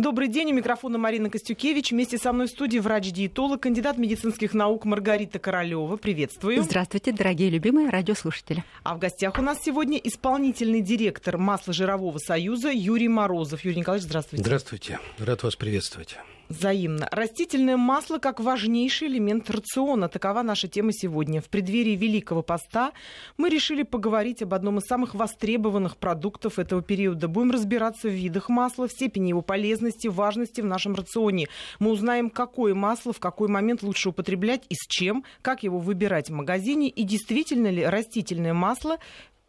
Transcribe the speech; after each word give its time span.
Добрый 0.00 0.28
день, 0.28 0.50
у 0.52 0.54
микрофона 0.54 0.96
Марина 0.96 1.28
Костюкевич. 1.28 1.90
Вместе 1.90 2.16
со 2.16 2.32
мной 2.32 2.46
в 2.46 2.50
студии 2.50 2.78
врач-диетолог, 2.78 3.60
кандидат 3.60 3.98
медицинских 3.98 4.54
наук 4.54 4.86
Маргарита 4.86 5.38
Королева. 5.38 5.96
Приветствую. 5.98 6.62
Здравствуйте, 6.62 7.12
дорогие 7.12 7.50
любимые 7.50 7.90
радиослушатели. 7.90 8.64
А 8.82 8.94
в 8.94 8.98
гостях 8.98 9.38
у 9.38 9.42
нас 9.42 9.58
сегодня 9.62 9.98
исполнительный 9.98 10.80
директор 10.80 11.36
Масло-жирового 11.36 12.16
союза 12.16 12.70
Юрий 12.70 13.08
Морозов. 13.08 13.62
Юрий 13.62 13.80
Николаевич, 13.80 14.08
здравствуйте. 14.08 14.42
Здравствуйте, 14.42 15.00
рад 15.18 15.42
вас 15.42 15.54
приветствовать. 15.56 16.16
Взаимно. 16.50 17.08
Растительное 17.12 17.76
масло 17.76 18.18
как 18.18 18.40
важнейший 18.40 19.06
элемент 19.06 19.48
рациона. 19.50 20.08
Такова 20.08 20.42
наша 20.42 20.66
тема 20.66 20.92
сегодня. 20.92 21.40
В 21.40 21.48
преддверии 21.48 21.94
Великого 21.94 22.42
Поста 22.42 22.90
мы 23.36 23.50
решили 23.50 23.84
поговорить 23.84 24.42
об 24.42 24.52
одном 24.52 24.78
из 24.78 24.84
самых 24.86 25.14
востребованных 25.14 25.96
продуктов 25.96 26.58
этого 26.58 26.82
периода. 26.82 27.28
Будем 27.28 27.52
разбираться 27.52 28.08
в 28.08 28.14
видах 28.14 28.48
масла, 28.48 28.88
в 28.88 28.90
степени 28.90 29.28
его 29.28 29.42
полезности, 29.42 29.89
важности 30.08 30.60
в 30.60 30.66
нашем 30.66 30.94
рационе. 30.94 31.48
Мы 31.78 31.90
узнаем, 31.90 32.30
какое 32.30 32.74
масло 32.74 33.12
в 33.12 33.20
какой 33.20 33.48
момент 33.48 33.82
лучше 33.82 34.10
употреблять 34.10 34.62
и 34.68 34.74
с 34.74 34.86
чем, 34.88 35.24
как 35.42 35.62
его 35.62 35.78
выбирать 35.78 36.30
в 36.30 36.32
магазине 36.32 36.88
и 36.88 37.02
действительно 37.02 37.68
ли 37.68 37.84
растительное 37.84 38.54
масло 38.54 38.98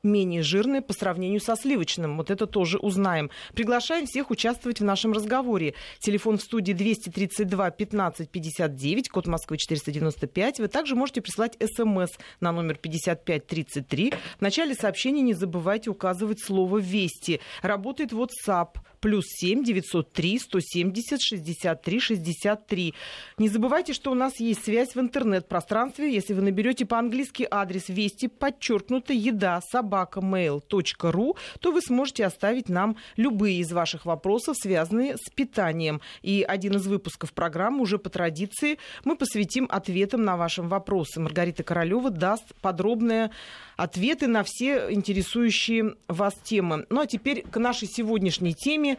менее 0.03 0.41
жирное 0.41 0.81
по 0.81 0.93
сравнению 0.93 1.39
со 1.39 1.55
сливочным. 1.55 2.17
Вот 2.17 2.31
это 2.31 2.47
тоже 2.47 2.77
узнаем. 2.77 3.29
Приглашаем 3.53 4.05
всех 4.05 4.31
участвовать 4.31 4.79
в 4.79 4.83
нашем 4.83 5.13
разговоре. 5.13 5.73
Телефон 5.99 6.37
в 6.37 6.41
студии 6.41 6.73
232 6.73 7.71
15 7.71 8.29
59, 8.29 9.09
код 9.09 9.27
Москвы 9.27 9.57
495. 9.57 10.59
Вы 10.59 10.67
также 10.67 10.95
можете 10.95 11.21
прислать 11.21 11.57
смс 11.59 12.11
на 12.39 12.51
номер 12.51 12.77
5533. 12.77 14.13
В 14.37 14.41
начале 14.41 14.73
сообщения 14.73 15.21
не 15.21 15.33
забывайте 15.33 15.89
указывать 15.89 16.43
слово 16.43 16.79
«Вести». 16.79 17.39
Работает 17.61 18.11
WhatsApp 18.11 18.77
плюс 19.01 19.25
7 19.27 19.63
903 19.63 20.39
170 20.39 21.21
63 21.21 21.99
63. 21.99 22.93
Не 23.37 23.49
забывайте, 23.49 23.93
что 23.93 24.11
у 24.11 24.13
нас 24.13 24.39
есть 24.39 24.63
связь 24.63 24.95
в 24.95 24.99
интернет-пространстве. 24.99 26.13
Если 26.13 26.33
вы 26.33 26.43
наберете 26.43 26.85
по-английски 26.85 27.47
адрес 27.49 27.89
вести, 27.89 28.27
подчеркнуто, 28.27 29.11
еда, 29.13 29.59
собака, 29.61 30.19
mail.ru, 30.19 31.35
то 31.59 31.71
вы 31.71 31.81
сможете 31.81 32.25
оставить 32.25 32.69
нам 32.69 32.95
любые 33.17 33.59
из 33.59 33.71
ваших 33.71 34.05
вопросов, 34.05 34.55
связанные 34.57 35.17
с 35.17 35.29
питанием. 35.29 36.01
И 36.21 36.45
один 36.47 36.75
из 36.75 36.87
выпусков 36.87 37.33
программы 37.33 37.81
уже 37.81 37.97
по 37.97 38.09
традиции 38.09 38.77
мы 39.03 39.15
посвятим 39.15 39.67
ответам 39.69 40.23
на 40.23 40.37
ваши 40.37 40.61
вопросы. 40.61 41.19
Маргарита 41.19 41.63
Королева 41.63 42.11
даст 42.11 42.53
подробное 42.61 43.31
ответы 43.77 44.27
на 44.27 44.43
все 44.43 44.91
интересующие 44.91 45.95
вас 46.07 46.35
темы. 46.43 46.85
Ну 46.89 47.01
а 47.01 47.07
теперь 47.07 47.41
к 47.41 47.57
нашей 47.57 47.87
сегодняшней 47.87 48.53
теме. 48.53 48.90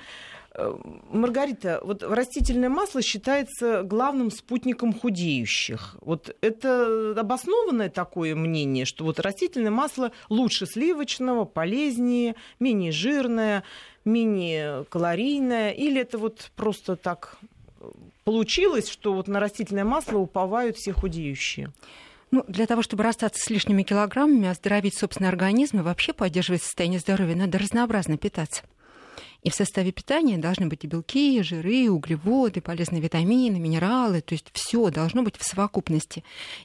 Э, 0.55 0.77
Маргарита, 1.11 1.81
вот 1.83 2.03
растительное 2.03 2.69
масло 2.69 3.01
считается 3.01 3.83
главным 3.83 4.31
спутником 4.31 4.93
худеющих. 4.93 5.97
Вот 6.03 6.37
это 6.43 7.15
обоснованное 7.19 7.89
такое 7.89 8.35
мнение, 8.35 8.85
что 8.85 9.05
вот 9.05 9.19
растительное 9.19 9.71
масло 9.71 10.13
лучше 10.29 10.67
сливочного, 10.67 11.47
полезнее, 11.47 12.35
менее 12.61 12.93
жирное, 12.93 13.63
менее 14.05 14.85
калорийное, 14.91 15.71
или 15.71 16.03
это 16.03 16.19
вот 16.19 16.51
просто 16.55 16.97
так 16.97 17.39
получилось, 18.25 18.89
что 18.89 19.15
вот 19.15 19.29
на 19.29 19.41
растительное 19.41 19.85
масло 19.85 20.19
уповают 20.19 20.77
все 20.77 20.93
худеющие? 20.93 21.71
Ну, 22.31 22.45
для 22.47 22.67
того, 22.67 22.83
чтобы 22.83 23.05
расстаться 23.05 23.43
с 23.43 23.51
лишними 23.51 23.83
килограммами, 23.83 24.49
оздоровить 24.49 24.97
собственный 24.99 25.29
организм 25.29 25.81
и 25.81 25.83
вообще 25.83 26.13
поддерживать 26.13 26.63
состояние 26.63 27.01
здоровья, 27.01 27.37
надо 27.37 27.59
разнообразно 27.59 28.19
питаться. 28.19 28.65
И 29.43 29.51
в 29.51 29.55
составе 29.55 29.91
питания 29.91 30.39
должны 30.39 30.67
быть 30.67 30.85
и 30.85 30.87
белки, 30.87 31.39
и 31.39 31.43
жиры, 31.43 31.75
и 31.75 31.89
углеводы, 31.89 32.61
полезные 32.61 33.03
витамины, 33.03 33.59
минералы. 33.59 34.21
То 34.21 34.35
есть 34.35 34.51
все 34.53 34.91
должно 34.91 35.23
быть 35.23 35.37
в 35.37 35.45
совокупности. 35.45 36.23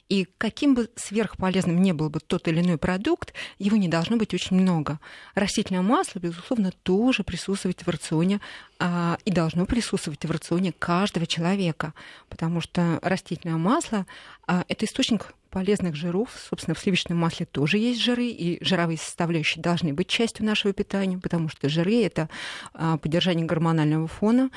И 0.08 0.28
каким 0.38 0.74
бы 0.74 0.88
сверхполезным 0.94 1.82
ни 1.82 1.92
был 1.92 2.08
бы 2.08 2.20
тот 2.20 2.46
или 2.46 2.60
иной 2.60 2.78
продукт, 2.78 3.34
его 3.58 3.76
не 3.76 3.88
должно 3.88 4.16
быть 4.16 4.32
очень 4.32 4.56
много. 4.56 5.00
Растительное 5.34 5.82
масло, 5.82 6.20
безусловно, 6.20 6.72
тоже 6.82 7.24
присутствует 7.24 7.84
в 7.84 7.88
рационе 7.88 8.40
а, 8.78 9.18
и 9.24 9.32
должно 9.32 9.66
присутствовать 9.66 10.24
в 10.24 10.30
рационе 10.30 10.72
каждого 10.72 11.26
человека, 11.26 11.94
потому 12.28 12.60
что 12.60 13.00
растительное 13.02 13.56
масло 13.56 14.06
а, 14.46 14.64
это 14.68 14.84
источник 14.84 15.34
полезных 15.58 15.96
жиров. 15.96 16.28
Собственно, 16.48 16.76
в 16.76 16.78
сливочном 16.78 17.18
масле 17.18 17.44
тоже 17.44 17.78
есть 17.78 18.00
жиры, 18.00 18.26
и 18.26 18.62
жировые 18.64 18.96
составляющие 18.96 19.60
должны 19.60 19.92
быть 19.92 20.06
частью 20.06 20.46
нашего 20.46 20.72
питания, 20.72 21.18
потому 21.18 21.48
что 21.48 21.68
жиры— 21.68 22.00
это 22.04 22.28
а, 22.74 22.96
поддержание 22.96 23.44
гормонального 23.44 24.06
фона. 24.06 24.50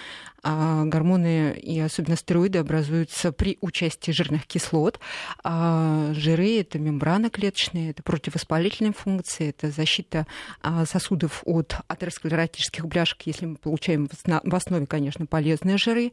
А 0.44 0.86
гормоны 0.86 1.54
и 1.54 1.80
особенно 1.80 2.16
стероиды 2.16 2.58
образуются 2.58 3.32
при 3.32 3.60
участии 3.62 4.12
жирных 4.12 4.48
кислот. 4.48 5.00
А 5.44 6.14
жиры— 6.14 6.60
это 6.60 6.80
мембрана 6.80 7.30
клеточная, 7.30 7.92
это 7.92 8.02
противовоспалительные 8.02 8.94
функции, 8.94 9.50
это 9.50 9.70
защита 9.70 10.26
а, 10.64 10.86
сосудов 10.86 11.44
от 11.46 11.76
атеросклеротических 11.88 12.88
бляшек, 12.88 13.22
если 13.26 13.46
мы 13.46 13.56
получаем 13.58 14.10
в 14.10 14.56
основе, 14.56 14.88
конечно, 14.88 15.28
полезные 15.28 15.78
жиры. 15.78 16.12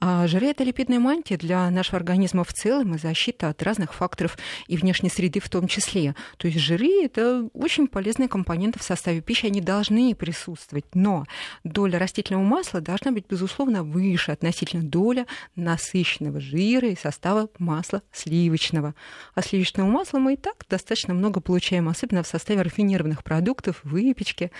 А 0.00 0.26
жиры— 0.26 0.46
это 0.48 0.64
липидная 0.64 0.98
мантия 0.98 1.36
для 1.36 1.70
нашего 1.70 1.98
организма 1.98 2.42
в 2.42 2.52
целом 2.52 2.96
и 2.96 2.98
защита 2.98 3.48
от 3.48 3.62
разных 3.62 3.94
факторов 3.94 4.36
и 4.66 4.76
внешней 4.76 5.08
среды 5.08 5.38
в 5.38 5.48
том 5.48 5.68
числе. 5.68 6.16
То 6.36 6.48
есть 6.48 6.58
жиры— 6.58 7.04
это 7.04 7.48
очень 7.54 7.86
полезные 7.86 8.28
компоненты 8.28 8.80
в 8.80 8.82
составе 8.82 9.20
пищи, 9.20 9.46
они 9.46 9.60
должны 9.60 10.16
присутствовать. 10.16 10.86
Но 10.94 11.26
доля 11.62 12.00
растительного 12.00 12.42
масла 12.42 12.80
должна 12.80 13.12
быть, 13.12 13.26
безусловно, 13.28 13.67
выше 13.76 14.32
относительно 14.32 14.82
доля 14.82 15.26
насыщенного 15.56 16.40
жира 16.40 16.88
и 16.88 16.96
состава 16.96 17.48
масла 17.58 18.02
сливочного. 18.12 18.94
А 19.34 19.42
сливочного 19.42 19.88
масла 19.88 20.18
мы 20.18 20.34
и 20.34 20.36
так 20.36 20.64
достаточно 20.68 21.14
много 21.14 21.40
получаем, 21.40 21.88
особенно 21.88 22.22
в 22.22 22.26
составе 22.26 22.62
рафинированных 22.62 23.22
продуктов, 23.22 23.80
выпечки, 23.84 24.50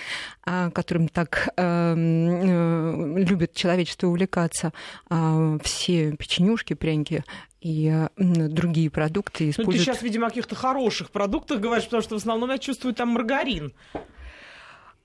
а, 0.44 0.70
которым 0.70 1.08
так 1.08 1.48
э, 1.56 1.94
э, 1.96 3.14
любит 3.19 3.54
человечество 3.54 4.08
увлекаться. 4.08 4.72
А, 5.08 5.58
все 5.62 6.12
печенюшки, 6.12 6.75
пряники 6.75 7.25
и 7.60 8.06
другие 8.16 8.90
продукты 8.90 9.50
используют... 9.50 9.78
Ну, 9.78 9.84
ты 9.84 9.92
сейчас, 9.92 10.02
видимо, 10.02 10.26
о 10.26 10.30
каких-то 10.30 10.54
хороших 10.54 11.10
продуктах 11.10 11.60
говоришь, 11.60 11.84
потому 11.84 12.02
что 12.02 12.14
в 12.14 12.19
основном 12.19 12.50
я 12.50 12.58
чувствую 12.58 12.94
там 12.94 13.08
маргарин. 13.08 13.72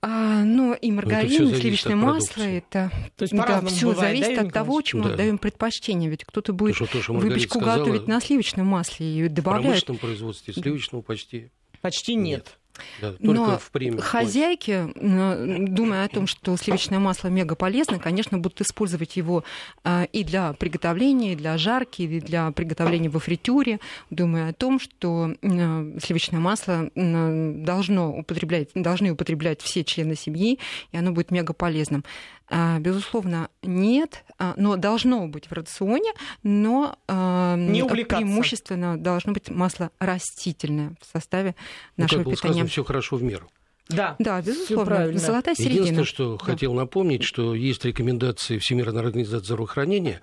А, 0.05 0.43
ну, 0.43 0.73
и 0.73 0.91
маргарин, 0.91 1.47
и 1.47 1.55
сливочное 1.55 1.95
масло, 1.95 2.43
это 2.43 2.91
То 3.15 3.23
есть 3.23 3.33
да, 3.33 3.61
все 3.61 3.95
зависит 3.95 4.35
да, 4.35 4.41
от 4.41 4.53
того, 4.53 4.81
чему 4.81 5.03
да. 5.03 5.15
даем 5.15 5.37
предпочтение. 5.37 6.09
Ведь 6.09 6.25
кто-то 6.25 6.51
будет 6.51 6.77
то, 6.77 6.85
что, 6.85 7.13
выпечку 7.13 7.59
сказала, 7.59 7.79
готовить 7.79 8.05
на 8.05 8.19
сливочном 8.19 8.67
масле 8.67 9.07
и 9.07 9.29
добавляет... 9.29 9.83
В 9.83 9.85
промышленном 9.85 9.99
производстве 9.99 10.53
сливочного 10.53 11.01
почти... 11.03 11.51
Почти 11.79 12.15
нет. 12.15 12.25
нет. 12.25 12.59
Да, 13.01 13.13
Но 13.19 13.59
в 13.59 14.01
хозяйки, 14.01 14.87
думая 14.95 16.05
о 16.05 16.09
том, 16.09 16.27
что 16.27 16.57
сливочное 16.57 16.99
масло 16.99 17.27
мега 17.27 17.55
полезно, 17.55 17.99
конечно, 17.99 18.37
будут 18.37 18.61
использовать 18.61 19.15
его 19.15 19.43
а, 19.83 20.07
и 20.11 20.23
для 20.23 20.53
приготовления, 20.53 21.33
и 21.33 21.35
для 21.35 21.57
жарки, 21.57 22.01
и 22.03 22.19
для 22.19 22.51
приготовления 22.51 23.09
во 23.09 23.19
фритюре, 23.19 23.79
думая 24.09 24.49
о 24.49 24.53
том, 24.53 24.79
что 24.79 25.35
сливочное 25.41 26.39
масло 26.39 26.89
должно 26.95 28.17
употреблять, 28.17 28.69
должны 28.73 29.11
употреблять 29.11 29.61
все 29.61 29.83
члены 29.83 30.15
семьи, 30.15 30.59
и 30.91 30.97
оно 30.97 31.11
будет 31.11 31.31
мега 31.31 31.53
полезным. 31.53 32.03
А, 32.49 32.79
безусловно, 32.79 33.49
нет, 33.61 34.23
а, 34.37 34.53
но 34.57 34.75
должно 34.75 35.27
быть 35.27 35.47
в 35.47 35.53
рационе, 35.53 36.11
но 36.43 36.97
Не 37.07 37.85
преимущественно 37.87 38.97
должно 38.97 39.33
быть 39.33 39.49
масло 39.49 39.91
растительное 39.99 40.95
в 41.01 41.11
составе 41.11 41.55
нашего 41.97 42.23
ну, 42.23 42.31
как 42.31 42.41
питания. 42.41 42.65
все 42.65 42.83
хорошо 42.83 43.15
в 43.15 43.23
меру. 43.23 43.49
Да, 43.89 44.15
да, 44.19 44.41
безусловно. 44.41 45.17
Золотая 45.17 45.55
середина. 45.55 45.83
Единственное, 45.83 46.05
что 46.05 46.37
да. 46.37 46.45
хотел 46.45 46.73
напомнить, 46.73 47.23
что 47.23 47.53
есть 47.53 47.83
рекомендации 47.85 48.57
Всемирной 48.57 49.01
организации 49.01 49.45
здравоохранения. 49.45 50.21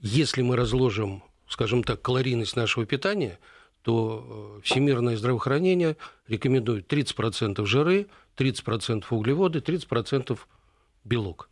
Если 0.00 0.42
мы 0.42 0.56
разложим, 0.56 1.22
скажем 1.48 1.82
так, 1.84 2.00
калорийность 2.00 2.56
нашего 2.56 2.86
питания, 2.86 3.38
то 3.82 4.58
э, 4.58 4.60
Всемирное 4.62 5.16
здравоохранение 5.16 5.96
рекомендует 6.28 6.90
30% 6.90 7.64
жиры, 7.66 8.06
30% 8.36 9.04
углеводы, 9.10 9.58
30% 9.58 10.38
белок. 11.04 11.48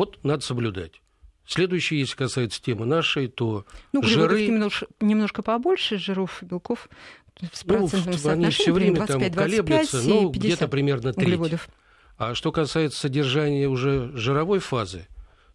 Вот 0.00 0.18
надо 0.24 0.42
соблюдать. 0.42 1.02
Следующее, 1.46 2.00
если 2.00 2.16
касается 2.16 2.62
темы 2.62 2.86
нашей, 2.86 3.28
то 3.28 3.66
ну, 3.92 4.02
жиры... 4.02 4.46
немножко, 4.46 4.86
немножко 4.98 5.42
побольше 5.42 5.98
жиров, 5.98 6.38
белков 6.40 6.88
с 7.52 7.64
процентным 7.64 8.14
ну, 8.24 8.30
они 8.30 8.50
все 8.50 8.72
время 8.72 8.96
25, 8.96 9.34
там 9.34 9.44
колеблются, 9.44 10.02
ну, 10.02 10.30
где-то 10.30 10.68
примерно 10.68 11.12
треть. 11.12 11.38
А 12.16 12.34
что 12.34 12.50
касается 12.50 12.98
содержания 12.98 13.68
уже 13.68 14.10
жировой 14.16 14.60
фазы, 14.60 15.06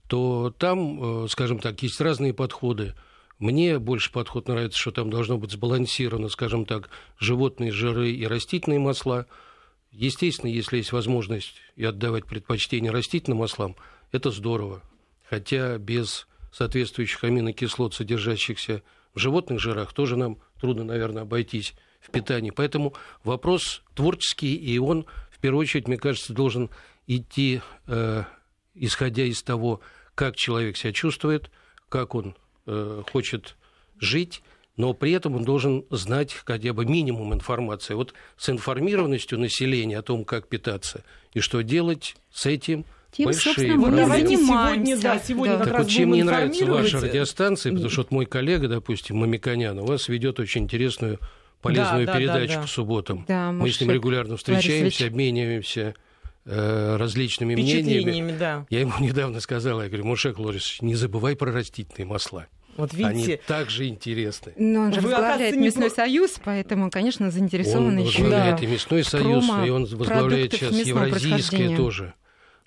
то 0.07 0.53
там, 0.55 1.23
э, 1.23 1.27
скажем 1.27 1.57
так, 1.57 1.81
есть 1.81 1.99
разные 1.99 2.35
подходы. 2.35 2.93
Мне 3.39 3.79
больше 3.79 4.11
подход 4.11 4.47
нравится, 4.47 4.77
что 4.77 4.91
там 4.91 5.09
должно 5.09 5.39
быть 5.39 5.53
сбалансировано, 5.53 6.29
скажем 6.29 6.67
так, 6.67 6.91
животные 7.17 7.71
жиры 7.71 8.11
и 8.11 8.27
растительные 8.27 8.77
масла. 8.77 9.25
Естественно, 9.89 10.51
если 10.51 10.77
есть 10.77 10.91
возможность 10.91 11.55
и 11.75 11.83
отдавать 11.83 12.27
предпочтение 12.27 12.91
растительным 12.91 13.39
маслам, 13.39 13.75
это 14.11 14.31
здорово. 14.31 14.81
хотя 15.27 15.77
без 15.77 16.27
соответствующих 16.51 17.23
аминокислот, 17.23 17.93
содержащихся 17.93 18.83
в 19.13 19.19
животных 19.19 19.59
жирах, 19.59 19.91
тоже 19.93 20.15
нам 20.15 20.37
трудно, 20.59 20.83
наверное, 20.83 21.23
обойтись 21.23 21.73
в 21.99 22.11
питании. 22.11 22.51
Поэтому 22.51 22.93
вопрос 23.23 23.81
творческий, 23.93 24.55
и 24.55 24.77
он, 24.77 25.05
в 25.31 25.39
первую 25.39 25.61
очередь, 25.61 25.87
мне 25.87 25.97
кажется, 25.97 26.33
должен 26.33 26.69
идти, 27.07 27.61
э, 27.87 28.23
исходя 28.75 29.23
из 29.23 29.41
того, 29.43 29.81
как 30.13 30.35
человек 30.35 30.77
себя 30.77 30.93
чувствует, 30.93 31.51
как 31.89 32.15
он 32.15 32.35
э, 32.67 33.03
хочет 33.11 33.57
жить, 33.99 34.41
но 34.77 34.93
при 34.93 35.11
этом 35.11 35.35
он 35.35 35.43
должен 35.43 35.85
знать 35.89 36.33
хотя 36.33 36.73
бы 36.73 36.85
минимум 36.85 37.33
информации. 37.33 37.93
Вот 37.93 38.13
с 38.37 38.49
информированностью 38.49 39.39
населения 39.39 39.97
о 39.99 40.03
том, 40.03 40.25
как 40.25 40.47
питаться 40.47 41.03
и 41.33 41.39
что 41.39 41.61
делать 41.61 42.15
с 42.31 42.45
этим, 42.45 42.85
Тем, 43.15 43.25
большие 43.25 43.75
мы 43.77 43.87
проблемы. 43.91 44.27
Сегодня, 44.37 44.97
да, 44.97 45.19
сегодня 45.19 45.53
Да. 45.53 45.57
как 45.59 45.65
Так 45.67 45.73
раз 45.75 45.83
вот, 45.85 45.91
чем 45.93 46.09
мне 46.09 46.23
нравится 46.23 46.65
ваша 46.65 46.99
радиостанция, 46.99 47.71
потому 47.71 47.89
что 47.89 48.01
вот 48.01 48.11
мой 48.11 48.25
коллега, 48.25 48.67
допустим, 48.67 49.17
Мамиконян, 49.17 49.79
у 49.79 49.85
вас 49.85 50.09
ведет 50.09 50.39
очень 50.39 50.63
интересную, 50.63 51.19
полезную 51.61 52.05
Да, 52.05 52.13
да, 52.13 52.19
передачу 52.19 52.47
да, 52.49 52.55
да. 52.55 52.61
по 52.63 52.67
субботам. 52.67 53.25
Да, 53.27 53.51
Мы 53.51 53.71
с 53.71 53.79
ним 53.79 53.91
регулярно 53.91 54.37
встречаемся, 54.37 55.07
обмениваемся 55.07 55.95
э, 56.45 56.97
различными 56.97 57.55
мнениями. 57.55 58.35
Да. 58.37 58.65
Я 58.69 58.81
ему 58.81 58.93
недавно 58.99 59.39
сказал, 59.39 59.81
я 59.81 59.87
говорю, 59.87 60.05
Мушек 60.05 60.37
Лорисович, 60.37 60.81
не 60.81 60.95
забывай 60.95 61.35
про 61.35 61.51
растительные 61.51 62.05
масла. 62.07 62.47
Вот 62.77 62.93
Они 62.93 63.21
видите, 63.23 63.39
также 63.47 63.87
интересны. 63.87 64.51
Но 64.57 64.81
он 64.81 64.93
же 64.93 64.99
Вы, 64.99 65.09
возглавляет 65.09 65.55
не 65.55 65.67
мясной 65.67 65.89
союз, 65.89 66.35
поэтому, 66.43 66.91
конечно, 66.91 67.31
заинтересован 67.31 67.87
Он 67.87 67.97
еще 67.99 68.23
возглавляет 68.23 68.57
Да. 68.59 68.63
и 68.65 68.67
мясной 68.67 69.03
союз, 69.05 69.45
промо 69.47 69.65
и 69.65 69.69
он 69.69 69.85
возглавляет 69.85 70.51
сейчас 70.53 70.73
евразийское 70.73 71.77
тоже. 71.77 72.13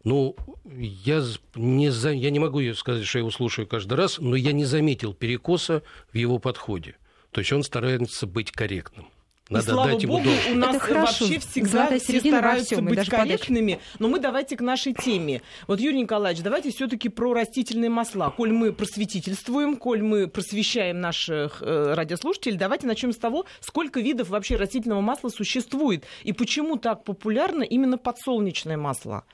Ну, 0.05 0.37
я, 0.77 1.23
не 1.55 1.91
за, 1.91 2.13
я 2.13 2.31
не 2.31 2.39
могу 2.39 2.61
сказать, 2.75 3.05
что 3.05 3.19
я 3.19 3.21
его 3.21 3.31
слушаю 3.31 3.67
каждый 3.67 3.95
раз, 3.95 4.19
но 4.19 4.37
я 4.37 4.53
не 4.53 4.65
заметил 4.65 5.13
перекоса 5.13 5.83
в 6.13 6.17
его 6.17 6.39
подходе. 6.39 6.97
То 7.33 7.41
есть 7.41 7.53
он 7.53 7.63
старается 7.63 8.27
быть 8.27 8.53
корректным. 8.53 9.07
и 9.51 9.55
Надо 9.55 9.73
слава 9.73 9.91
дать 9.91 10.03
ему 10.03 10.15
богу, 10.15 10.25
должное. 10.25 10.53
у 10.53 10.57
нас 10.57 10.77
Это 10.77 10.85
хорошо. 10.85 11.25
вообще 11.27 11.39
всегда 11.41 11.99
все 11.99 12.21
стараются 12.21 12.75
всем, 12.77 12.89
и 12.89 12.95
быть 12.95 13.09
корректными. 13.09 13.81
Но 13.99 14.09
мы 14.09 14.19
давайте 14.21 14.57
к 14.57 14.61
нашей 14.61 14.95
теме. 14.95 15.43
Вот, 15.67 15.81
Юрий 15.81 16.01
Николаевич, 16.03 16.43
давайте 16.43 16.71
все-таки 16.71 17.09
про 17.09 17.35
растительные 17.35 17.91
масла. 17.91 18.31
Коль 18.31 18.53
мы 18.53 18.73
просветительствуем, 18.73 19.77
коль 19.77 20.03
мы 20.03 20.27
просвещаем 20.29 21.01
наших 21.01 21.61
э, 21.61 21.95
радиослушателей, 21.95 22.57
давайте 22.57 22.87
начнем 22.87 23.13
с 23.13 23.17
того, 23.17 23.47
сколько 23.61 24.01
видов 24.01 24.29
вообще 24.29 24.57
растительного 24.57 25.01
масла 25.01 25.29
существует 25.29 26.05
и 26.23 26.33
почему 26.33 26.77
так 26.77 27.05
популярно 27.05 27.63
именно 27.63 27.99
подсолнечное 27.99 28.77
масло. 28.77 29.25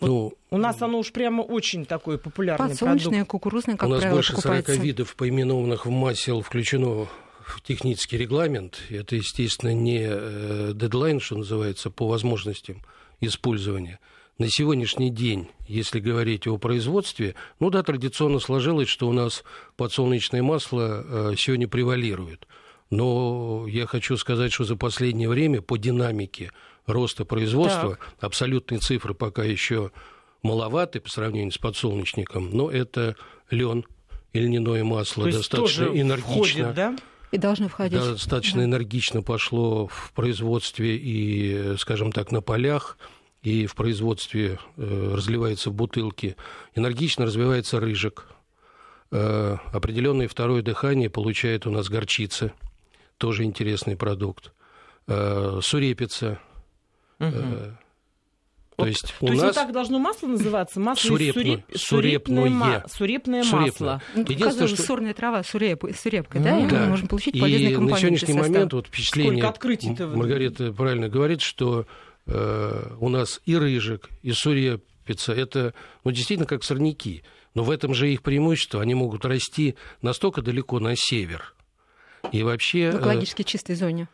Ну, 0.00 0.32
У 0.50 0.58
нас 0.58 0.80
оно 0.80 0.98
уж 0.98 1.12
прямо 1.12 1.42
очень 1.42 1.84
такой 1.84 2.18
популярный 2.18 2.68
Подсолнечное, 2.68 3.24
кукурузное, 3.24 3.76
как 3.76 3.88
у 3.88 3.92
нас 3.92 4.00
правило, 4.00 4.16
больше 4.16 4.32
40 4.32 4.42
покупается. 4.44 4.82
видов 4.82 5.16
поименованных 5.16 5.86
в 5.86 5.90
масел 5.90 6.40
включено 6.42 7.08
в 7.44 7.62
технический 7.62 8.16
регламент. 8.16 8.80
Это, 8.90 9.16
естественно, 9.16 9.72
не 9.74 10.06
э, 10.08 10.72
дедлайн, 10.74 11.18
что 11.20 11.36
называется, 11.36 11.90
по 11.90 12.06
возможностям 12.06 12.82
использования. 13.20 13.98
На 14.38 14.48
сегодняшний 14.48 15.10
день, 15.10 15.48
если 15.66 15.98
говорить 15.98 16.46
о 16.46 16.58
производстве, 16.58 17.34
ну 17.58 17.70
да, 17.70 17.82
традиционно 17.82 18.38
сложилось, 18.38 18.88
что 18.88 19.08
у 19.08 19.12
нас 19.12 19.42
подсолнечное 19.76 20.44
масло 20.44 21.32
э, 21.32 21.34
сегодня 21.36 21.66
превалирует. 21.66 22.46
Но 22.90 23.66
я 23.68 23.86
хочу 23.86 24.16
сказать, 24.16 24.52
что 24.52 24.64
за 24.64 24.76
последнее 24.76 25.28
время 25.28 25.60
по 25.60 25.76
динамике 25.76 26.52
роста 26.88 27.24
производства 27.24 27.98
абсолютные 28.20 28.78
цифры 28.80 29.14
пока 29.14 29.44
еще 29.44 29.92
маловаты 30.42 31.00
по 31.00 31.10
сравнению 31.10 31.52
с 31.52 31.58
подсолнечником, 31.58 32.50
но 32.52 32.70
это 32.70 33.16
лен 33.50 33.84
и 34.32 34.40
льняное 34.40 34.84
масло 34.84 35.24
То 35.24 35.32
достаточно 35.38 35.86
тоже 35.86 36.00
энергично. 36.00 36.34
входит, 36.34 36.74
да? 36.74 36.96
И 37.30 37.36
должны 37.38 37.68
входить. 37.68 37.98
Достаточно 37.98 38.60
Да. 38.60 38.64
энергично 38.64 39.22
пошло 39.22 39.86
в 39.88 40.12
производстве 40.14 40.96
и, 40.96 41.76
скажем 41.76 42.10
так, 42.10 42.32
на 42.32 42.40
полях, 42.40 42.96
и 43.42 43.66
в 43.66 43.74
производстве 43.74 44.58
э, 44.76 45.12
разливается 45.14 45.70
в 45.70 45.74
бутылки. 45.74 46.36
Энергично 46.74 47.26
развивается 47.26 47.80
рыжик. 47.80 48.26
Э, 49.10 49.56
определенное 49.72 50.28
второе 50.28 50.62
дыхание 50.62 51.10
получает 51.10 51.66
у 51.66 51.70
нас 51.70 51.88
горчица, 51.88 52.52
тоже 53.18 53.44
интересный 53.44 53.96
продукт. 53.96 54.52
Э, 55.06 55.60
сурепица. 55.62 56.40
Э, 57.20 57.72
то 58.76 58.84
Вот, 58.84 58.88
есть 58.88 59.12
То 59.18 59.26
у 59.26 59.28
есть 59.30 59.42
нас 59.42 59.56
вот 59.56 59.62
так 59.64 59.72
должно 59.72 59.98
масло 59.98 60.28
называться? 60.28 60.78
Масло 60.78 61.08
Сурепно- 61.16 61.64
из 61.68 61.80
суреп... 61.82 62.26
сурепное. 62.28 62.48
ма- 62.48 62.84
сурепное 62.88 63.42
Сурепное. 63.42 63.60
масло. 63.66 64.02
Ну, 64.14 64.22
Единственное, 64.22 64.68
что- 64.68 64.82
сорная 64.82 65.14
трава, 65.14 65.42
суреп, 65.42 65.84
сурепка, 65.98 66.38
да, 66.38 66.60
и 66.60 66.66
Да. 66.68 66.80
мы 66.82 66.86
можем 66.90 67.08
получить 67.08 67.40
полезные 67.40 67.72
И 67.72 67.74
компоненты 67.74 67.92
на 67.94 67.98
сегодняшний 67.98 68.26
в 68.26 68.36
состав. 68.36 68.48
момент 68.52 68.72
вот 68.72 68.86
впечатление... 68.86 69.44
Маргарита 70.14 70.72
правильно 70.72 71.08
говорит, 71.08 71.40
что 71.40 71.86
э, 72.26 72.94
у 73.00 73.08
нас 73.08 73.40
и 73.46 73.56
рыжик, 73.56 74.08
и 74.22 74.30
сурепица, 74.30 75.32
это 75.32 75.74
ну, 76.04 76.12
действительно 76.12 76.46
как 76.46 76.62
сорняки. 76.62 77.24
Но 77.54 77.64
в 77.64 77.70
этом 77.70 77.94
же 77.94 78.12
их 78.12 78.22
преимущество. 78.22 78.80
Они 78.80 78.94
могут 78.94 79.24
расти 79.24 79.74
настолько 80.02 80.40
далеко 80.42 80.78
на 80.78 80.94
север. 80.94 81.54
И 82.30 82.42
вообще... 82.44 82.90
В 82.92 82.96
э, 82.96 82.98
экологически 83.00 83.42
чистой 83.42 83.74
зоне. 83.74 84.08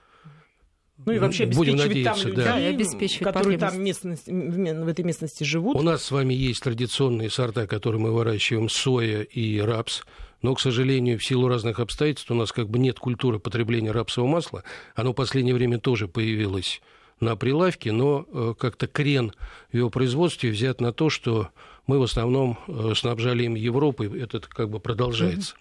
Ну 0.99 1.13
и 1.13 1.19
вообще 1.19 1.47
Будем 1.47 1.75
обеспечивать 1.75 2.05
там 2.05 2.15
надеяться, 2.15 2.29
людей, 2.29 2.45
да. 2.45 2.55
Обеспечивать 2.55 3.25
которые 3.25 3.59
там 3.59 3.83
местность, 3.83 4.27
в 4.27 4.89
этой 4.89 5.05
местности 5.05 5.45
живут. 5.45 5.77
У 5.77 5.83
нас 5.83 6.05
с 6.05 6.11
вами 6.11 6.35
есть 6.35 6.63
традиционные 6.63 7.31
сорта, 7.31 7.67
которые 7.67 8.01
мы 8.01 8.13
выращиваем, 8.13 8.69
соя 8.69 9.23
и 9.23 9.59
рапс. 9.61 10.05
Но, 10.41 10.55
к 10.55 10.61
сожалению, 10.61 11.19
в 11.19 11.25
силу 11.25 11.49
разных 11.49 11.81
обстоятельств 11.81 12.31
у 12.31 12.35
нас 12.35 12.53
как 12.53 12.69
бы 12.69 12.79
нет 12.79 12.99
культуры 12.99 13.39
потребления 13.39 13.91
рапсового 13.91 14.31
масла. 14.31 14.63
Оно 14.95 15.13
в 15.13 15.15
последнее 15.15 15.55
время 15.55 15.81
тоже 15.81 16.07
появилось 16.07 16.81
на 17.19 17.37
прилавке, 17.37 17.93
но 17.93 18.27
э, 18.31 18.55
как-то 18.59 18.87
крен 18.87 19.33
в 19.73 19.77
его 19.77 19.91
производстве 19.91 20.51
взят 20.51 20.81
на 20.81 20.93
то, 20.93 21.11
что 21.11 21.49
мы 21.87 21.99
в 21.99 22.03
основном 22.03 22.59
э, 22.67 22.93
снабжали 22.95 23.45
им 23.45 23.55
Европой, 23.55 24.21
это 24.21 24.41
как 24.41 24.71
бы 24.71 24.81
продолжается. 24.81 25.55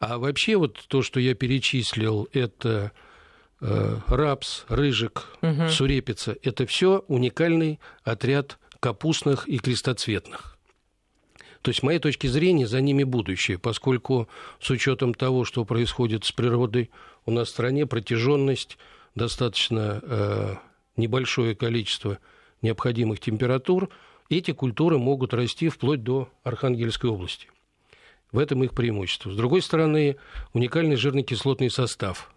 А 0.00 0.18
вообще 0.18 0.56
вот 0.56 0.84
то, 0.88 1.02
что 1.02 1.20
я 1.20 1.34
перечислил, 1.34 2.28
это 2.32 2.92
рапс, 3.60 4.64
рыжик, 4.68 5.24
сурепица, 5.70 6.36
это 6.42 6.66
все 6.66 7.04
уникальный 7.08 7.80
отряд 8.04 8.58
капустных 8.80 9.48
и 9.48 9.58
крестоцветных. 9.58 10.56
То 11.62 11.70
есть, 11.70 11.80
с 11.80 11.82
моей 11.82 11.98
точки 11.98 12.28
зрения, 12.28 12.66
за 12.66 12.80
ними 12.80 13.02
будущее, 13.02 13.58
поскольку 13.58 14.28
с 14.60 14.70
учетом 14.70 15.14
того, 15.14 15.44
что 15.44 15.64
происходит 15.64 16.24
с 16.24 16.30
природой 16.30 16.90
у 17.24 17.32
нас 17.32 17.48
в 17.48 17.50
стране, 17.50 17.86
протяженность, 17.86 18.78
достаточно 19.16 20.00
э, 20.02 20.54
небольшое 20.96 21.56
количество 21.56 22.18
необходимых 22.62 23.18
температур, 23.18 23.88
эти 24.28 24.52
культуры 24.52 24.98
могут 24.98 25.34
расти 25.34 25.68
вплоть 25.68 26.04
до 26.04 26.28
Архангельской 26.44 27.10
области. 27.10 27.48
В 28.30 28.38
этом 28.38 28.62
их 28.62 28.72
преимущество. 28.72 29.32
С 29.32 29.36
другой 29.36 29.62
стороны, 29.62 30.18
уникальный 30.52 30.94
жирно-кислотный 30.94 31.70
состав 31.70 32.32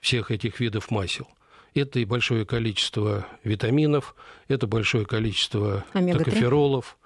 всех 0.00 0.30
этих 0.30 0.60
видов 0.60 0.90
масел. 0.90 1.28
Это 1.74 2.00
и 2.00 2.04
большое 2.04 2.44
количество 2.44 3.26
витаминов, 3.44 4.16
это 4.48 4.66
большое 4.66 5.06
количество 5.06 5.84
Омега-3. 5.92 6.18
токоферолов. 6.18 6.98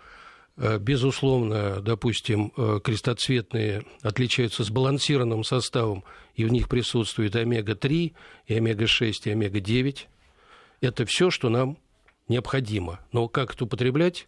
Э, 0.57 0.79
Безусловно, 0.79 1.81
допустим, 1.81 2.53
э, 2.57 2.81
крестоцветные 2.83 3.85
отличаются 4.03 4.65
сбалансированным 4.65 5.45
составом, 5.45 6.05
и 6.35 6.45
в 6.45 6.53
них 6.53 6.69
присутствует 6.69 7.37
омега-3, 7.37 8.15
и 8.47 8.55
омега-6, 8.55 9.13
и 9.25 9.31
омега-9. 9.31 9.99
Это 10.81 11.05
все, 11.07 11.31
что 11.31 11.49
нам 11.51 11.77
необходимо. 12.29 13.01
Но 13.13 13.29
как 13.29 13.55
это 13.55 13.65
употреблять, 13.65 14.27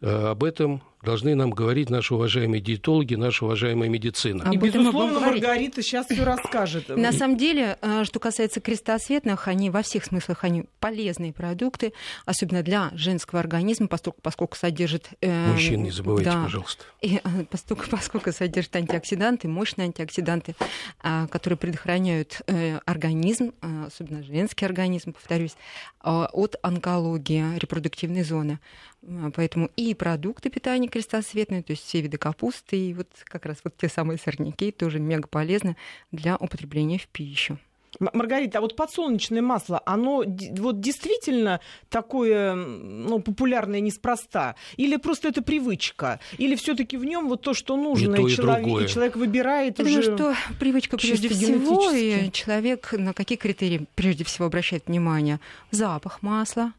э, 0.00 0.08
об 0.10 0.42
этом 0.42 0.82
должны 1.02 1.34
нам 1.34 1.50
говорить 1.50 1.90
наши 1.90 2.14
уважаемые 2.14 2.60
диетологи, 2.60 3.14
наша 3.14 3.44
уважаемая 3.44 3.88
медицина. 3.88 4.44
Об 4.44 4.52
И, 4.52 4.56
мы 4.56 4.60
будем 4.60 4.80
безусловно. 4.80 5.20
Маргарита 5.20 5.82
сейчас 5.82 6.06
все 6.06 6.22
расскажет. 6.24 6.88
На 6.88 7.12
самом 7.12 7.36
деле, 7.36 7.78
э, 7.80 8.04
что 8.04 8.20
касается 8.20 8.60
крестоцветных, 8.60 9.48
они 9.48 9.70
во 9.70 9.82
всех 9.82 10.04
смыслах 10.04 10.44
они 10.44 10.64
полезные 10.78 11.32
продукты, 11.32 11.92
особенно 12.26 12.62
для 12.62 12.90
женского 12.94 13.40
организма, 13.40 13.88
поскольку, 13.88 14.20
поскольку 14.20 14.56
содержит... 14.56 15.08
э, 15.20 15.52
Мужчин 15.52 15.82
не 15.82 15.90
забывайте, 15.90 16.30
да, 16.30 16.42
пожалуйста. 16.44 16.84
И, 17.00 17.16
э, 17.22 17.44
поскольку, 17.50 17.84
поскольку 17.90 18.32
содержит 18.32 18.76
антиоксиданты, 18.76 19.48
мощные 19.48 19.86
антиоксиданты, 19.86 20.54
а, 21.02 21.26
которые 21.28 21.56
предохраняют 21.56 22.42
э, 22.46 22.78
организм, 22.84 23.52
э, 23.62 23.84
особенно 23.86 24.22
женский 24.22 24.64
организм, 24.66 25.12
повторюсь, 25.12 25.56
а, 26.00 26.28
от 26.32 26.56
онкологии 26.62 27.58
репродуктивной 27.58 28.22
зоны. 28.22 28.58
А, 29.02 29.30
Поэтому 29.34 29.70
и 29.76 29.94
продукты 29.94 30.50
питания 30.50 30.88
крестоцветные, 30.90 31.62
то 31.62 31.72
есть 31.72 31.84
все 31.84 32.00
виды 32.00 32.18
капусты, 32.18 32.76
и 32.76 32.94
вот 32.94 33.08
как 33.24 33.46
раз 33.46 33.58
вот 33.64 33.76
те 33.76 33.88
самые 33.88 34.18
сорняки 34.18 34.70
тоже 34.72 34.98
мега 34.98 35.28
полезны 35.28 35.76
для 36.10 36.36
употребления 36.36 36.98
в 36.98 37.06
пищу. 37.08 37.58
Маргарита, 37.98 38.58
а 38.58 38.60
вот 38.60 38.76
подсолнечное 38.76 39.42
масло, 39.42 39.82
оно 39.84 40.24
вот 40.24 40.80
действительно 40.80 41.60
такое 41.88 42.54
ну, 42.54 43.20
популярное 43.20 43.80
неспроста? 43.80 44.54
Или 44.76 44.96
просто 44.96 45.28
это 45.28 45.42
привычка? 45.42 46.20
Или 46.38 46.54
все-таки 46.54 46.96
в 46.96 47.04
нем 47.04 47.28
вот 47.28 47.42
то, 47.42 47.52
что 47.52 47.76
нужно, 47.76 48.16
и, 48.16 48.26
и, 48.26 48.30
человек, 48.30 48.82
и 48.82 48.88
человек 48.88 49.16
выбирает 49.16 49.78
Я 49.78 49.84
уже... 49.84 50.16
думаю, 50.16 50.34
что 50.34 50.54
привычка 50.58 50.96
прежде 50.96 51.28
всего, 51.28 51.90
и 51.90 52.30
человек 52.32 52.92
на 52.92 53.12
какие 53.12 53.36
критерии 53.36 53.86
прежде 53.94 54.24
всего 54.24 54.46
обращает 54.46 54.86
внимание? 54.86 55.40
Запах 55.70 56.22
масла, 56.22 56.72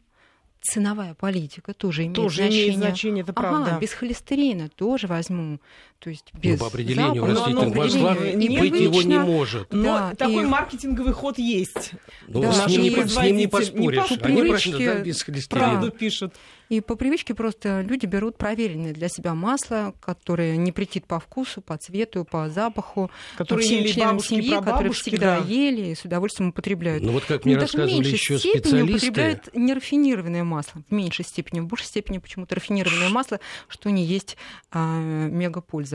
ценовая 0.62 1.14
политика 1.14 1.74
тоже 1.74 2.02
имеет 2.02 2.16
тоже 2.16 2.36
значение. 2.36 2.66
имеет 2.66 2.76
значение, 2.76 3.22
это 3.22 3.32
правда. 3.32 3.72
Ага, 3.72 3.80
без 3.80 3.92
холестерина 3.92 4.68
тоже 4.68 5.06
возьму. 5.08 5.60
То 6.02 6.10
есть 6.10 6.32
без 6.34 6.58
ну, 6.58 6.58
по 6.58 6.66
определению 6.66 7.22
запаха, 7.28 7.44
растительных 7.44 7.76
масла 7.76 8.14
быть 8.14 8.80
его 8.80 9.02
не 9.02 9.18
может. 9.20 9.72
Но 9.72 9.84
да, 9.84 10.14
такой 10.16 10.42
и... 10.42 10.46
маркетинговый 10.46 11.12
ход 11.12 11.38
есть. 11.38 11.92
Ну, 12.26 12.42
да, 12.42 12.52
с, 12.52 12.66
ним 12.66 12.82
не, 12.82 12.90
с 12.90 13.16
ним 13.22 13.36
не 13.36 13.46
поспоришь. 13.46 14.10
Не 14.10 14.26
Они 14.26 14.84
да, 14.84 14.94
без 14.96 15.22
холестерина. 15.22 15.68
Правду 15.68 15.90
пишут. 15.92 16.34
И 16.72 16.80
по 16.80 16.96
привычке 16.96 17.34
просто 17.34 17.82
люди 17.82 18.06
берут 18.06 18.38
проверенное 18.38 18.94
для 18.94 19.08
себя 19.08 19.34
масло, 19.34 19.92
которое 20.00 20.56
не 20.56 20.72
претит 20.72 21.04
по 21.04 21.20
вкусу, 21.20 21.60
по 21.60 21.76
цвету, 21.76 22.24
по 22.24 22.48
запаху. 22.48 23.10
Которые 23.36 23.66
всем 23.66 23.80
ели 23.80 23.92
членам 23.92 24.10
бабушки, 24.12 24.28
семьи, 24.28 24.58
которые 24.58 24.92
всегда 24.92 25.40
да. 25.40 25.46
ели 25.46 25.90
и 25.90 25.94
с 25.94 26.06
удовольствием 26.06 26.48
употребляют. 26.48 27.02
Ну 27.02 27.12
вот 27.12 27.26
как 27.26 27.44
мне 27.44 27.56
Но 27.56 27.60
рассказывали 27.60 28.08
еще 28.08 28.38
специалисты... 28.38 28.90
употребляют 28.90 29.50
нерафинированное 29.54 30.44
масло 30.44 30.82
в 30.88 30.94
меньшей 30.94 31.26
степени. 31.26 31.60
В 31.60 31.66
большей 31.66 31.88
степени 31.88 32.16
почему-то 32.16 32.54
рафинированное 32.54 33.10
масло, 33.10 33.38
что 33.68 33.90
не 33.90 34.06
есть 34.06 34.38
а, 34.70 34.98
мегапольза. 34.98 35.91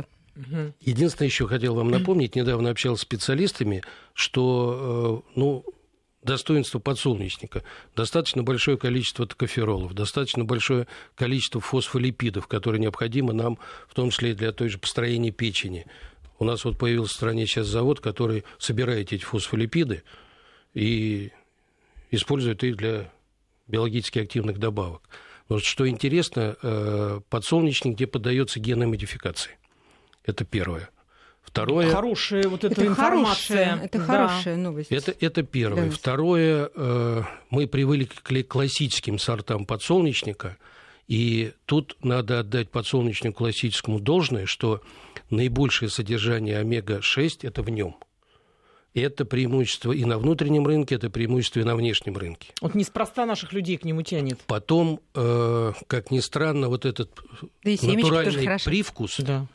Единственное, 0.81 1.27
еще 1.27 1.47
хотел 1.47 1.75
вам 1.75 1.89
напомнить, 1.89 2.35
недавно 2.35 2.69
общался 2.69 3.01
с 3.01 3.03
специалистами, 3.03 3.83
что 4.13 5.23
э, 5.25 5.39
ну, 5.39 5.65
достоинство 6.23 6.79
подсолнечника. 6.79 7.63
Достаточно 7.95 8.43
большое 8.43 8.77
количество 8.77 9.25
токоферолов, 9.25 9.93
достаточно 9.93 10.43
большое 10.43 10.87
количество 11.15 11.59
фосфолипидов, 11.61 12.47
которые 12.47 12.81
необходимы 12.81 13.33
нам, 13.33 13.57
в 13.87 13.95
том 13.95 14.11
числе 14.11 14.31
и 14.31 14.35
для 14.35 14.51
той 14.51 14.69
же 14.69 14.77
построения 14.77 15.31
печени. 15.31 15.87
У 16.39 16.45
нас 16.45 16.65
вот 16.65 16.77
появился 16.77 17.13
в 17.13 17.17
стране 17.17 17.47
сейчас 17.47 17.67
завод, 17.67 17.99
который 17.99 18.43
собирает 18.59 19.11
эти 19.11 19.23
фосфолипиды 19.23 20.03
и 20.73 21.31
использует 22.11 22.63
их 22.63 22.77
для 22.77 23.11
биологически 23.67 24.19
активных 24.19 24.59
добавок. 24.59 25.01
Но 25.49 25.59
что 25.59 25.87
интересно, 25.87 26.57
э, 26.61 27.21
подсолнечник, 27.29 27.95
где 27.95 28.05
поддается 28.05 28.59
генной 28.59 28.85
модификации. 28.85 29.56
Это 30.27 30.45
первое. 30.45 30.89
Второе... 31.41 31.89
Хорошая 31.89 32.47
вот 32.49 32.65
эта 32.65 32.73
это 32.73 32.87
информация. 32.87 33.65
Хорошая, 33.65 33.85
это 33.85 33.97
да. 33.99 34.05
хорошая 34.05 34.57
новость. 34.57 34.91
Это, 34.91 35.15
это 35.19 35.43
первое. 35.43 35.85
Да. 35.85 35.91
Второе, 35.91 36.69
э, 36.75 37.21
мы 37.49 37.67
привыкли 37.67 38.41
к 38.41 38.47
классическим 38.47 39.17
сортам 39.17 39.65
подсолнечника, 39.65 40.57
и 41.07 41.53
тут 41.65 41.95
надо 42.03 42.39
отдать 42.39 42.69
подсолнечнику 42.69 43.37
классическому 43.37 44.01
должное, 44.01 44.45
что 44.45 44.81
наибольшее 45.29 45.89
содержание 45.89 46.59
омега-6 46.59 47.39
это 47.43 47.63
в 47.63 47.69
нем. 47.69 47.95
Это 48.93 49.25
преимущество 49.25 49.93
и 49.93 50.03
на 50.03 50.17
внутреннем 50.17 50.67
рынке, 50.67 50.95
это 50.95 51.09
преимущество 51.09 51.61
и 51.61 51.63
на 51.63 51.75
внешнем 51.75 52.17
рынке. 52.17 52.49
Вот 52.61 52.75
неспроста 52.75 53.25
наших 53.25 53.53
людей 53.53 53.77
к 53.77 53.85
нему 53.85 54.01
тянет. 54.01 54.39
Потом, 54.47 54.99
э, 55.15 55.73
как 55.87 56.11
ни 56.11 56.19
странно, 56.19 56.67
вот 56.67 56.85
этот 56.85 57.11
да 57.63 57.71
натуральный 57.81 58.59
привкус, 58.65 59.17
да 59.19 59.47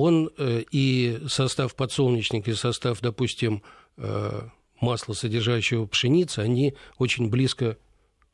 он 0.00 0.30
э, 0.36 0.62
и 0.70 1.20
состав 1.28 1.74
подсолнечника, 1.74 2.50
и 2.50 2.54
состав, 2.54 3.00
допустим, 3.00 3.62
э, 3.96 4.48
масла, 4.80 5.14
содержащего 5.14 5.86
пшеницы, 5.86 6.40
они 6.40 6.74
очень 6.98 7.28
близко 7.28 7.78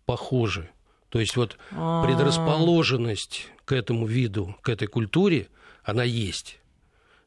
похожи. 0.06 0.70
То 1.08 1.20
есть 1.20 1.36
вот 1.36 1.58
А-а-а. 1.70 2.06
предрасположенность 2.06 3.48
к 3.64 3.72
этому 3.72 4.06
виду, 4.06 4.56
к 4.62 4.68
этой 4.68 4.88
культуре, 4.88 5.48
она 5.84 6.04
есть. 6.04 6.58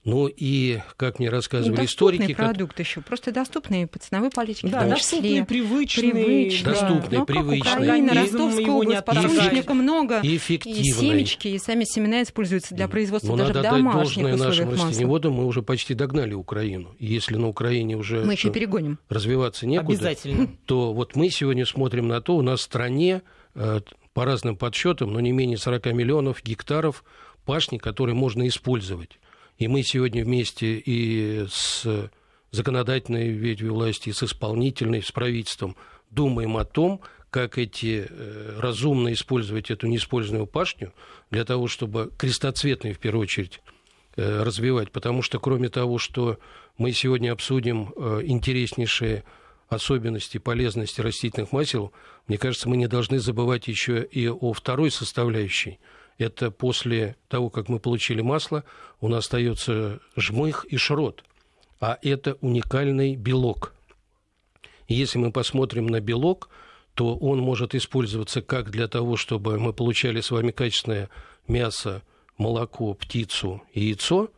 Ну 0.05 0.27
и, 0.27 0.81
как 0.97 1.17
мне 1.17 1.29
рассказывали 1.29 1.81
и 1.81 1.85
историки... 1.85 2.35
продукт 2.35 2.77
как... 2.77 2.85
еще, 2.85 3.01
просто 3.01 3.31
доступные 3.31 3.87
по 3.87 3.97
ценовой 3.97 4.29
политике. 4.29 4.67
Да, 4.67 4.87
доступные, 4.87 5.43
привычные. 5.43 6.11
привычные 6.11 6.63
доступные, 6.63 7.19
да. 7.19 7.25
привычные. 7.25 7.75
Ну, 7.75 7.81
Украина, 7.81 8.11
и, 8.11 8.15
Ростовская 8.15 8.67
область, 8.67 9.05
подсолнечника 9.05 9.73
много. 9.73 10.19
И 10.21 10.37
эффективные. 10.37 10.83
И 10.83 10.91
семечки, 10.91 11.47
и 11.47 11.57
сами 11.57 11.85
семена 11.85 12.21
используются 12.21 12.75
для 12.75 12.87
производства 12.87 13.31
Но 13.31 13.37
даже 13.37 13.53
надо 13.55 13.67
в 13.67 13.71
домашних 13.71 13.93
должное 13.95 14.35
условиях 14.35 14.59
нашим 14.59 14.69
растениеводам, 14.69 15.33
мы 15.33 15.45
уже 15.47 15.63
почти 15.63 15.95
догнали 15.95 16.35
Украину. 16.35 16.95
И 16.99 17.07
если 17.07 17.37
на 17.37 17.47
Украине 17.47 17.97
уже 17.97 18.23
мы 18.23 18.33
еще 18.33 18.51
перегоним. 18.51 18.99
развиваться 19.09 19.65
некуда, 19.65 19.93
Обязательно. 19.93 20.49
то 20.65 20.93
вот 20.93 21.15
мы 21.15 21.31
сегодня 21.31 21.65
смотрим 21.65 22.07
на 22.07 22.21
то, 22.21 22.35
у 22.35 22.43
нас 22.43 22.59
в 22.59 22.63
стране 22.63 23.23
э, 23.55 23.79
по 24.13 24.23
разным 24.23 24.55
подсчетам, 24.55 25.13
но 25.13 25.19
не 25.19 25.31
менее 25.31 25.57
40 25.57 25.87
миллионов 25.93 26.43
гектаров 26.43 27.03
пашни, 27.43 27.79
которые 27.79 28.15
можно 28.15 28.47
использовать. 28.47 29.17
И 29.57 29.67
мы 29.67 29.83
сегодня 29.83 30.23
вместе 30.23 30.77
и 30.77 31.45
с 31.49 31.85
законодательной 32.51 33.29
ветвью 33.29 33.73
власти, 33.73 34.09
и 34.09 34.13
с 34.13 34.23
исполнительной, 34.23 35.01
с 35.01 35.11
правительством 35.11 35.75
думаем 36.09 36.57
о 36.57 36.65
том, 36.65 37.01
как 37.29 37.57
эти 37.57 38.07
э, 38.09 38.59
разумно 38.59 39.11
использовать 39.11 39.69
эту 39.69 39.87
неиспользованную 39.87 40.47
пашню 40.47 40.93
для 41.31 41.43
того, 41.43 41.67
чтобы 41.67 42.11
крестоцветные, 42.17 42.93
в 42.93 42.99
первую 42.99 43.23
очередь, 43.23 43.61
э, 44.15 44.43
развивать. 44.43 44.91
Потому 44.91 45.21
что 45.21 45.39
кроме 45.39 45.69
того, 45.69 45.97
что 45.97 46.37
мы 46.77 46.93
сегодня 46.93 47.33
обсудим 47.33 47.93
э, 47.95 48.21
интереснейшие 48.23 49.25
особенности 49.67 50.37
полезности 50.37 51.01
растительных 51.01 51.51
масел, 51.51 51.91
мне 52.27 52.37
кажется, 52.37 52.69
мы 52.69 52.77
не 52.77 52.87
должны 52.87 53.19
забывать 53.19 53.67
еще 53.67 54.03
и 54.03 54.27
о 54.29 54.53
второй 54.53 54.91
составляющей– 54.91 55.79
это 56.17 56.51
после 56.51 57.15
того, 57.27 57.49
как 57.49 57.69
мы 57.69 57.79
получили 57.79 58.21
масло, 58.21 58.63
у 59.01 59.07
нас 59.07 59.25
остается 59.25 59.99
жмых 60.15 60.65
и 60.65 60.77
шрот. 60.77 61.23
А 61.79 61.97
это 62.01 62.37
уникальный 62.41 63.15
белок. 63.15 63.73
Если 64.87 65.17
мы 65.17 65.31
посмотрим 65.31 65.87
на 65.87 65.99
белок, 65.99 66.49
то 66.93 67.17
он 67.17 67.39
может 67.39 67.75
использоваться 67.75 68.41
как 68.41 68.71
для 68.71 68.87
того, 68.87 69.17
чтобы 69.17 69.59
мы 69.59 69.73
получали 69.73 70.21
с 70.21 70.31
вами 70.31 70.51
качественное 70.51 71.09
мясо, 71.47 72.01
молоко, 72.37 72.93
птицу 72.93 73.61
яйцо, 73.73 74.29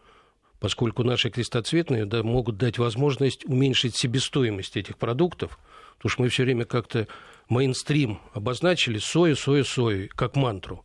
поскольку 0.59 1.03
наши 1.03 1.29
крестоцветные 1.29 2.05
да, 2.05 2.23
могут 2.23 2.57
дать 2.57 2.79
возможность 2.79 3.45
уменьшить 3.45 3.95
себестоимость 3.95 4.75
этих 4.75 4.97
продуктов, 4.97 5.59
потому 5.97 6.09
что 6.09 6.21
мы 6.23 6.29
все 6.29 6.43
время 6.43 6.65
как-то 6.65 7.07
мейнстрим 7.49 8.19
обозначили 8.33 8.97
сою, 8.97 9.35
сою, 9.35 9.63
сою, 9.63 10.09
как 10.15 10.35
мантру. 10.35 10.83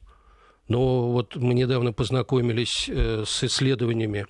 Но 0.73 1.11
вот 1.11 1.37
мы 1.37 1.53
недавно 1.53 1.93
познакомились 1.93 2.89
э, 2.89 3.25
с 3.27 3.45
исследованиями, 3.45 4.27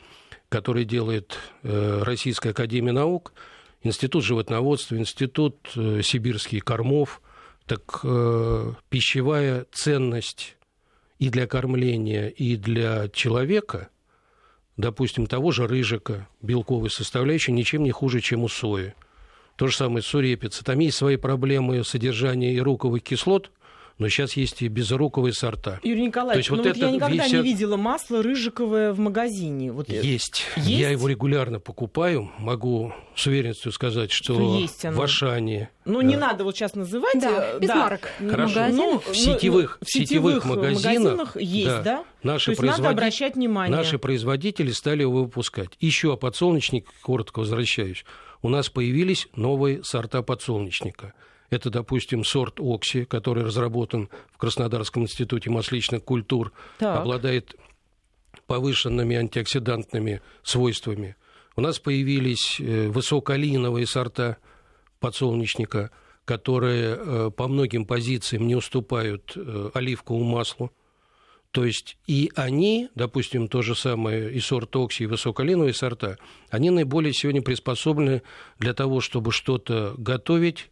которые 0.49 0.85
делает 0.85 1.39
э, 1.63 2.03
Российская 2.03 2.51
Академия 2.51 2.91
Наук, 2.91 3.33
Институт 3.85 4.25
животноводства, 4.25 4.97
Институт 4.97 5.71
э, 5.77 6.01
сибирских 6.03 6.65
кормов. 6.65 7.23
Так 7.65 8.01
пищевая 8.89 9.67
ценность 9.71 10.57
и 11.21 11.29
для 11.29 11.47
кормления, 11.47 12.27
и 12.27 12.57
для 12.57 13.09
человека, 13.09 13.89
допустим, 14.77 15.29
того 15.29 15.53
же 15.53 15.69
рыжика, 15.69 16.27
белковой 16.43 16.91
составляющей, 16.91 17.53
ничем 17.53 17.85
не 17.85 17.93
хуже, 17.93 18.21
чем 18.21 18.43
у 18.43 18.49
сои. 18.49 18.95
То 19.55 19.69
же 19.69 19.77
самое 19.77 20.03
с 20.03 20.07
сурепица. 20.07 20.65
Там 20.65 20.81
есть 20.81 20.97
свои 20.97 21.17
проблемы 21.17 21.85
содержания 21.85 22.53
ируковых 22.53 23.05
кислот– 23.05 23.53
но 23.99 24.09
сейчас 24.09 24.37
есть 24.37 24.63
и 24.63 24.69
безруковые 24.69 25.33
сорта. 25.33 25.81
Юрий 25.83 26.07
Николаевич, 26.07 26.49
ну 26.51 26.57
вот, 26.57 26.67
вот 26.67 26.77
я 26.77 26.91
никогда 26.91 27.25
висят... 27.25 27.33
не 27.33 27.43
видела 27.43 27.77
масло 27.77 28.23
рыжиковое 28.23 28.93
в 28.93 28.99
магазине. 28.99 29.73
Вот 29.73 29.89
есть. 29.89 30.05
есть. 30.05 30.45
Я 30.57 30.91
его 30.91 31.09
регулярно 31.09 31.61
покупаю. 31.61 32.31
Могу 32.39 32.93
с 33.15 33.27
уверенностью 33.27 33.73
сказать, 33.73 34.11
что, 34.11 34.35
что 34.35 34.59
есть 34.59 34.85
оно. 34.85 34.99
в 34.99 35.03
Ашане... 35.03 35.71
Ну, 35.85 36.01
не 36.01 36.17
надо 36.17 36.45
вот 36.45 36.57
сейчас 36.57 36.75
называть. 36.75 37.21
Да, 37.21 37.59
без 37.59 37.69
да. 37.69 37.77
марок. 37.77 38.09
Хорошо. 38.19 38.61
Магазин. 38.61 38.77
Ну, 38.77 38.99
в 39.01 39.17
сетевых, 39.17 39.79
ну, 39.81 39.87
в 39.87 39.91
сетевых, 39.91 40.45
магазинах, 40.45 40.85
магазинах 40.85 41.37
есть, 41.37 41.67
да? 41.67 41.83
да? 41.83 42.05
Наши 42.23 42.47
То 42.47 42.51
есть 42.53 42.61
производители, 42.61 42.83
надо 42.85 42.97
обращать 42.97 43.35
внимание. 43.35 43.77
Наши 43.77 43.99
производители 43.99 44.71
стали 44.71 45.03
его 45.03 45.25
выпускать. 45.25 45.71
Еще 45.81 46.13
о 46.13 46.17
подсолнечнике, 46.17 46.87
коротко 47.03 47.41
возвращаюсь. 47.41 48.05
У 48.43 48.49
нас 48.49 48.69
появились 48.69 49.29
новые 49.35 49.83
сорта 49.85 50.23
подсолнечника– 50.23 51.15
это, 51.53 51.71
допустим, 51.71 52.25
сорт 52.25 52.59
Окси, 52.59 53.05
который 53.05 53.45
разработан 53.45 54.09
в 54.33 54.39
Краснодарском 54.39 55.03
институте 55.03 55.51
масличных 55.51 56.03
культур, 56.03 56.53
так. 56.79 57.01
обладает 57.01 57.55
повышенными 58.47 59.17
антиоксидантными 59.17 60.23
свойствами. 60.43 61.17
У 61.55 61.61
нас 61.61 61.79
появились 61.79 62.59
э, 62.59 62.89
высокоалиновые 62.89 63.87
сорта 63.87 64.39
подсолнечника, 65.01 65.91
которые 66.25 66.97
э, 66.99 67.31
по 67.37 67.49
многим 67.49 67.85
позициям 67.85 68.47
не 68.47 68.55
уступают 68.55 69.33
э, 69.37 69.71
оливковому 69.75 70.25
маслу. 70.25 70.73
То 71.51 71.67
есть 71.67 71.99
и 72.07 72.33
они, 72.35 72.89
допустим, 72.95 73.47
то 73.47 73.61
же 73.61 73.75
самое 73.75 74.33
и 74.33 74.41
сорт 74.41 74.75
Окси, 74.75 75.05
и 75.05 75.07
высоколиновые 75.07 75.75
сорта, 75.75 76.17
они 76.49 76.71
наиболее 76.71 77.13
сегодня 77.13 77.43
приспособлены 77.43 78.23
для 78.59 78.73
того, 78.73 79.01
чтобы 79.01 79.33
что-то 79.33 79.95
готовить, 79.99 80.71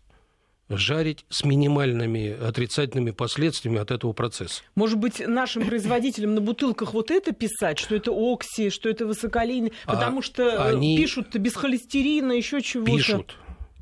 жарить 0.70 1.24
с 1.28 1.44
минимальными 1.44 2.30
отрицательными 2.30 3.10
последствиями 3.10 3.78
от 3.78 3.90
этого 3.90 4.12
процесса. 4.12 4.62
Может 4.74 4.98
быть, 4.98 5.20
нашим 5.26 5.66
производителям 5.66 6.34
на 6.34 6.40
бутылках 6.40 6.94
вот 6.94 7.10
это 7.10 7.32
писать, 7.32 7.78
что 7.78 7.94
это 7.94 8.12
окси, 8.12 8.70
что 8.70 8.88
это 8.88 9.06
высоколейный, 9.06 9.72
а 9.84 9.94
потому 9.94 10.22
что 10.22 10.64
они 10.64 10.96
пишут 10.96 11.34
без 11.36 11.54
холестерина, 11.54 12.32
еще 12.32 12.60
чего-то. 12.62 12.92
Пишут. 12.92 13.36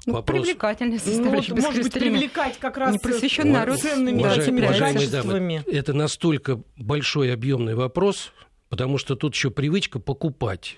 Ну, 0.06 0.14
Вопрос... 0.14 0.40
Привлекательная 0.40 0.98
составляющая. 0.98 1.54
Ну, 1.54 1.56
вот, 1.56 1.64
может 1.66 1.82
быть, 1.82 1.92
привлекать 1.92 2.58
как 2.58 2.78
раз 2.78 2.94
Непросвещенный 2.94 3.52
народ 3.52 3.80
ценными 3.80 4.20
этими 4.20 4.60
уважаемые 4.62 5.08
дамы, 5.08 5.62
это 5.66 5.92
настолько 5.92 6.62
большой 6.76 7.32
объемный 7.32 7.74
вопрос, 7.74 8.32
потому 8.70 8.96
что 8.96 9.16
тут 9.16 9.34
еще 9.34 9.50
привычка 9.50 9.98
покупать. 9.98 10.76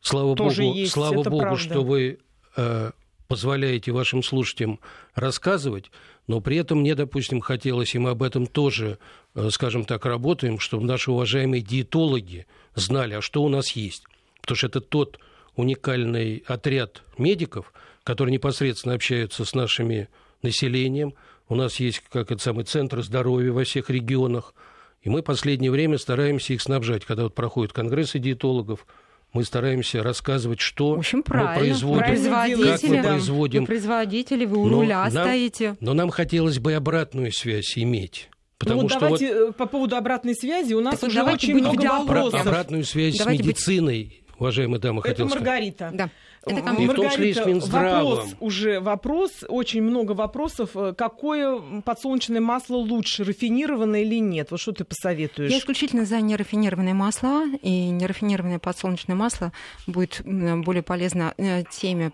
Слава 0.00 0.34
Тоже 0.34 0.62
богу, 0.62 0.74
есть, 0.74 0.92
слава 0.92 1.22
богу, 1.22 1.38
правда. 1.38 1.58
что 1.58 1.84
вы 1.84 2.18
э, 2.56 2.90
позволяете 3.30 3.92
вашим 3.92 4.24
слушателям 4.24 4.80
рассказывать, 5.14 5.92
но 6.26 6.40
при 6.40 6.56
этом 6.56 6.80
мне, 6.80 6.96
допустим, 6.96 7.40
хотелось, 7.40 7.94
и 7.94 7.98
мы 8.00 8.10
об 8.10 8.24
этом 8.24 8.48
тоже, 8.48 8.98
э, 9.36 9.50
скажем 9.52 9.84
так, 9.84 10.04
работаем, 10.04 10.58
чтобы 10.58 10.84
наши 10.84 11.12
уважаемые 11.12 11.62
диетологи 11.62 12.48
знали, 12.74 13.14
а 13.14 13.22
что 13.22 13.44
у 13.44 13.48
нас 13.48 13.70
есть. 13.76 14.02
Потому 14.40 14.56
что 14.56 14.66
это 14.66 14.80
тот 14.80 15.20
уникальный 15.54 16.42
отряд 16.44 17.04
медиков, 17.18 17.72
которые 18.02 18.32
непосредственно 18.32 18.96
общаются 18.96 19.44
с 19.44 19.54
нашими 19.54 20.08
населением. 20.42 21.14
У 21.48 21.54
нас 21.54 21.78
есть 21.78 22.02
как 22.10 22.32
это 22.32 22.42
самый 22.42 22.64
центр 22.64 23.00
здоровья 23.00 23.52
во 23.52 23.62
всех 23.62 23.90
регионах. 23.90 24.54
И 25.02 25.08
мы 25.08 25.20
в 25.20 25.24
последнее 25.24 25.70
время 25.70 25.98
стараемся 25.98 26.52
их 26.52 26.62
снабжать. 26.62 27.04
Когда 27.04 27.22
вот 27.22 27.36
проходят 27.36 27.72
конгрессы 27.72 28.18
диетологов, 28.18 28.88
мы 29.32 29.44
стараемся 29.44 30.02
рассказывать, 30.02 30.60
что 30.60 30.94
в 30.94 30.98
общем, 30.98 31.18
мы 31.18 31.54
производим, 31.54 32.62
как 32.62 32.82
мы 32.82 33.02
производим. 33.02 33.60
Вы 33.60 33.66
производители, 33.66 34.44
вы 34.44 34.58
у 34.58 34.66
но 34.66 34.80
руля 34.80 35.08
нам, 35.10 35.24
стоите. 35.24 35.76
Но 35.80 35.94
нам 35.94 36.10
хотелось 36.10 36.58
бы 36.58 36.74
обратную 36.74 37.32
связь 37.32 37.76
иметь. 37.76 38.28
Потому 38.60 38.82
ну, 38.82 38.88
что 38.90 39.00
давайте 39.00 39.34
вот... 39.34 39.48
Э, 39.48 39.52
по 39.52 39.64
поводу 39.64 39.96
обратной 39.96 40.34
связи 40.34 40.74
у 40.74 40.80
нас 40.80 40.98
так 40.98 41.08
уже 41.08 41.22
очень 41.22 41.54
много 41.54 41.82
вопросов. 41.82 42.46
Обратную 42.46 42.84
связь 42.84 43.16
давайте 43.16 43.42
с 43.42 43.46
медициной, 43.46 44.04
быть... 44.04 44.19
уважаемые 44.40 44.80
дамы, 44.80 45.00
Это 45.00 45.08
хотел 45.10 45.28
Маргарита. 45.28 45.88
сказать. 45.88 45.96
Да. 45.96 46.10
Это. 46.46 46.72
Маргарита, 46.72 47.44
вопрос 47.68 48.34
уже 48.40 48.80
вопрос, 48.80 49.44
очень 49.46 49.82
много 49.82 50.12
вопросов. 50.12 50.70
Какое 50.96 51.60
подсолнечное 51.84 52.40
масло 52.40 52.76
лучше, 52.76 53.24
рафинированное 53.24 54.02
или 54.02 54.18
нет? 54.18 54.50
Вот 54.50 54.60
что 54.60 54.72
ты 54.72 54.84
посоветуешь? 54.84 55.50
Я 55.50 55.58
исключительно 55.58 56.06
за 56.06 56.20
нерафинированные 56.20 56.94
масла, 56.94 57.44
и 57.62 57.90
нерафинированное 57.90 58.58
подсолнечное 58.58 59.16
масло 59.16 59.52
будет 59.86 60.22
более 60.24 60.82
полезно 60.82 61.34
э, 61.36 61.62
теме 61.70 62.12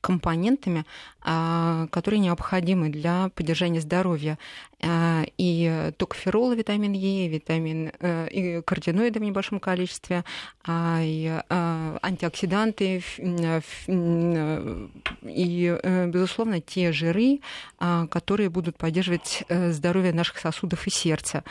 компонентами, 0.00 0.84
которые 1.20 2.20
необходимы 2.20 2.88
для 2.88 3.30
поддержания 3.34 3.80
здоровья. 3.80 4.38
А, 4.80 5.24
и 5.36 5.92
токоферол, 5.96 6.52
витамин 6.52 6.92
Е, 6.92 7.26
витамин 7.28 7.90
э, 7.98 8.28
и 8.28 8.62
картиноиды 8.62 9.18
в 9.18 9.22
небольшом 9.22 9.58
количестве, 9.58 10.24
а, 10.64 11.00
и 11.02 11.42
антиоксиданты, 11.48 13.02
и, 15.22 15.78
э, 15.82 16.06
безусловно, 16.06 16.60
те 16.60 16.92
жиры, 16.92 17.40
которые 17.78 18.50
будут 18.50 18.76
поддерживать 18.76 19.44
э, 19.48 19.72
здоровье 19.72 20.12
наших 20.12 20.38
сосудов 20.38 20.86
и 20.86 20.90
сердца. 20.90 21.42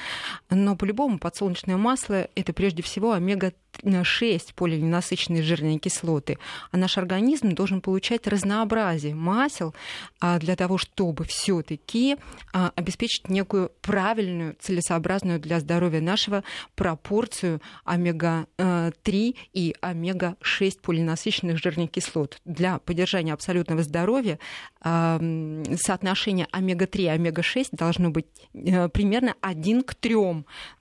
Но 0.50 0.76
по-любому 0.76 1.20
подсолнечное 1.20 1.78
масло– 1.78 2.28
это 2.36 2.54
прежде 2.54 2.82
всего 2.82 3.12
омега-6 3.12 4.54
полиненасыщенные 4.56 5.44
жирные 5.44 5.80
кислоты. 5.80 6.38
А 6.72 6.78
наш 6.78 6.98
организм 6.98 7.50
должен 7.52 7.82
получать 7.82 8.28
разнообразие 8.28 9.16
масел 9.16 9.67
для 10.22 10.56
того, 10.56 10.78
чтобы 10.78 11.26
все 11.26 11.62
таки 11.62 12.18
обеспечить 12.52 13.30
некую 13.30 13.72
правильную, 13.82 14.56
целесообразную 14.60 15.40
для 15.40 15.60
здоровья 15.60 16.02
нашего 16.02 16.44
пропорцию 16.76 17.62
омега-3 17.86 19.36
и 19.54 19.76
омега-6 19.82 20.82
полиненасыщенных 20.82 21.58
жирных 21.58 21.92
кислот. 21.92 22.40
Для 22.46 22.80
поддержания 22.80 23.34
абсолютного 23.34 23.84
здоровья 23.84 24.40
соотношение 24.82 26.48
омега-3 26.52 27.02
и 27.02 27.08
омега-6 27.08 27.70
должно 27.72 28.10
быть 28.10 28.28
э, 28.54 28.90
примерно 28.90 29.36
1 29.42 29.84
к 29.84 29.96
3. 29.96 30.16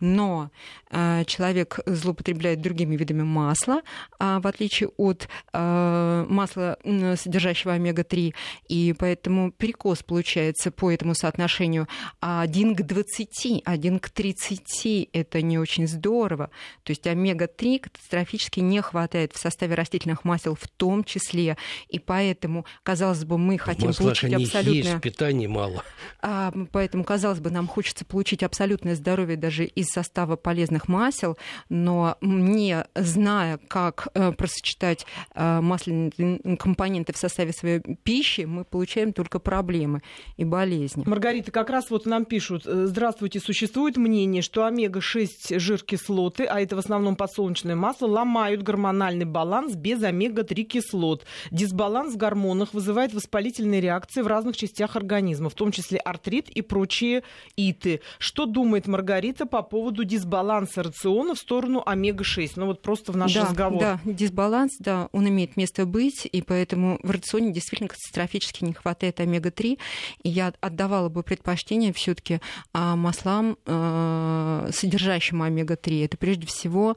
Но 0.01 0.51
э, 0.91 1.25
человек 1.27 1.81
злоупотребляет 1.87 2.61
другими 2.61 2.97
видами 2.97 3.23
масла, 3.23 3.83
а, 4.19 4.41
в 4.41 4.47
отличие 4.47 4.91
от 4.97 5.29
э, 5.53 6.27
масла, 6.29 6.79
содержащего 7.17 7.75
омега-3, 7.75 8.35
и 8.69 8.93
поэтому 8.93 9.51
перекос 9.53 10.03
получается 10.03 10.71
по 10.71 10.91
этому 10.91 11.15
соотношению 11.15 11.89
1 12.21 12.77
к 12.77 12.83
20, 12.83 13.63
1 13.65 13.99
к 13.99 14.11
30. 14.11 15.09
Это 15.13 15.43
не 15.43 15.59
очень 15.59 15.87
здорово. 15.87 16.51
То 16.83 16.91
есть 16.91 17.07
омега-3 17.07 17.81
катастрофически 17.81 18.61
не 18.61 18.81
хватает 18.83 19.33
в 19.33 19.39
составе 19.39 19.75
растительных 19.75 20.25
масел 20.25 20.55
в 20.55 20.69
том 20.69 21.05
числе. 21.05 21.57
И 21.89 21.99
поэтому, 21.99 22.67
казалось 22.83 23.25
бы, 23.25 23.39
мы 23.39 23.59
хотим 23.59 23.93
получить 23.93 24.33
абсолютное... 24.33 24.93
есть, 24.93 25.01
питания 25.01 25.49
мало. 25.49 25.83
А, 26.21 26.53
поэтому, 26.73 27.05
казалось 27.05 27.41
бы, 27.41 27.51
нам 27.51 27.67
хочется 27.67 28.05
получить 28.05 28.43
абсолютное 28.43 28.95
здоровье 28.95 29.37
даже 29.37 29.65
из 29.65 29.87
состава 29.87 30.37
полезных 30.37 30.89
масел, 30.89 31.37
но 31.69 32.17
не 32.21 32.87
зная, 32.95 33.59
как 33.69 34.09
э, 34.15 34.33
просочетать 34.33 35.07
э, 35.35 35.61
масляные 35.61 36.57
компоненты 36.57 37.13
в 37.13 37.17
составе 37.17 37.53
своей 37.53 37.81
пищи, 38.03 38.43
мы 38.57 38.65
получаем 38.65 39.13
только 39.13 39.39
проблемы 39.39 40.03
и 40.37 40.45
болезни. 40.45 41.05
Маргарита, 41.07 41.53
как 41.53 41.69
раз 41.69 41.91
вот 41.91 42.07
нам 42.07 42.25
пишут, 42.25 42.63
э, 42.67 42.87
здравствуйте, 42.87 43.39
существует 43.39 43.97
мнение, 43.99 44.41
что 44.41 44.65
омега-6 44.65 45.59
жир-кислоты, 45.59 46.45
а 46.45 46.61
это 46.61 46.75
в 46.75 46.79
основном 46.79 47.17
подсолнечное 47.17 47.77
масло, 47.77 48.07
ломают 48.07 48.63
гормональный 48.63 49.27
баланс 49.27 49.75
без 49.75 50.03
омега-3 50.03 50.63
кислот. 50.63 51.27
Дисбаланс 51.51 52.15
в 52.15 52.17
гормонах 52.17 52.73
вызывает 52.73 53.13
воспалительные 53.13 53.81
реакции 53.81 54.23
в 54.23 54.27
разных 54.27 54.57
частях 54.57 54.97
организма, 54.97 55.51
в 55.51 55.55
том 55.55 55.71
числе 55.71 55.99
артрит 55.99 56.49
и 56.49 56.63
прочие 56.63 57.23
иты. 57.57 58.01
Что 58.19 58.47
думает 58.47 58.87
Маргарита 58.87 59.45
по 59.45 59.63
поводу 59.63 60.05
дисбаланса 60.05 60.83
рациона 60.83 61.35
в 61.35 61.39
сторону 61.39 61.83
омега-6? 61.85 62.53
Ну 62.57 62.67
вот 62.67 62.81
просто 62.81 63.13
в 63.13 63.17
наш 63.17 63.35
да, 63.35 63.43
разговор. 63.43 63.81
Да, 63.81 64.01
дисбаланс, 64.05 64.77
да, 64.79 65.09
он 65.13 65.29
имеет 65.29 65.57
место 65.57 65.85
быть, 65.85 66.27
и 66.31 66.41
поэтому 66.41 66.99
в 67.03 67.11
рационе 67.11 67.53
действительно 67.53 67.89
катастрофически 67.89 68.46
не 68.65 68.73
хватает 68.73 69.21
омега-3. 69.21 69.79
И 70.23 70.29
я 70.29 70.53
отдавала 70.61 71.09
бы 71.09 71.23
предпочтение 71.23 71.93
все 71.93 72.15
таки 72.15 72.41
маслам, 72.73 73.57
э, 73.67 74.71
содержащим 74.73 75.43
омега-3. 75.43 76.05
Это 76.05 76.17
прежде 76.17 76.47
всего 76.47 76.95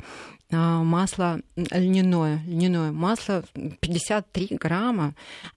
э, 0.50 0.56
масло 0.56 1.42
льняное, 1.56 2.42
льняное 2.46 2.92
масло 2.92 3.44
53 3.80 4.58
грамма 4.60 5.14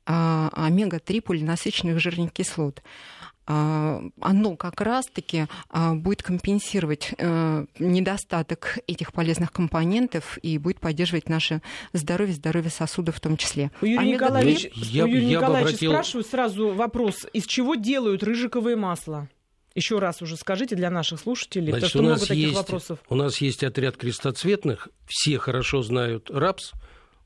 а, 0.06 0.50
омега-3 0.52 1.20
полинасыщенных 1.22 2.00
жирных 2.00 2.32
кислот 2.32 2.82
а, 2.82 3.21
оно 3.44 4.56
как 4.56 4.80
раз-таки 4.80 5.46
а, 5.68 5.94
будет 5.94 6.22
компенсировать 6.22 7.12
э, 7.18 7.66
недостаток 7.78 8.78
этих 8.86 9.12
полезных 9.12 9.52
компонентов 9.52 10.38
и 10.42 10.58
будет 10.58 10.78
поддерживать 10.80 11.28
наше 11.28 11.60
здоровье, 11.92 12.34
здоровье 12.34 12.70
сосудов 12.70 13.16
в 13.16 13.20
том 13.20 13.36
числе. 13.36 13.72
У 13.80 13.86
Юрия 13.86 14.12
Николаевича, 14.12 14.70
я, 14.74 15.06
Юрия 15.06 15.28
я 15.28 15.38
Николаевича 15.38 15.68
обратил... 15.70 15.90
спрашиваю 15.90 16.24
сразу 16.24 16.68
вопрос, 16.68 17.26
из 17.32 17.46
чего 17.46 17.74
делают 17.74 18.22
рыжиковое 18.22 18.76
масло? 18.76 19.28
Еще 19.74 19.98
раз 19.98 20.22
уже 20.22 20.36
скажите 20.36 20.76
для 20.76 20.90
наших 20.90 21.18
слушателей, 21.18 21.72
Значит, 21.72 21.92
потому 21.92 22.04
что 22.04 22.14
много 22.14 22.26
таких 22.26 22.48
есть, 22.48 22.56
вопросов. 22.56 22.98
У 23.08 23.14
нас 23.14 23.40
есть 23.40 23.64
отряд 23.64 23.96
крестоцветных, 23.96 24.88
все 25.06 25.38
хорошо 25.38 25.82
знают 25.82 26.30
рапс. 26.30 26.72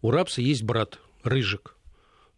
У 0.00 0.10
рапса 0.10 0.40
есть 0.40 0.62
брат, 0.62 0.98
рыжик. 1.24 1.75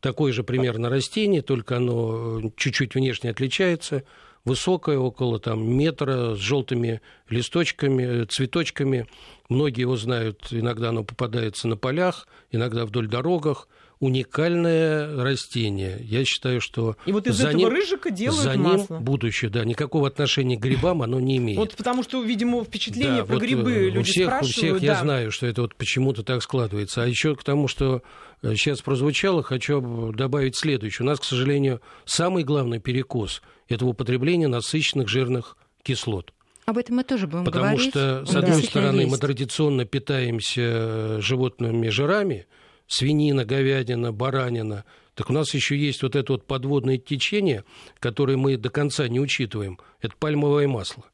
Такое 0.01 0.33
же 0.33 0.45
примерно 0.45 0.91
растение, 0.91 1.43
только 1.43 1.79
оно 1.79 2.53
чуть-чуть 2.57 2.95
внешне 2.95 3.31
отличается. 3.31 4.05
Высокое, 4.45 4.99
около 4.99 5.41
там, 5.41 5.69
метра, 5.77 6.35
с 6.35 6.39
желтыми 6.39 7.01
листочками, 7.29 8.25
цветочками. 8.25 9.07
Многие 9.49 9.83
его 9.83 9.97
знают, 9.97 10.47
иногда 10.53 10.91
оно 10.91 11.05
попадается 11.05 11.67
на 11.67 11.77
полях, 11.77 12.29
иногда 12.53 12.87
вдоль 12.87 13.09
дорогах 13.09 13.69
уникальное 14.01 15.23
растение. 15.23 15.99
Я 16.03 16.25
считаю, 16.25 16.61
что 16.61 16.97
и 17.07 17.13
вот 17.13 17.27
из 17.27 17.37
за 17.37 17.49
этого 17.49 17.59
ним, 17.61 17.69
рыжика 17.69 18.11
делают 18.11 18.43
за 18.43 18.55
ним 18.55 18.63
масло. 18.63 18.99
будущее, 18.99 19.51
да, 19.51 19.65
никакого 19.65 20.07
отношения 20.07 20.57
к 20.57 20.61
грибам 20.61 21.03
оно 21.03 21.19
не 21.21 21.39
имеет. 21.39 21.59
Вот 21.59 21.77
потому 21.77 22.03
что, 22.03 22.23
видимо, 22.23 22.65
впечатление 22.65 23.19
да, 23.23 23.25
про 23.25 23.35
вот 23.35 23.43
грибы 23.43 23.73
э, 23.73 23.85
люди 23.91 23.99
у 23.99 24.03
всех, 24.03 24.27
спрашивают. 24.27 24.57
У 24.57 24.59
всех 24.59 24.81
да. 24.81 24.87
я 24.87 24.95
знаю, 24.97 25.31
что 25.33 25.47
это 25.47 25.63
вот 25.63 25.75
почему-то 25.75 26.23
так 26.23 26.43
складывается. 26.43 27.03
А 27.03 27.07
еще 27.07 27.35
к 27.35 27.43
тому, 27.43 27.69
что 27.69 28.03
сейчас 28.43 28.81
прозвучало, 28.83 29.43
хочу 29.43 30.13
добавить 30.13 30.57
следующее. 30.57 31.05
У 31.05 31.09
нас, 31.09 31.19
к 31.21 31.25
сожалению, 31.25 31.81
самый 32.05 32.45
главный 32.45 32.79
перекос– 32.81 33.43
это 33.69 33.85
употребление 33.87 34.49
насыщенных 34.49 35.09
жирных 35.09 35.57
кислот. 35.83 36.33
Об 36.67 36.77
этом 36.77 36.97
мы 36.97 37.03
тоже 37.05 37.27
будем 37.27 37.47
Потому 37.47 37.65
говорить. 37.65 37.91
что, 37.91 38.27
с 38.27 38.31
Да. 38.31 38.41
одной 38.41 38.63
стороны, 38.63 39.01
есть. 39.01 39.11
мы 39.11 39.17
традиционно 39.19 39.87
питаемся 39.87 41.21
животными 41.21 41.89
жирами, 41.89 42.47
свинина, 42.89 43.45
говядина, 43.45 44.13
баранина. 44.13 44.85
Так 45.15 45.31
у 45.31 45.33
нас 45.33 45.55
еще 45.55 45.77
есть 45.77 46.03
вот 46.03 46.17
это 46.17 46.33
вот 46.33 46.45
подводное 46.47 46.97
течение, 46.99 47.65
которое 48.01 48.37
мы 48.37 48.57
до 48.57 48.71
конца 48.71 49.07
не 49.09 49.21
учитываем. 49.21 49.79
Это 50.01 50.15
пальмовое 50.19 50.67
масло. 50.67 51.05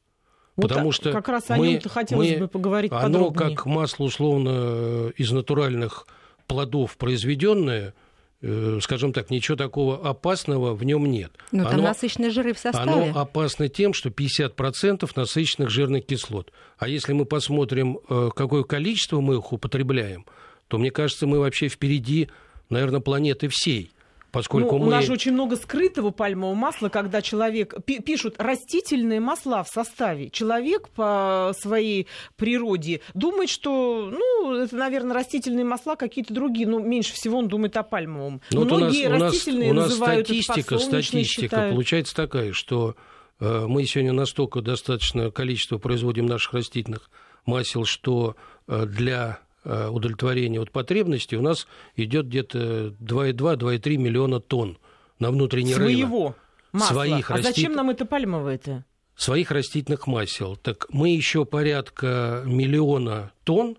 Вот 0.55 0.69
Потому 0.69 0.89
а- 0.89 0.93
что 0.93 1.11
как 1.11 1.27
раз 1.27 1.49
о 1.49 1.57
мы- 1.57 1.67
нем-то 1.67 1.89
хотелось 1.89 2.31
мы- 2.31 2.37
бы 2.37 2.47
поговорить 2.47 2.91
Оно 2.91 3.25
подробнее. 3.29 3.55
как 3.57 3.65
масло 3.65 4.05
условно 4.05 4.49
э, 4.53 5.11
из 5.17 5.31
натуральных 5.31 6.07
плодов 6.47 6.95
произведенное, 6.97 7.93
э, 8.41 8.79
скажем 8.81 9.11
так, 9.11 9.31
ничего 9.31 9.57
такого 9.57 10.07
опасного 10.07 10.73
в 10.75 10.83
нем 10.85 11.07
нет. 11.11 11.31
Ну, 11.51 11.63
там 11.63 11.73
Оно- 11.73 11.83
насыщенные 11.83 12.29
жиры 12.29 12.53
в 12.53 12.59
составе. 12.59 12.89
оно 13.09 13.19
опасно 13.19 13.67
тем, 13.67 13.93
что 13.93 14.11
50% 14.11 15.11
насыщенных 15.15 15.69
жирных 15.69 16.05
кислот. 16.05 16.51
А 16.77 16.87
если 16.87 17.11
мы 17.13 17.25
посмотрим, 17.25 17.99
э, 18.07 18.29
какое 18.35 18.63
количество 18.63 19.19
мы 19.19 19.35
их 19.35 19.51
употребляем, 19.51 20.25
то, 20.67 20.77
мне 20.77 20.91
кажется, 20.91 21.27
мы 21.27 21.39
вообще 21.39 21.67
впереди, 21.67 22.29
наверное, 22.69 22.99
планеты 22.99 23.47
всей. 23.49 23.91
Поскольку 24.31 24.73
Ну, 24.73 24.79
мы... 24.79 24.87
У 24.87 24.89
нас 24.89 25.05
же 25.05 25.13
очень 25.13 25.31
много 25.31 25.55
скрытого 25.55 26.11
пальмового 26.11 26.55
масла, 26.55 26.89
когда 26.89 27.21
человек... 27.21 27.73
пи- 27.85 28.01
Пишут 28.01 28.35
растительные 28.37 29.21
масла 29.21 29.63
в 29.63 29.69
составе. 29.69 30.29
Человек 30.29 30.89
по 30.89 31.53
своей 31.57 32.07
природе 32.35 32.99
думает, 33.13 33.49
что, 33.49 34.11
ну, 34.11 34.55
это, 34.55 34.75
наверное, 34.75 35.13
растительные 35.13 35.63
масла 35.63 35.95
какие-то 35.95 36.33
другие. 36.33 36.67
Ну, 36.67 36.79
меньше 36.79 37.13
всего 37.13 37.37
он 37.39 37.47
думает 37.47 37.77
о 37.77 37.83
пальмовом. 37.83 38.41
Ну, 38.51 38.63
вот 38.63 38.71
у 38.73 38.77
нас, 38.77 38.81
Многие 38.81 39.07
у 39.07 39.11
нас, 39.11 39.21
растительные 39.33 39.69
у 39.71 39.73
нас 39.73 39.89
называют 39.91 40.29
это 40.29 40.41
статистика, 40.41 40.79
статистика 40.79 41.23
считают. 41.47 41.71
получается 41.71 42.13
такая, 42.13 42.51
что 42.51 42.97
э, 43.39 43.65
мы 43.69 43.85
сегодня 43.85 44.11
настолько 44.11 44.59
достаточное 44.59 45.31
количество 45.31 45.77
производим 45.77 46.25
наших 46.25 46.53
растительных 46.55 47.09
масел, 47.45 47.85
что 47.85 48.35
э, 48.67 48.85
для 48.85 49.39
удовлетворения 49.65 50.59
вот 50.59 50.71
потребностей 50.71 51.35
у 51.37 51.41
нас 51.41 51.67
идет 51.95 52.27
где-то 52.27 52.93
2,2-2,3 53.01 53.97
миллиона 53.97 54.39
тонн 54.39 54.77
на 55.19 55.31
внутренний 55.31 55.75
рынок. 55.75 55.91
Своего 55.91 56.35
масла. 56.71 56.93
Своих 56.93 57.31
а 57.31 57.37
зачем 57.41 57.71
растит- 57.71 57.75
нам 57.75 57.89
это 57.89 58.05
пальмовое-то? 58.05 58.85
своих 59.17 59.49
растительных 59.51 60.07
масел. 60.07 60.57
Так 60.57 60.87
мы 60.89 61.09
еще 61.09 61.45
порядка 61.45 62.43
миллиона 62.45 63.31
тонн 63.45 63.77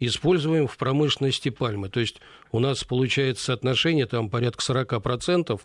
используем 0.00 0.66
в 0.66 0.76
промышленности 0.78 1.50
пальмы. 1.50 1.88
То 1.90 2.00
есть 2.00 2.20
у 2.52 2.58
нас 2.58 2.82
получается 2.82 3.44
соотношение 3.44 4.06
там 4.06 4.30
порядка 4.30 4.62
40% 4.62 5.60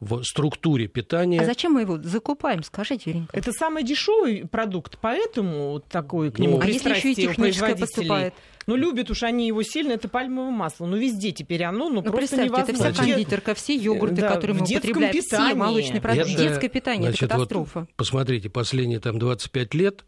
в 0.00 0.22
структуре 0.24 0.86
питания. 0.88 1.40
А 1.40 1.44
зачем 1.44 1.72
мы 1.72 1.82
его 1.82 1.98
закупаем, 2.02 2.62
скажите, 2.62 3.10
Юренька? 3.10 3.36
Это 3.36 3.52
самый 3.52 3.82
дешевый 3.84 4.46
продукт, 4.48 4.98
поэтому 5.00 5.80
такой 5.88 6.30
к 6.32 6.38
Ну, 6.38 6.44
нему 6.44 6.60
а 6.60 6.66
если 6.66 6.90
еще 6.94 7.12
и 7.12 7.14
техническое 7.14 7.76
поступает? 7.76 8.34
Ну, 8.66 8.76
любят 8.76 9.10
уж 9.10 9.22
они 9.24 9.46
его 9.46 9.62
сильно, 9.62 9.92
это 9.92 10.08
пальмовое 10.08 10.50
масло. 10.50 10.86
Ну, 10.86 10.96
везде 10.96 11.32
теперь 11.32 11.64
оно, 11.64 11.88
ну, 11.88 11.96
Ну, 11.96 12.02
просто 12.02 12.36
представьте, 12.36 12.62
это 12.62 12.72
невозможно. 12.72 12.92
вся 13.04 13.12
кондитерка, 13.14 13.54
все 13.54 13.74
йогурты, 13.76 14.16
Да, 14.20 14.28
которые 14.28 14.58
мы 14.58 14.64
в 14.64 14.68
детском 14.68 14.90
употребляем, 14.90 15.12
питании. 15.22 15.46
все 15.48 15.54
молочные 15.56 16.00
продукты. 16.00 16.32
Это, 16.32 16.42
Детское 16.42 16.68
питание 16.68 17.08
значит, 17.10 17.22
это 17.24 17.36
вот 17.38 17.48
катастрофа. 17.48 17.88
посмотрите, 17.96 18.50
последние 18.50 19.00
там 19.00 19.18
25 19.18 19.74
лет 19.74 20.04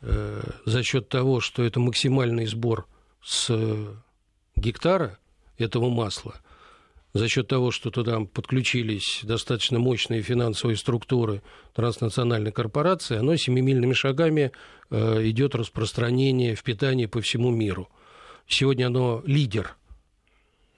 э, 0.00 0.42
за 0.64 0.82
счет 0.82 1.08
того, 1.08 1.40
что 1.40 1.62
это 1.64 1.80
максимальный 1.80 2.46
сбор 2.46 2.86
с 3.22 3.46
э, 3.50 3.86
гектара 4.56 5.18
этого 5.58 5.90
масла, 5.90 6.34
за 7.14 7.28
счет 7.28 7.48
того, 7.48 7.70
что 7.70 7.90
туда 7.90 8.20
подключились 8.20 9.20
достаточно 9.22 9.78
мощные 9.78 10.22
финансовые 10.22 10.76
структуры 10.76 11.42
транснациональной 11.74 12.52
корпорации, 12.52 13.18
оно 13.18 13.36
семимильными 13.36 13.92
шагами 13.92 14.50
э, 14.90 15.28
идет 15.28 15.54
распространение 15.54 16.54
в 16.54 16.62
питании 16.62 17.06
по 17.06 17.20
всему 17.20 17.50
миру. 17.50 17.88
Сегодня 18.48 18.86
оно 18.86 19.22
лидер. 19.26 19.76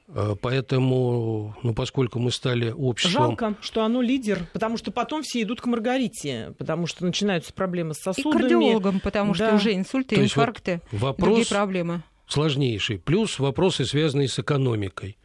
Э, 0.09 0.35
Поэтому, 0.41 1.57
ну, 1.63 1.73
поскольку 1.75 2.19
мы 2.19 2.31
стали 2.31 2.71
обществом... 2.71 3.23
Жалко, 3.39 3.55
что 3.61 3.85
оно 3.85 4.03
лидер, 4.03 4.47
потому 4.53 4.77
что 4.77 4.91
потом 4.91 5.23
все 5.23 5.43
идут 5.43 5.61
к 5.61 5.67
Маргарите, 5.67 6.53
потому 6.59 6.87
что 6.87 7.05
начинаются 7.07 7.53
проблемы 7.53 7.95
с 7.95 8.01
И 8.01 8.03
сосудами. 8.03 8.41
кардиологам, 8.43 9.01
потому 9.01 9.35
что 9.35 9.51
Да. 9.51 9.55
уже 9.57 9.73
инсульты, 9.75 10.17
То 10.17 10.23
есть 10.23 10.35
вот 10.37 10.43
инфаркты, 10.43 10.81
вопрос 10.91 11.29
другие 11.29 11.47
проблемы. 11.47 12.03
сложнейший. 12.27 12.99
Плюс 12.99 13.39
вопросы, 13.39 13.85
связанные 13.87 14.29
с 14.29 14.39
экономикой, 14.39 15.17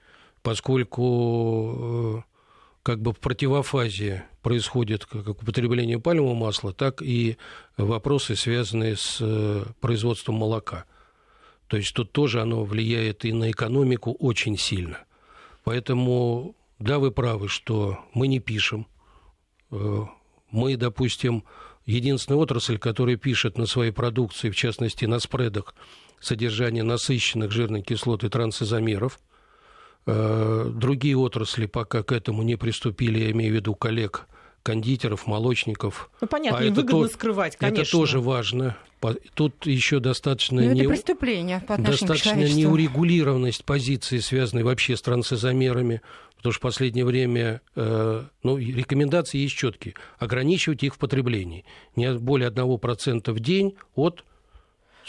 поскольку 0.42 2.24
э, 2.26 2.30
как 2.84 3.02
бы 3.02 3.14
в 3.14 3.20
противофазе 3.20 4.26
происходит 4.42 5.06
как 5.06 5.28
употребление 5.28 6.00
пальмового 6.00 6.36
масла, 6.36 6.74
так 6.74 7.02
и 7.02 7.38
вопросы, 7.78 8.36
связанные 8.36 8.96
с 8.96 9.18
э, 9.22 9.66
производством 9.82 10.36
молока. 10.36 10.86
То 11.68 11.78
есть 11.78 11.94
тут 11.94 12.12
тоже 12.12 12.42
оно 12.42 12.64
влияет 12.64 13.26
и 13.26 13.34
на 13.34 13.52
экономику 13.52 14.14
очень 14.14 14.58
сильно. 14.58 15.00
Поэтому, 15.64 16.56
да, 16.80 16.98
вы 17.00 17.12
правы, 17.12 17.48
что 17.48 18.00
мы 18.14 18.28
не 18.28 18.40
пишем. 18.40 18.88
Э, 19.72 20.06
Мы, 20.52 20.78
допустим, 20.78 21.44
единственная 21.86 22.40
отрасль, 22.40 22.80
которая 22.80 23.18
пишет 23.18 23.58
на 23.58 23.68
своей 23.68 23.92
продукции, 23.92 24.50
в 24.50 24.56
частности 24.56 25.06
на 25.06 25.20
спредах, 25.20 25.76
содержание 26.20 26.84
насыщенных 26.84 27.52
жирных 27.52 27.86
кислот 27.86 28.24
и 28.24 28.30
трансизомеров. 28.30 29.20
Э, 30.10 30.70
Другие 30.74 31.18
отрасли 31.18 31.66
пока 31.66 32.04
к 32.04 32.12
этому 32.12 32.44
не 32.44 32.56
приступили, 32.56 33.20
я 33.20 33.32
имею 33.32 33.52
в 33.54 33.56
виду 33.56 33.76
коллег, 33.76 34.28
кондитеров, 34.64 35.28
молочников. 35.28 36.10
Ну, 36.22 36.28
понятно, 36.28 36.60
А 36.60 36.64
им 36.64 36.74
это 36.74 36.82
выгодно 36.82 37.08
то- 37.08 37.14
скрывать, 37.14 37.56
конечно. 37.58 37.82
Это 37.82 37.92
тоже 37.92 38.20
важно. 38.20 38.78
Тут 39.34 39.66
еще 39.66 40.00
достаточно 40.00 40.62
Ну, 40.62 40.72
не... 40.74 40.82
это 40.82 40.90
преступление 40.90 41.62
по 41.66 41.78
достаточно 41.78 42.34
неурегулированность 42.36 43.64
позиции, 43.64 44.20
связанной 44.20 44.64
вообще 44.64 44.98
с 44.98 45.02
трансизомерами, 45.02 46.02
потому 46.36 46.52
что 46.54 46.60
в 46.60 46.64
последнее 46.64 47.06
время 47.06 47.62
э, 47.76 48.24
ну, 48.44 48.58
рекомендации 48.58 49.38
есть 49.38 49.56
четкие. 49.56 49.94
Ограничивать 50.18 50.84
их 50.84 50.96
в 50.96 50.98
потреблении. 50.98 51.64
Не 51.96 52.14
более 52.14 52.50
1% 52.50 53.32
в 53.32 53.40
день 53.40 53.76
от 53.96 54.26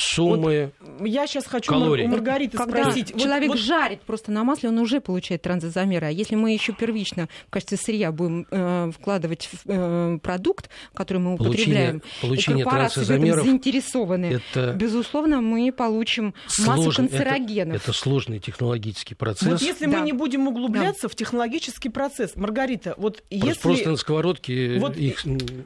суммы... 0.00 0.72
Я 1.00 1.26
сейчас 1.26 1.46
хочу 1.46 1.70
Калорий. 1.70 2.04
у 2.04 2.08
Маргариты 2.08 2.56
Когда 2.56 2.82
спросить. 2.82 3.12
Вот- 3.12 3.22
человек 3.22 3.48
вот 3.50 3.58
жарит 3.58 4.00
просто 4.02 4.32
на 4.32 4.44
масле, 4.44 4.68
он 4.68 4.78
уже 4.78 5.00
получает 5.00 5.42
транзизомеры. 5.42 6.06
А 6.06 6.10
если 6.10 6.34
мы 6.34 6.52
еще 6.52 6.72
первично 6.72 7.28
в 7.46 7.50
качестве 7.50 7.78
сырья 7.78 8.12
будем 8.12 8.46
э, 8.50 8.90
вкладывать 8.92 9.48
в 9.52 9.58
э, 9.66 10.18
продукт, 10.22 10.70
который 10.94 11.18
мы 11.18 11.34
употребляем, 11.34 12.00
Получение, 12.00 12.20
получение 12.20 12.60
и 12.60 12.64
корпорации 12.64 13.00
в 13.00 13.02
этом 13.04 13.06
трансизомеров 13.16 13.44
заинтересованы, 13.44 14.24
это 14.26 14.72
безусловно, 14.72 15.40
мы 15.40 15.72
получим 15.72 16.34
массу 16.66 16.82
сложный, 16.82 17.06
это, 17.06 17.16
канцерогенов. 17.18 17.76
это 17.76 17.92
сложный 17.92 18.38
технологический 18.38 19.14
процесс. 19.14 19.48
Вот 19.48 19.62
если 19.62 19.86
Да. 19.86 19.98
мы 19.98 20.06
не 20.06 20.12
будем 20.12 20.48
углубляться 20.48 21.08
в 21.08 21.14
технологический 21.14 21.88
процесс, 21.88 22.36
Маргарита, 22.36 22.94
вот 22.96 23.22
Просто- 23.28 23.46
если, 23.48 23.60
Просто 23.60 23.90
на 23.90 23.96
сковородке 23.96 24.78
Вот 24.78 24.96
их 24.96 25.24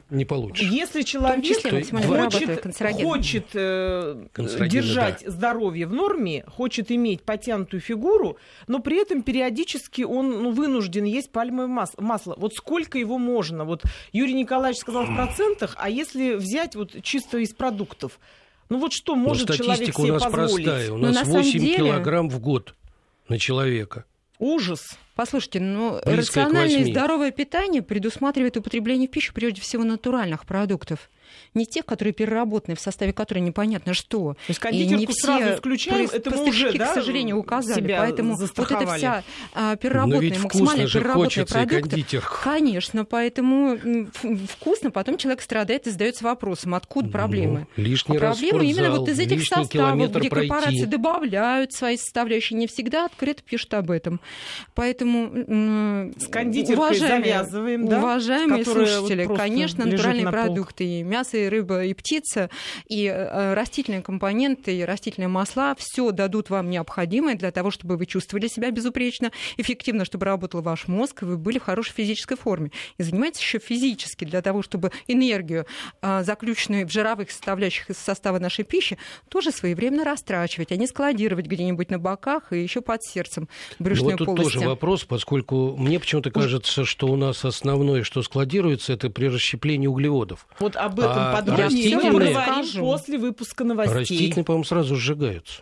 не 0.09 0.25
получишь. 0.25 0.69
если 0.69 1.01
человек 1.01 1.43
числе 1.43 1.83
хочет, 1.83 2.71
хочет 3.03 3.45
э, 3.53 4.24
Держать 4.35 5.23
здоровье 5.25 5.87
в 5.87 5.93
норме, 5.93 6.43
хочет 6.47 6.91
иметь 6.91 7.21
потянутую 7.23 7.81
фигуру, 7.81 8.37
но 8.67 8.79
при 8.79 9.01
этом 9.01 9.21
периодически 9.23 10.01
он 10.03 10.43
ну, 10.43 10.51
вынужден 10.51 11.05
есть 11.05 11.31
пальмовое 11.31 11.67
мас- 11.67 11.95
масло. 11.97 12.35
Вот 12.37 12.53
сколько 12.53 12.97
его 12.97 13.17
можно? 13.17 13.65
Вот 13.65 13.83
Юрий 14.13 14.33
Николаевич 14.33 14.79
сказал 14.79 15.05
в 15.05 15.15
процентах, 15.15 15.75
а 15.77 15.89
если 15.89 16.33
взять 16.35 16.75
вот 16.75 17.01
чисто 17.03 17.37
из 17.37 17.53
продуктов? 17.53 18.19
Ну 18.69 18.79
вот 18.79 18.93
что 18.93 19.15
Но 19.15 19.21
может 19.21 19.47
человек 19.49 19.75
статистика 19.75 19.99
у 19.99 20.03
себе 20.03 20.13
нас 20.13 20.23
позволить? 20.23 20.65
простая. 20.65 20.91
У 20.91 20.97
Но 20.97 21.07
нас 21.07 21.15
на 21.17 21.25
самом 21.25 21.37
8 21.43 21.59
деле- 21.59 21.75
килограмм 21.77 22.29
в 22.29 22.39
год 22.39 22.75
на 23.29 23.37
человека. 23.37 24.05
Ужас. 24.39 24.97
Послушайте, 25.15 25.61
ну, 25.61 25.91
Близко 26.05 26.41
рациональное 26.41 26.79
и 26.79 26.91
здоровое 26.91 27.31
питание 27.31 27.81
предусматривает 27.81 28.57
употребление 28.57 29.07
в 29.07 29.11
пищу 29.11 29.33
прежде 29.33 29.61
всего 29.61 29.83
натуральных 29.85 30.45
продуктов. 30.45 31.09
Не 31.53 31.65
тех, 31.65 31.85
которые 31.85 32.13
переработаны, 32.13 32.75
в 32.75 32.79
составе 32.79 33.13
которых 33.13 33.43
непонятно 33.43 33.93
что. 33.93 34.33
То 34.33 34.39
есть 34.49 34.61
И 34.71 34.85
не 34.87 35.07
сразу 35.11 35.43
все 35.43 35.55
исключаем, 35.55 36.09
это 36.11 36.29
мы 36.29 36.49
уже, 36.49 36.51
поставщики, 36.51 36.77
да, 36.77 36.91
к 36.91 36.93
сожалению, 36.93 37.37
указали. 37.37 37.79
себя 37.79 37.97
Поэтому 37.99 38.35
вот 38.35 38.71
эта 38.71 38.87
вся 38.95 39.23
а, 39.53 39.75
переработанная, 39.75 40.39
максимально 40.39 40.87
переработанная 40.87 41.67
кондитерку. 41.67 42.37
Конечно, 42.43 43.05
поэтому 43.05 43.77
вкусно, 44.49 44.91
потом 44.91 45.17
человек 45.17 45.41
страдает 45.41 45.87
и 45.87 45.91
задается 45.91 46.23
вопросом, 46.23 46.75
откуда 46.75 47.09
проблемы. 47.09 47.67
Ну, 47.75 47.83
лишний 47.83 48.17
а 48.17 48.21
раз 48.21 48.37
проблемы 48.37 48.65
именно 48.65 48.73
спортзал, 48.73 48.99
вот 48.99 49.09
из 49.09 49.19
этих 49.19 49.45
составов, 49.45 50.09
где 50.09 50.29
пройти. 50.29 50.49
корпорации 50.49 50.85
добавляют 50.85 51.73
свои 51.73 51.97
составляющие, 51.97 52.57
не 52.57 52.67
всегда 52.67 53.05
открыто 53.05 53.43
пишут 53.43 53.73
об 53.73 53.91
этом. 53.91 54.19
Поэтому 54.73 56.13
С 56.17 56.27
кондитеркой 56.27 56.75
уважаемые, 56.75 57.33
завязываем, 57.33 57.87
да? 57.87 57.97
уважаемые 57.99 58.63
вот 58.63 58.73
слушатели, 58.73 59.25
просто 59.25 59.43
конечно, 59.43 59.85
натуральные 59.85 60.29
продукты, 60.31 60.85
и 60.85 61.03
мясо, 61.15 61.37
и 61.37 61.47
рыба, 61.47 61.85
и 61.85 61.93
птица, 61.93 62.49
и 62.87 63.05
э, 63.05 63.53
растительные 63.53 64.01
компоненты, 64.01 64.75
и 64.75 64.83
растительные 64.83 65.29
масла, 65.29 65.75
все 65.77 66.11
дадут 66.11 66.49
вам 66.49 66.69
необходимое 66.69 67.35
для 67.35 67.51
того, 67.51 67.71
чтобы 67.71 67.95
вы 67.97 68.05
чувствовали 68.05 68.47
себя 68.47 68.71
безупречно, 68.71 69.31
эффективно, 69.57 70.03
чтобы 70.03 70.25
работал 70.25 70.61
ваш 70.61 70.87
мозг, 70.87 71.23
и 71.23 71.25
вы 71.25 71.37
были 71.37 71.59
в 71.59 71.63
хорошей 71.63 71.93
физической 71.93 72.35
форме. 72.35 72.71
И 72.97 73.03
занимайтесь 73.03 73.41
еще 73.41 73.59
физически 73.59 74.25
для 74.25 74.41
того, 74.41 74.61
чтобы 74.61 74.91
энергию, 75.07 75.65
э, 76.01 76.23
заключенную 76.23 76.87
в 76.87 76.91
жировых 76.91 77.31
составляющих 77.31 77.89
из 77.89 77.97
состава 77.97 78.39
нашей 78.39 78.65
пищи, 78.65 78.97
тоже 79.29 79.51
своевременно 79.51 80.03
растрачивать, 80.03 80.71
а 80.71 80.75
не 80.75 80.87
складировать 80.87 81.45
где-нибудь 81.45 81.89
на 81.91 81.99
боках 81.99 82.51
и 82.51 82.61
еще 82.61 82.81
под 82.81 83.03
сердцем 83.03 83.47
брюшной 83.79 84.05
ну, 84.05 84.11
вот 84.11 84.17
тут 84.17 84.27
полости. 84.27 84.53
тоже 84.53 84.67
вопрос, 84.67 85.05
поскольку 85.05 85.75
мне 85.77 85.99
почему-то 85.99 86.31
кажется, 86.31 86.83
что 86.83 87.07
у 87.07 87.15
нас 87.15 87.45
основное, 87.45 88.03
что 88.03 88.21
складируется, 88.21 88.93
это 88.93 89.09
при 89.09 89.27
расщеплении 89.27 89.87
углеводов. 89.87 90.47
Вот 90.59 90.75
об 90.75 90.99
этом 90.99 91.04
А 91.09 91.35
подробнее 91.35 91.67
мы 91.67 92.03
растительные- 92.03 92.33
поговорим 92.33 92.79
после 92.81 93.17
выпуска 93.17 93.63
новостей. 93.63 93.99
Растительные, 93.99 94.43
по-моему, 94.45 94.63
сразу 94.63 94.95
сжигаются. 94.95 95.61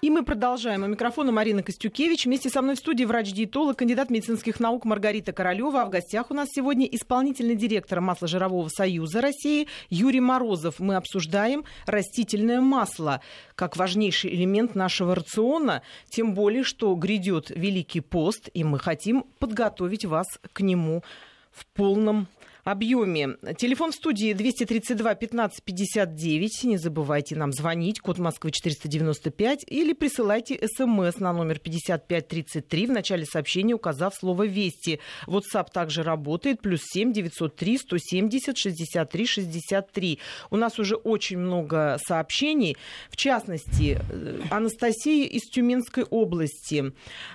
И 0.00 0.10
мы 0.10 0.22
продолжаем. 0.24 0.84
У 0.84 0.86
микрофона 0.86 1.32
Марина 1.32 1.60
Костюкевич. 1.60 2.26
Вместе 2.26 2.48
со 2.50 2.62
мной 2.62 2.76
в 2.76 2.78
студии 2.78 3.02
врач-диетолог, 3.04 3.76
кандидат 3.76 4.10
медицинских 4.10 4.60
наук 4.60 4.84
Маргарита 4.84 5.32
Королева. 5.32 5.82
А 5.82 5.86
в 5.86 5.90
гостях 5.90 6.30
у 6.30 6.34
нас 6.34 6.46
сегодня 6.52 6.86
исполнительный 6.86 7.56
директор 7.56 8.00
Масложирового 8.00 8.68
союза 8.68 9.20
России 9.20 9.66
Юрий 9.90 10.20
Морозов. 10.20 10.78
Мы 10.78 10.94
обсуждаем 10.94 11.64
растительное 11.86 12.60
масло 12.60 13.20
как 13.56 13.76
важнейший 13.76 14.32
элемент 14.32 14.76
нашего 14.76 15.16
рациона. 15.16 15.82
Тем 16.08 16.32
более, 16.32 16.62
что 16.62 16.94
грядет 16.94 17.50
Великий 17.50 18.00
пост, 18.00 18.48
и 18.54 18.62
мы 18.62 18.78
хотим 18.78 19.24
подготовить 19.40 20.04
вас 20.04 20.26
к 20.52 20.60
нему 20.60 21.02
в 21.50 21.66
полном 21.74 22.28
объеме. 22.70 23.36
Телефон 23.56 23.92
в 23.92 23.94
студии 23.94 24.32
232 24.32 25.14
15 25.14 25.62
59. 25.62 26.64
Не 26.64 26.76
забывайте 26.76 27.36
нам 27.36 27.52
звонить. 27.52 28.00
Код 28.00 28.18
Москвы 28.18 28.50
495. 28.50 29.64
Или 29.66 29.92
присылайте 29.92 30.58
смс 30.66 31.18
на 31.18 31.32
номер 31.32 31.58
5533 31.58 32.86
в 32.86 32.90
начале 32.90 33.24
сообщения, 33.24 33.74
указав 33.74 34.14
слово 34.14 34.46
«Вести». 34.46 35.00
WhatsApp 35.26 35.68
также 35.72 36.02
работает. 36.02 36.60
Плюс 36.60 36.80
7 36.84 37.12
903 37.12 37.78
170 37.78 38.56
63 38.56 39.26
63. 39.26 40.18
У 40.50 40.56
нас 40.56 40.78
уже 40.78 40.96
очень 40.96 41.38
много 41.38 41.98
сообщений. 42.06 42.76
В 43.10 43.16
частности, 43.16 43.98
э, 44.10 44.40
Анастасия 44.50 45.26
из 45.26 45.42
Тюменской 45.50 46.04
области. 46.04 46.92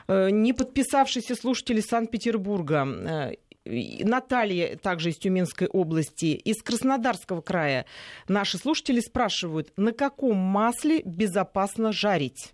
Э, 0.08 0.30
Не 0.30 0.54
подписавшийся 0.54 1.36
слушатель 1.36 1.82
Санкт-Петербурга. 1.82 3.34
Наталья 3.66 4.76
также 4.76 5.10
из 5.10 5.18
Тюменской 5.18 5.68
области, 5.68 6.26
из 6.26 6.62
Краснодарского 6.62 7.42
края. 7.42 7.86
Наши 8.28 8.58
слушатели 8.58 9.00
спрашивают, 9.00 9.72
на 9.78 9.94
каком 9.94 10.38
масле 10.38 11.02
безопасно 11.04 11.92
жарить? 11.92 12.54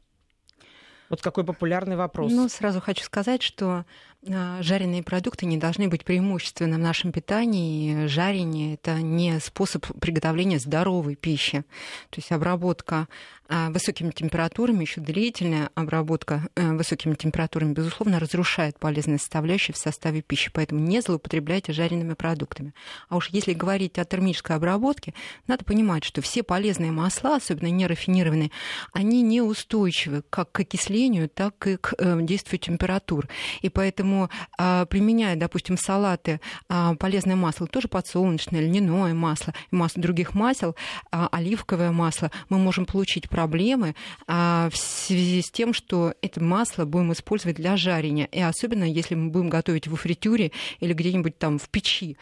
Вот 1.10 1.22
какой 1.22 1.44
популярный 1.44 1.96
вопрос. 1.96 2.32
Ну, 2.32 2.48
сразу 2.50 2.80
хочу 2.80 3.04
сказать, 3.04 3.42
что 3.42 3.86
жареные 4.24 5.02
продукты 5.02 5.46
не 5.46 5.58
должны 5.58 5.88
быть 5.88 6.04
преимущественно 6.04 6.76
в 6.76 6.80
нашем 6.80 7.12
питании. 7.12 8.08
Жарение– 8.08 8.74
это 8.76 9.02
не 9.02 9.40
способ 9.40 9.86
приготовления 10.00 10.60
здоровой 10.60 11.16
пищи. 11.16 11.64
То 12.10 12.18
есть 12.18 12.32
обработка 12.32 13.08
а, 13.52 13.72
высокими 13.72 14.12
температурами, 14.12 14.82
еще 14.82 15.02
длительная 15.02 15.72
обработка 15.74 16.48
а, 16.56 16.74
высокими 16.74 17.16
температурами, 17.16 17.74
безусловно, 17.74 18.20
разрушает 18.20 18.78
полезные 18.78 19.18
составляющие 19.18 19.74
в 19.74 19.78
составе 19.78 20.22
пищи. 20.22 20.52
Поэтому 20.54 20.80
не 20.82 21.02
злоупотребляйте 21.02 21.74
жареными 21.74 22.14
продуктами. 22.14 22.76
А 23.08 23.16
уж 23.16 23.30
если 23.30 23.54
говорить 23.54 23.98
о 23.98 24.06
термической 24.06 24.56
обработке, 24.56 25.16
надо 25.48 25.66
понимать, 25.66 26.04
что 26.04 26.22
все 26.22 26.44
полезные 26.44 26.92
масла, 26.92 27.38
особенно 27.38 27.70
нерафинированные, 27.72 28.52
они 28.94 29.24
неустойчивы 29.24 30.22
как 30.30 30.52
к 30.52 30.60
окислению, 30.60 31.28
так 31.28 31.66
и 31.66 31.78
к 31.78 31.96
э, 31.98 32.22
действию 32.22 32.60
температур. 32.60 33.28
И 33.62 33.70
поэтому, 33.70 34.09
а, 34.58 34.86
применяя, 34.86 35.36
допустим, 35.36 35.78
салаты, 35.78 36.40
а, 36.68 36.96
полезное 36.96 37.36
масло, 37.36 37.68
тоже 37.68 37.88
подсолнечное, 37.88 38.62
льняное 38.62 39.14
масло, 39.14 39.54
масло 39.72 40.02
других 40.02 40.34
масел, 40.34 40.76
а, 41.12 41.28
оливковое 41.32 41.92
масло, 41.92 42.32
мы 42.50 42.58
можем 42.58 42.86
получить 42.86 43.30
проблемы 43.30 43.96
в 44.28 44.72
связи 44.74 45.42
с 45.42 45.52
тем, 45.52 45.74
что 45.74 46.14
это 46.22 46.42
масло 46.42 46.86
будем 46.86 47.14
использовать 47.14 47.58
для 47.58 47.78
жарения. 47.78 48.26
И 48.32 48.42
особенно, 48.42 48.84
если 48.84 49.16
мы 49.16 49.30
будем 49.30 49.50
готовить 49.50 49.88
во 49.88 49.96
фритюре 49.96 50.52
или 50.80 50.94
где-нибудь 50.94 51.38
там 51.38 51.60
в 51.60 51.70
печи 51.70 52.18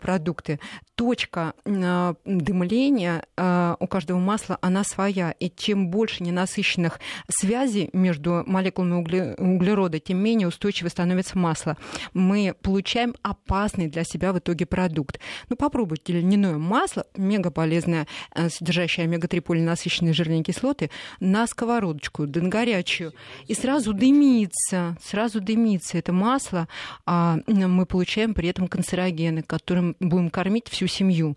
продукты. 0.00 0.60
Точка 0.96 1.52
а, 1.66 2.14
дымления 2.24 3.22
а, 3.36 3.76
у 3.80 3.86
каждого 3.86 4.18
масла, 4.18 4.56
она 4.62 4.82
своя. 4.82 5.32
И 5.32 5.50
чем 5.54 5.90
больше 5.90 6.22
ненасыщенных 6.22 7.00
связей 7.28 7.90
между 7.92 8.42
молекулами 8.46 9.02
угле- 9.02 9.34
углерода, 9.36 10.00
тем 10.00 10.18
менее 10.18 10.48
устойчиво 10.48 10.88
становится 10.88 11.36
масло. 11.36 11.76
Мы 12.14 12.54
получаем 12.62 13.14
опасный 13.20 13.88
для 13.88 14.04
себя 14.04 14.32
в 14.32 14.38
итоге 14.38 14.64
продукт. 14.64 15.20
Ну, 15.50 15.56
попробуйте 15.56 16.14
льняное 16.14 16.56
масло, 16.56 17.04
мега 17.14 17.50
полезное, 17.50 18.06
э, 18.34 18.48
содержащее 18.48 19.04
омега-3 19.04 19.42
полиненасыщенные 19.42 20.14
жирные 20.14 20.42
кислоты, 20.42 20.90
на 21.20 21.46
сковородочку, 21.46 22.26
да 22.26 22.40
на 22.40 22.48
горячую. 22.48 23.12
И 23.48 23.54
сразу 23.54 23.92
дымится, 23.92 24.96
сразу 25.04 25.42
дымится 25.42 25.98
это 25.98 26.14
масло, 26.14 26.68
а 27.04 27.38
мы 27.46 27.84
получаем 27.84 28.32
при 28.32 28.48
этом 28.48 28.66
канцерогены, 28.66 29.42
которым 29.42 29.94
будем 30.00 30.30
кормить 30.30 30.68
всю 30.68 30.85
семью 30.86 31.36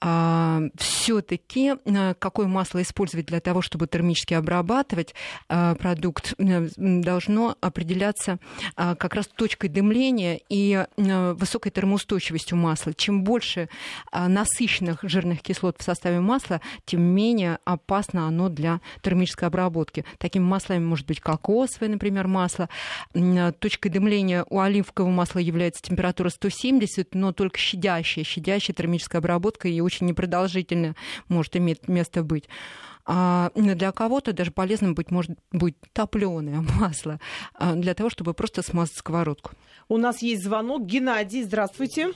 а, 0.00 0.62
все-таки 0.76 1.74
какое 2.18 2.46
масло 2.46 2.82
использовать 2.82 3.26
для 3.26 3.40
того, 3.40 3.62
чтобы 3.62 3.86
термически 3.86 4.34
обрабатывать 4.34 5.14
а, 5.48 5.74
продукт, 5.74 6.34
должно 6.38 7.56
определяться 7.60 8.38
а, 8.76 8.94
как 8.94 9.14
раз 9.14 9.26
точкой 9.26 9.68
дымления 9.68 10.40
и 10.48 10.74
а, 10.74 11.34
высокой 11.34 11.70
термоустойчивостью 11.70 12.56
масла. 12.56 12.94
Чем 12.94 13.24
больше 13.24 13.68
а, 14.10 14.28
насыщенных 14.28 15.00
жирных 15.02 15.42
кислот 15.42 15.76
в 15.78 15.82
составе 15.82 16.20
масла, 16.20 16.60
тем 16.84 17.02
менее 17.02 17.58
опасно 17.64 18.26
оно 18.26 18.48
для 18.48 18.80
термической 19.02 19.48
обработки. 19.48 20.04
Такими 20.18 20.44
маслами 20.44 20.84
может 20.84 21.06
быть 21.06 21.20
кокосовое, 21.20 21.88
например, 21.88 22.26
масло. 22.26 22.68
Точкой 23.58 23.88
дымления 23.88 24.44
у 24.48 24.60
оливкового 24.60 25.10
масла 25.10 25.38
является 25.38 25.82
температура 25.82 26.28
170, 26.28 27.14
но 27.14 27.32
только 27.32 27.58
щадящая, 27.58 28.24
щадящая 28.24 28.74
термическая 28.74 29.20
обработка 29.20 29.68
и 29.68 29.80
очень 29.88 30.06
непродолжительная 30.06 30.94
может 31.28 31.56
иметь 31.56 31.88
место 31.88 32.22
быть. 32.22 32.48
А 33.10 33.50
для 33.54 33.90
кого-то 33.90 34.34
даже 34.34 34.50
полезным 34.50 34.94
быть 34.94 35.10
может 35.10 35.30
быть 35.50 35.74
топленое 35.94 36.60
масло 36.80 37.18
а, 37.54 37.72
для 37.72 37.94
того, 37.94 38.10
чтобы 38.10 38.34
просто 38.34 38.62
смазать 38.62 38.96
сковородку. 38.96 39.52
У 39.88 39.96
нас 39.96 40.20
есть 40.20 40.44
звонок. 40.44 40.82
Геннадий, 40.82 41.42
здравствуйте. 41.42 42.08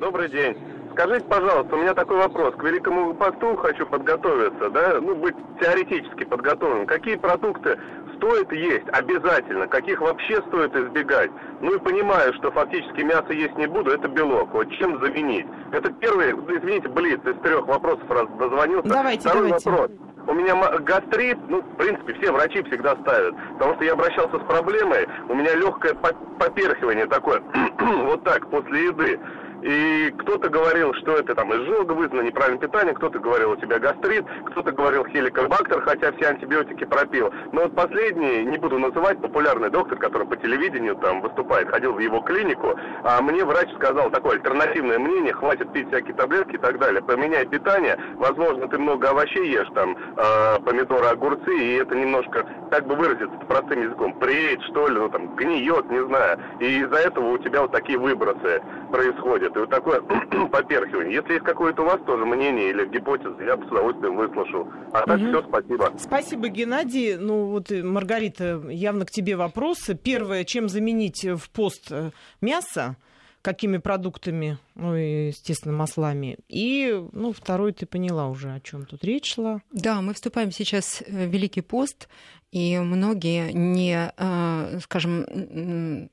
Добрый 0.00 0.28
день. 0.28 0.56
Скажите, 0.92 1.24
пожалуйста, 1.26 1.76
у 1.76 1.78
меня 1.78 1.94
такой 1.94 2.16
вопрос. 2.16 2.56
К 2.56 2.64
Великому 2.64 3.14
посту 3.14 3.54
хочу 3.54 3.86
подготовиться, 3.86 4.68
да, 4.70 5.00
ну, 5.00 5.14
быть 5.14 5.36
теоретически 5.60 6.24
подготовленным. 6.24 6.86
Какие 6.86 7.14
продукты 7.14 7.78
стоит 8.16 8.50
есть 8.52 8.88
обязательно, 8.88 9.68
каких 9.68 10.00
вообще 10.00 10.42
стоит 10.48 10.74
избегать? 10.74 11.30
Ну 11.60 11.76
и 11.76 11.78
понимаю, 11.78 12.34
что 12.34 12.50
фактически 12.50 13.02
мясо 13.02 13.32
есть 13.32 13.56
не 13.56 13.68
буду, 13.68 13.92
это 13.92 14.08
белок. 14.08 14.52
Вот 14.52 14.68
чем 14.72 14.98
заменить? 15.00 15.46
Это 15.70 15.92
первый, 15.92 16.32
извините, 16.32 16.88
блиц 16.88 17.20
из 17.24 17.40
трех 17.42 17.66
вопросов 17.68 18.10
раз 18.10 18.26
дозвонился. 18.40 18.88
Давайте, 18.88 19.28
Второй 19.28 19.50
давайте. 19.50 19.70
вопрос. 19.70 19.90
У 20.26 20.34
меня 20.34 20.54
гастрит, 20.80 21.38
ну, 21.48 21.62
в 21.62 21.76
принципе, 21.76 22.14
все 22.14 22.32
врачи 22.32 22.62
всегда 22.64 22.96
ставят. 22.96 23.34
Потому 23.58 23.74
что 23.74 23.84
я 23.84 23.92
обращался 23.92 24.38
с 24.38 24.42
проблемой, 24.42 25.06
у 25.28 25.34
меня 25.34 25.54
легкое 25.54 25.94
по- 25.94 26.16
поперхивание 26.38 27.06
такое, 27.06 27.40
вот 27.78 28.22
так, 28.24 28.46
после 28.48 28.86
еды. 28.86 29.18
И 29.62 30.14
кто-то 30.18 30.48
говорил, 30.48 30.92
что 30.94 31.16
это 31.16 31.34
там 31.34 31.52
изжога 31.52 31.92
вызвано, 31.92 32.22
неправильное 32.22 32.60
питание, 32.60 32.94
кто-то 32.94 33.18
говорил, 33.18 33.52
у 33.52 33.56
тебя 33.56 33.78
гастрит, 33.78 34.24
кто-то 34.50 34.72
говорил 34.72 35.04
хеликобактер, 35.06 35.80
хотя 35.82 36.12
все 36.12 36.28
антибиотики 36.28 36.84
пропил. 36.84 37.32
Но 37.52 37.62
вот 37.62 37.74
последний, 37.74 38.44
не 38.44 38.58
буду 38.58 38.78
называть, 38.78 39.20
популярный 39.20 39.70
доктор, 39.70 39.98
который 39.98 40.26
по 40.26 40.36
телевидению 40.36 40.96
там 40.96 41.20
выступает, 41.20 41.68
ходил 41.70 41.92
в 41.92 41.98
его 41.98 42.20
клинику, 42.20 42.78
а 43.02 43.20
мне 43.22 43.44
врач 43.44 43.68
сказал 43.74 44.10
такое 44.10 44.34
альтернативное 44.34 44.98
мнение, 44.98 45.32
хватит 45.32 45.72
пить 45.72 45.88
всякие 45.88 46.14
таблетки 46.14 46.56
и 46.56 46.58
так 46.58 46.78
далее, 46.78 47.02
поменяй 47.02 47.46
питание, 47.46 47.98
возможно, 48.16 48.68
ты 48.68 48.78
много 48.78 49.10
овощей 49.10 49.50
ешь, 49.50 49.68
там, 49.74 49.96
э, 50.16 50.60
помидоры, 50.64 51.06
огурцы, 51.06 51.56
и 51.56 51.76
это 51.76 51.94
немножко, 51.94 52.46
как 52.70 52.86
бы 52.86 52.94
выразиться 52.94 53.36
простым 53.48 53.82
языком, 53.82 54.12
преет, 54.18 54.62
что 54.62 54.88
ли, 54.88 54.98
ну 54.98 55.08
там, 55.08 55.34
гниет, 55.36 55.90
не 55.90 56.04
знаю, 56.04 56.38
и 56.60 56.80
из-за 56.80 56.96
этого 56.96 57.30
у 57.32 57.38
тебя 57.38 57.62
вот 57.62 57.72
такие 57.72 57.98
выбросы 57.98 58.62
происходят, 58.90 59.45
и 59.54 59.58
вот 59.58 59.70
такое 59.70 60.00
поперхивание. 60.50 61.14
Если 61.16 61.34
есть 61.34 61.44
какое-то 61.44 61.82
у 61.82 61.84
вас 61.86 62.00
тоже 62.06 62.24
мнение 62.24 62.70
или 62.70 62.86
гипотеза, 62.86 63.42
я 63.44 63.56
бы 63.56 63.64
с 63.66 63.70
удовольствием 63.70 64.16
выслушал. 64.16 64.68
А 64.92 65.06
так 65.06 65.18
Мгм. 65.20 65.28
все, 65.28 65.42
спасибо. 65.48 65.92
Спасибо, 65.98 66.48
Геннадий. 66.48 67.16
Ну 67.16 67.46
вот, 67.46 67.70
э, 67.70 67.82
Маргарита, 67.82 68.62
явно 68.68 69.04
к 69.06 69.10
тебе 69.10 69.36
вопрос. 69.36 69.90
Первое, 70.02 70.44
чем 70.44 70.68
заменить 70.68 71.24
в 71.24 71.50
пост 71.50 71.88
э, 71.90 72.10
мясо? 72.40 72.96
какими 73.42 73.76
продуктами, 73.76 74.58
ну 74.74 74.96
и, 74.96 75.28
естественно, 75.28 75.72
маслами. 75.72 76.36
И, 76.48 77.00
ну, 77.12 77.32
второй 77.32 77.72
ты 77.72 77.86
поняла 77.86 78.26
уже, 78.28 78.52
о 78.52 78.58
чем 78.58 78.86
тут 78.86 79.04
речь 79.04 79.34
шла. 79.34 79.60
Да, 79.70 80.02
мы 80.02 80.14
вступаем 80.14 80.50
сейчас 80.50 81.00
в 81.06 81.26
Великий 81.26 81.60
пост, 81.60 82.08
и 82.50 82.76
многие 82.76 83.52
не, 83.52 84.12
э, 84.16 84.78
скажем, 84.82 86.10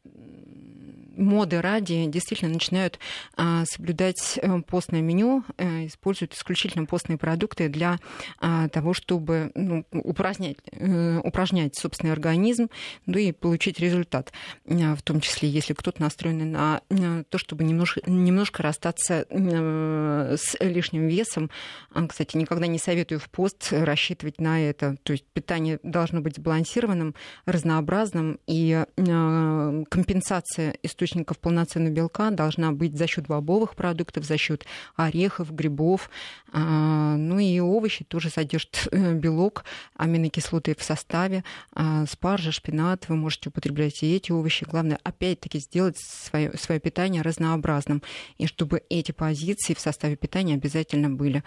моды 1.16 1.62
ради 1.62 2.06
действительно 2.08 2.52
начинают 2.52 3.00
а, 3.36 3.64
соблюдать 3.66 4.40
э, 4.42 4.62
постное 4.62 5.02
меню, 5.02 5.44
а, 5.58 5.86
используют 5.86 6.34
исключительно 6.34 6.86
постные 6.86 7.18
продукты 7.18 7.70
для 7.70 8.00
а, 8.40 8.68
того, 8.70 8.94
чтобы 8.94 9.52
ну, 9.56 9.86
упразднять, 9.92 10.58
а, 10.72 11.20
упражнять 11.24 11.76
собственный 11.76 12.14
организм, 12.14 12.70
ну 13.06 13.18
и 13.18 13.32
получить 13.32 13.80
результат. 13.80 14.32
В 14.66 15.02
том 15.04 15.22
числе, 15.22 15.50
если 15.50 15.74
кто-то 15.74 16.02
настроен 16.02 16.52
на 16.52 16.82
то, 17.30 17.38
чтобы 17.38 17.64
немножко, 17.64 18.02
немножко 18.06 18.64
расстаться 18.64 19.26
с 19.30 20.56
лишним 20.60 21.08
весом. 21.08 21.50
А, 21.92 22.06
кстати, 22.08 22.38
никогда 22.38 22.68
не 22.68 22.80
советую 22.80 23.20
в 23.20 23.30
пост 23.30 23.70
рассчитывать 23.72 24.40
на 24.40 24.62
это. 24.62 24.98
То 25.04 25.14
есть 25.14 25.26
питание 25.34 25.80
должно 25.84 26.22
быть 26.22 26.38
сбалансированным, 26.38 27.16
разнообразным, 27.46 28.40
и 28.48 28.84
компенсация 28.96 30.76
источников 30.84 31.03
источников 31.04 31.40
полноценного 31.40 31.94
белка 31.94 32.32
должна 32.32 32.72
быть 32.72 32.98
за 32.98 33.08
счет 33.08 33.28
бобовых 33.28 33.76
продуктов, 33.76 34.26
за 34.26 34.38
счет 34.38 34.66
орехов, 34.96 35.54
грибов. 35.54 36.10
А, 36.52 37.16
ну 37.18 37.40
и 37.40 37.60
овощи 37.60 38.04
тоже 38.04 38.30
содержат 38.30 38.88
э, 38.92 39.14
белок, 39.14 39.66
аминокислоты 39.96 40.76
в 40.76 40.84
составе. 40.84 41.44
А, 41.74 42.06
спаржа, 42.06 42.52
шпинат, 42.52 43.10
вы 43.10 43.16
можете 43.16 43.50
употреблять 43.50 44.04
и 44.04 44.16
эти 44.16 44.32
овощи. 44.32 44.66
Главное, 44.70 45.00
опять-таки, 45.04 45.60
сделать 45.60 45.98
свое, 45.98 46.56
свое 46.58 46.80
питание 46.80 47.22
разнообразным. 47.22 48.02
И 48.38 48.48
чтобы 48.48 48.84
эти 48.90 49.12
позиции 49.12 49.74
в 49.74 49.80
составе 49.80 50.16
питания 50.16 50.56
обязательно 50.56 51.10
были. 51.10 51.44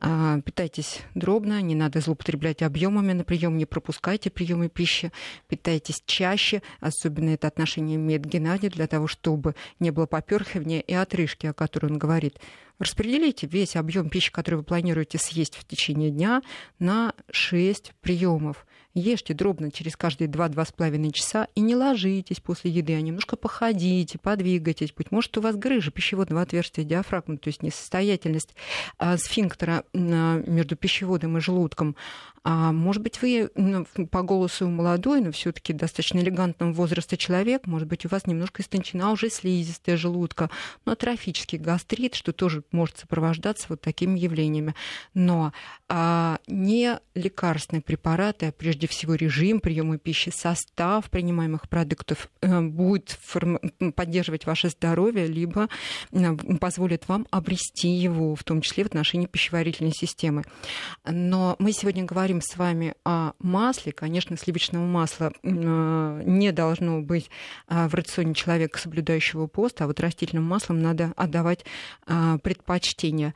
А, 0.00 0.40
питайтесь 0.40 1.00
дробно, 1.14 1.60
не 1.62 1.74
надо 1.74 2.00
злоупотреблять 2.00 2.62
объемами 2.62 3.12
на 3.12 3.24
прием, 3.24 3.56
не 3.56 3.66
пропускайте 3.66 4.30
приемы 4.30 4.68
пищи, 4.68 5.12
питайтесь 5.48 6.02
чаще, 6.06 6.62
особенно 6.80 7.30
это 7.30 7.46
отношение 7.46 7.96
имеет 7.96 8.24
Геннадий, 8.24 8.68
для 8.68 8.86
того, 8.86 8.95
того, 8.96 9.06
чтобы 9.06 9.54
не 9.78 9.90
было 9.90 10.06
поперхивания 10.06 10.80
и 10.80 10.94
отрыжки, 10.94 11.46
о 11.46 11.52
которой 11.52 11.92
он 11.92 11.98
говорит. 11.98 12.38
Распределите 12.78 13.46
весь 13.46 13.76
объем 13.76 14.08
пищи, 14.08 14.32
который 14.32 14.56
вы 14.56 14.62
планируете 14.62 15.18
съесть 15.18 15.56
в 15.56 15.66
течение 15.66 16.10
дня, 16.10 16.42
на 16.78 17.12
6 17.30 17.92
приемов. 18.00 18.66
Ешьте 18.94 19.34
дробно 19.34 19.70
через 19.70 19.94
каждые 19.94 20.28
2-2,5 20.28 21.12
часа 21.12 21.48
и 21.54 21.60
не 21.60 21.76
ложитесь 21.76 22.40
после 22.40 22.70
еды, 22.70 22.94
а 22.94 23.00
немножко 23.02 23.36
походите, 23.36 24.18
подвигайтесь. 24.18 24.94
Быть 24.94 25.10
может, 25.10 25.36
у 25.36 25.42
вас 25.42 25.54
грыжа 25.56 25.90
пищеводного 25.90 26.40
отверстия 26.40 26.82
диафрагмы, 26.82 27.36
то 27.36 27.48
есть 27.48 27.62
несостоятельность 27.62 28.54
а, 28.96 29.18
сфинктера 29.18 29.84
между 29.92 30.76
пищеводом 30.76 31.36
и 31.36 31.40
желудком. 31.40 31.96
А 32.48 32.70
может 32.70 33.02
быть, 33.02 33.20
вы 33.22 33.50
ну, 33.56 33.84
по 34.08 34.22
голосу 34.22 34.68
молодой, 34.68 35.20
но 35.20 35.32
все 35.32 35.50
таки 35.50 35.72
достаточно 35.72 36.20
элегантного 36.20 36.70
возраста 36.70 37.16
человек, 37.16 37.66
может 37.66 37.88
быть, 37.88 38.06
у 38.06 38.08
вас 38.08 38.24
немножко 38.28 38.62
истончена 38.62 39.10
уже 39.10 39.30
слизистая 39.30 39.96
желудка, 39.96 40.48
но 40.84 40.92
атрофический 40.92 41.58
гастрит, 41.58 42.14
что 42.14 42.32
тоже 42.32 42.62
может 42.70 42.98
сопровождаться 42.98 43.66
вот 43.68 43.80
такими 43.80 44.16
явлениями. 44.16 44.76
Но 45.12 45.52
а, 45.88 46.38
не 46.46 47.00
лекарственные 47.16 47.82
препараты, 47.82 48.46
а 48.46 48.52
прежде 48.52 48.86
всего 48.86 49.16
режим 49.16 49.58
приема 49.58 49.98
пищи, 49.98 50.30
состав 50.30 51.10
принимаемых 51.10 51.68
продуктов 51.68 52.28
э, 52.42 52.60
будет 52.60 53.18
поддерживать 53.96 54.46
ваше 54.46 54.68
здоровье, 54.68 55.26
либо 55.26 55.68
э, 56.12 56.36
позволит 56.60 57.08
вам 57.08 57.26
обрести 57.32 57.88
его, 57.88 58.36
в 58.36 58.44
том 58.44 58.60
числе 58.60 58.84
в 58.84 58.86
отношении 58.86 59.26
пищеварительной 59.26 59.92
системы. 59.92 60.44
Но 61.04 61.56
мы 61.58 61.72
сегодня 61.72 62.04
говорим 62.04 62.35
с 62.40 62.56
вами 62.56 62.94
о 63.04 63.32
масле. 63.38 63.92
Конечно, 63.92 64.36
сливочного 64.36 64.84
масла 64.84 65.32
не 65.42 66.52
должно 66.52 67.00
быть 67.00 67.30
в 67.68 67.94
рационе 67.94 68.34
человека, 68.34 68.78
соблюдающего 68.78 69.46
пост, 69.46 69.80
а 69.80 69.86
вот 69.86 70.00
растительным 70.00 70.44
маслом 70.44 70.80
надо 70.80 71.12
отдавать 71.16 71.64
предпочтение. 72.42 73.34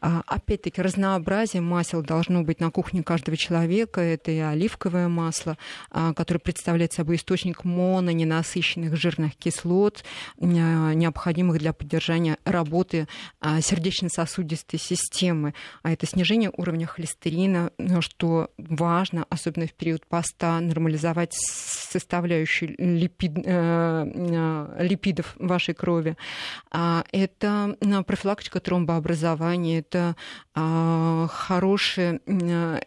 А, 0.00 0.22
опять-таки, 0.26 0.82
разнообразие 0.82 1.62
масел 1.62 2.02
должно 2.02 2.42
быть 2.42 2.60
на 2.60 2.70
кухне 2.70 3.02
каждого 3.02 3.36
человека. 3.36 4.00
Это 4.00 4.30
и 4.30 4.38
оливковое 4.38 5.08
масло, 5.08 5.56
а, 5.90 6.12
которое 6.12 6.40
представляет 6.40 6.92
собой 6.92 7.16
источник 7.16 7.64
мононенасыщенных 7.64 8.96
жирных 8.96 9.36
кислот, 9.36 10.04
а, 10.40 10.44
необходимых 10.44 11.58
для 11.58 11.72
поддержания 11.72 12.38
работы 12.44 13.06
а, 13.40 13.60
сердечно-сосудистой 13.60 14.78
системы. 14.78 15.54
А 15.82 15.92
это 15.92 16.06
снижение 16.06 16.50
уровня 16.56 16.86
холестерина, 16.86 17.70
что 18.00 18.41
важно, 18.56 19.26
особенно 19.28 19.66
в 19.66 19.74
период 19.74 20.06
поста, 20.06 20.60
нормализовать 20.60 21.32
составляющую 21.34 22.74
липид, 22.78 23.32
э, 23.44 24.76
липидов 24.78 25.34
вашей 25.38 25.74
крови. 25.74 26.16
Это 26.70 27.76
профилактика 28.06 28.60
тромбообразования, 28.60 29.80
это 29.80 30.16
хороший 30.54 32.20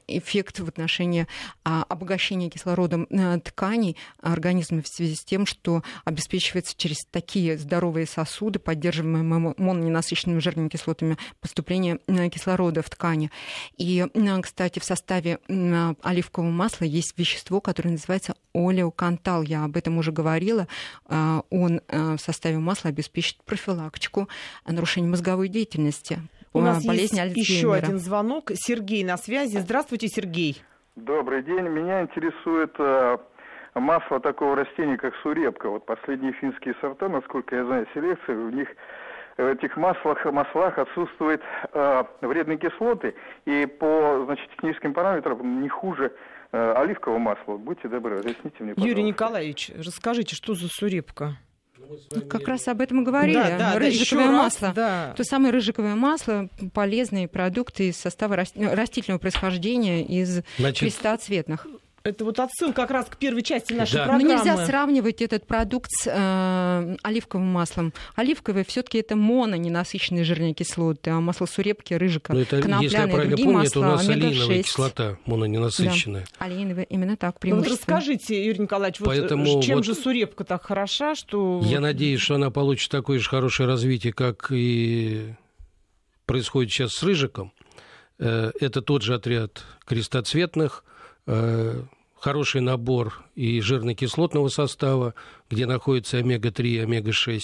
эффект 0.08 0.60
в 0.60 0.68
отношении 0.68 1.28
обогащение 1.64 2.50
кислородом 2.50 3.08
э, 3.10 3.40
тканей 3.40 3.98
организма 4.22 4.82
в 4.82 4.88
связи 4.88 5.16
с 5.16 5.24
тем, 5.24 5.46
что 5.46 5.84
обеспечивается 6.04 6.76
через 6.78 7.06
такие 7.10 7.58
здоровые 7.58 8.06
сосуды, 8.06 8.60
поддерживаемые 8.60 9.56
мононенасыщенными 9.58 10.40
жирными 10.40 10.70
кислотами, 10.70 11.18
поступление 11.42 12.00
э, 12.08 12.30
кислорода 12.30 12.82
в 12.82 12.90
ткани. 12.90 13.32
И, 13.78 14.06
э, 14.14 14.42
кстати, 14.42 14.80
в 14.80 14.84
составе 14.84 15.35
оливкового 15.48 16.50
масла 16.50 16.86
есть 16.86 17.18
вещество, 17.18 17.62
которое 17.62 17.92
называется 17.92 18.36
олеокантал. 18.54 19.44
Я 19.44 19.64
об 19.64 19.78
этом 19.78 19.98
уже 19.98 20.12
говорила. 20.12 20.68
Он 21.08 21.82
в 21.88 22.18
составе 22.18 22.58
масла 22.58 22.90
обеспечит 22.90 23.44
профилактику 23.44 24.28
нарушения 24.66 25.08
мозговой 25.08 25.48
деятельности. 25.48 26.20
У 26.54 26.62
нас 26.62 26.84
есть 26.86 27.14
еще 27.14 27.74
один 27.74 28.00
звонок. 28.00 28.52
Сергей 28.56 29.04
на 29.04 29.18
связи. 29.18 29.58
Здравствуйте, 29.58 30.08
Сергей. 30.08 30.62
Добрый 30.96 31.44
день. 31.44 31.68
Меня 31.68 32.02
интересует 32.04 32.74
масло 33.74 34.22
такого 34.22 34.56
растения, 34.56 34.96
как 34.98 35.14
сурепка. 35.22 35.70
Вот 35.70 35.86
последние 35.86 36.32
финские 36.34 36.74
сорта, 36.80 37.10
насколько 37.10 37.56
я 37.58 37.66
знаю, 37.66 37.86
селекции, 37.94 38.34
в 38.34 38.52
них 38.56 38.70
в 39.38 39.48
этих 39.48 39.76
маслах, 39.76 40.24
маслах 40.26 40.78
отсутствуют 40.78 41.42
э, 41.74 42.04
вредные 42.22 42.58
кислоты, 42.58 43.14
и 43.46 43.66
по 43.66 44.24
значит, 44.26 44.50
техническим 44.52 44.94
параметрам 44.94 45.62
не 45.62 45.70
хуже 45.70 46.14
э, 46.52 46.74
оливкового 46.78 47.20
масла. 47.20 47.58
Будьте 47.58 47.88
добры, 47.88 48.18
разъясните 48.18 48.56
мне, 48.60 48.74
пожалуйста. 48.74 48.88
Юрий 48.88 49.04
Николаевич, 49.04 49.72
расскажите, 49.78 50.36
что 50.36 50.54
за 50.54 50.68
сурепка? 50.70 51.38
Как 52.30 52.48
раз 52.48 52.68
об 52.68 52.82
этом 52.82 53.02
и 53.02 53.06
говорили. 53.06 53.36
Да, 53.36 53.58
да, 53.58 53.80
рыжиковое 53.80 54.28
да, 54.28 54.32
масло. 54.32 54.68
Раз, 54.68 54.76
да. 54.76 55.14
То 55.16 55.24
самое 55.24 55.54
рыжиковое 55.54 55.96
масло, 55.96 56.50
полезные 56.74 57.28
продукты 57.28 57.90
из 57.90 57.98
состава 57.98 58.36
растительного 58.36 59.20
происхождения, 59.20 60.04
из 60.04 60.42
Значит, 60.58 60.80
крестоцветных. 60.80 61.68
Это 62.06 62.24
вот 62.24 62.40
отсыл 62.40 62.72
как 62.72 62.92
раз 62.92 63.08
к 63.08 63.18
первой 63.18 63.42
части 63.42 63.74
нашей 63.74 63.96
да. 63.96 64.06
программы. 64.06 64.24
Но 64.24 64.38
нельзя 64.38 64.64
сравнивать 64.64 65.24
этот 65.24 65.48
продукт 65.48 65.90
с 65.92 66.06
э, 66.06 66.98
оливковым 67.02 67.48
маслом. 67.48 67.94
Оливковое 68.14 68.64
все 68.64 68.84
таки 68.84 69.00
это 69.00 69.16
мононенасыщенные 69.16 70.24
жирные 70.24 70.54
кислоты, 70.54 71.10
а 71.10 71.20
масло 71.20 71.48
сурепки, 71.48 71.96
рыжика, 71.96 72.34
Но 72.34 72.42
это, 72.42 72.58
если 72.58 72.98
я 72.98 73.08
правильно 73.08 73.36
помню, 73.36 73.54
масла, 73.54 73.68
это 73.68 73.80
у 73.80 73.84
нас 73.84 74.08
олеиновая 74.08 74.62
кислота 74.62 75.18
мононенасыщенная. 75.26 76.28
Да. 76.40 76.46
Олеиновая, 76.46 76.84
именно 76.84 77.18
так, 77.18 77.38
ну, 77.42 77.56
вот 77.56 77.68
расскажите, 77.68 78.46
Юрий 78.46 78.60
Николаевич, 78.60 79.00
вот 79.00 79.08
Поэтому 79.08 79.64
чем 79.64 79.78
вот 79.78 79.86
же 79.86 79.96
сурепка 79.96 80.44
так 80.44 80.64
хороша, 80.64 81.16
что... 81.16 81.60
Я 81.66 81.80
надеюсь, 81.80 82.22
что 82.22 82.36
она 82.36 82.52
получит 82.52 82.92
такое 82.92 83.18
же 83.18 83.28
хорошее 83.28 83.68
развитие, 83.68 84.14
как 84.14 84.52
и 84.52 85.34
происходит 86.28 86.72
сейчас 86.72 86.94
с 86.94 87.02
рыжиком. 87.02 87.52
Э, 88.20 88.52
это 88.60 88.84
тот 88.84 89.02
же 89.02 89.16
отряд 89.16 89.64
крестоцветных, 89.86 90.84
э, 91.26 91.82
хороший 92.26 92.62
набор 92.62 93.24
и 93.36 93.62
жирно-кислотного 93.62 94.48
состава, 94.48 95.14
где 95.48 95.68
находится 95.68 96.18
омега-3 96.18 96.68
и 96.68 96.80
омега-6. 96.80 97.40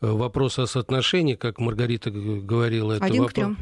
Вопрос 0.00 0.58
о 0.58 0.66
соотношении, 0.66 1.36
как 1.36 1.60
Маргарита 1.60 2.10
говорила, 2.10 2.94
это 2.94 3.04
Один 3.04 3.22
вопрос... 3.22 3.56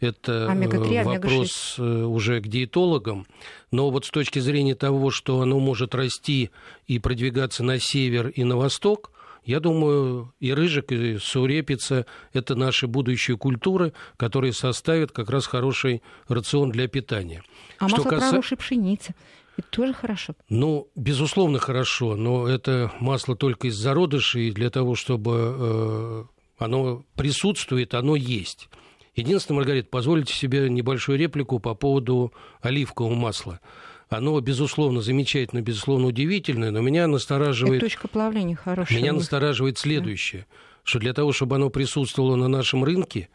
Это 0.00 0.50
омега-3, 0.50 1.04
вопрос 1.04 1.78
омега-6. 1.78 2.04
уже 2.04 2.42
к 2.42 2.48
диетологам. 2.48 3.26
Но 3.70 3.90
вот 3.90 4.04
с 4.04 4.10
точки 4.10 4.40
зрения 4.40 4.74
того, 4.74 5.10
что 5.10 5.40
оно 5.40 5.58
может 5.58 5.94
расти 5.94 6.50
и 6.86 6.98
продвигаться 6.98 7.64
на 7.64 7.78
север 7.78 8.28
и 8.28 8.44
на 8.44 8.58
восток, 8.58 9.10
я 9.46 9.58
думаю, 9.58 10.34
и 10.38 10.52
рыжик, 10.52 10.92
и 10.92 11.16
сурепица– 11.16 12.04
это 12.34 12.54
наши 12.56 12.86
будущие 12.86 13.38
культуры, 13.38 13.94
которые 14.18 14.52
составят 14.52 15.12
как 15.12 15.30
раз 15.30 15.46
хороший 15.46 16.02
рацион 16.28 16.72
для 16.72 16.88
питания. 16.88 17.42
А 17.78 17.88
что 17.88 18.04
масло 18.04 18.10
каса... 18.10 18.56
пшеницы? 18.56 19.14
Это 19.56 19.68
тоже 19.70 19.92
хорошо? 19.92 20.34
Ну, 20.48 20.88
безусловно, 20.96 21.58
хорошо, 21.58 22.16
но 22.16 22.48
это 22.48 22.92
масло 22.98 23.36
только 23.36 23.68
из 23.68 23.76
зародышей, 23.76 24.48
и 24.48 24.52
для 24.52 24.70
того, 24.70 24.94
чтобы 24.96 25.32
э, 25.56 26.24
оно 26.58 27.04
присутствует, 27.14 27.94
оно 27.94 28.16
есть. 28.16 28.68
Единственное, 29.14 29.58
Маргарита, 29.58 29.88
позвольте 29.90 30.34
себе 30.34 30.68
небольшую 30.68 31.18
реплику 31.18 31.60
по 31.60 31.74
поводу 31.74 32.32
оливкового 32.62 33.14
масла. 33.14 33.60
Оно, 34.08 34.38
безусловно, 34.40 35.02
замечательно, 35.02 35.62
безусловно, 35.62 36.08
удивительное, 36.08 36.70
но 36.70 36.80
меня 36.80 37.06
настораживает... 37.06 37.76
Это 37.76 37.86
точка 37.86 38.08
плавления 38.08 38.56
хорошая. 38.56 38.98
Меня 38.98 39.12
настораживает 39.12 39.78
следующее, 39.78 40.46
да. 40.50 40.56
что 40.82 40.98
для 40.98 41.12
того, 41.12 41.32
чтобы 41.32 41.56
оно 41.56 41.70
присутствовало 41.70 42.34
на 42.34 42.48
нашем 42.48 42.82
рынке, 42.84 43.28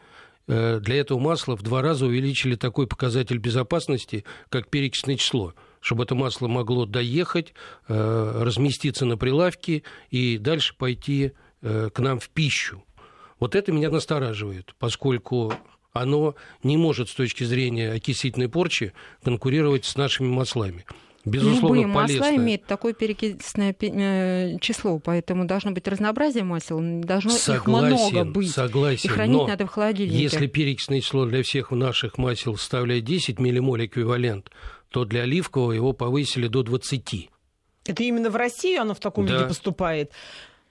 э, 0.48 0.80
для 0.80 0.96
этого 0.96 1.18
масла 1.18 1.56
в 1.56 1.62
два 1.62 1.80
раза 1.80 2.06
увеличили 2.06 2.56
такой 2.56 2.86
показатель 2.86 3.38
безопасности, 3.38 4.24
как 4.50 4.68
перечисное 4.68 5.16
число 5.16 5.54
чтобы 5.80 6.04
это 6.04 6.14
масло 6.14 6.46
могло 6.46 6.86
доехать, 6.86 7.54
э, 7.88 8.42
разместиться 8.42 9.06
на 9.06 9.16
прилавке 9.16 9.82
и 10.10 10.38
дальше 10.38 10.74
пойти 10.76 11.32
э, 11.62 11.90
к 11.92 11.98
нам 11.98 12.20
в 12.20 12.28
пищу. 12.28 12.84
Вот 13.38 13.54
это 13.54 13.72
меня 13.72 13.90
настораживает, 13.90 14.74
поскольку 14.78 15.52
оно 15.92 16.34
не 16.62 16.76
может 16.76 17.08
с 17.08 17.14
точки 17.14 17.44
зрения 17.44 17.92
окисительной 17.92 18.48
порчи 18.48 18.92
конкурировать 19.24 19.84
с 19.84 19.96
нашими 19.96 20.28
маслами. 20.28 20.84
Безусловно, 21.26 21.82
Любые 21.82 21.94
полезно. 21.94 22.20
масла 22.20 22.36
имеют 22.36 22.64
такое 22.64 22.94
перекисное 22.94 23.76
э, 23.78 24.58
число, 24.58 24.98
поэтому 24.98 25.44
должно 25.44 25.72
быть 25.72 25.86
разнообразие 25.86 26.44
масел, 26.44 26.80
должно 26.80 27.32
согласен, 27.32 27.54
их 27.54 27.66
много 27.66 28.24
быть. 28.24 28.50
Согласен, 28.50 29.10
и 29.10 29.12
хранить 29.12 29.46
надо 29.46 29.66
в 29.66 29.70
холодильнике. 29.70 30.22
Если 30.22 30.46
перекисное 30.46 31.02
число 31.02 31.26
для 31.26 31.42
всех 31.42 31.72
наших 31.72 32.16
масел 32.16 32.56
составляет 32.56 33.04
10 33.04 33.38
миллимоль 33.38 33.84
эквивалент, 33.84 34.50
то 34.90 35.04
для 35.04 35.22
оливкового 35.22 35.72
его 35.72 35.92
повысили 35.92 36.48
до 36.48 36.62
20. 36.62 37.30
Это 37.86 38.02
именно 38.02 38.30
в 38.30 38.36
России 38.36 38.76
оно 38.76 38.94
в 38.94 39.00
таком 39.00 39.26
да. 39.26 39.34
виде 39.34 39.48
поступает. 39.48 40.12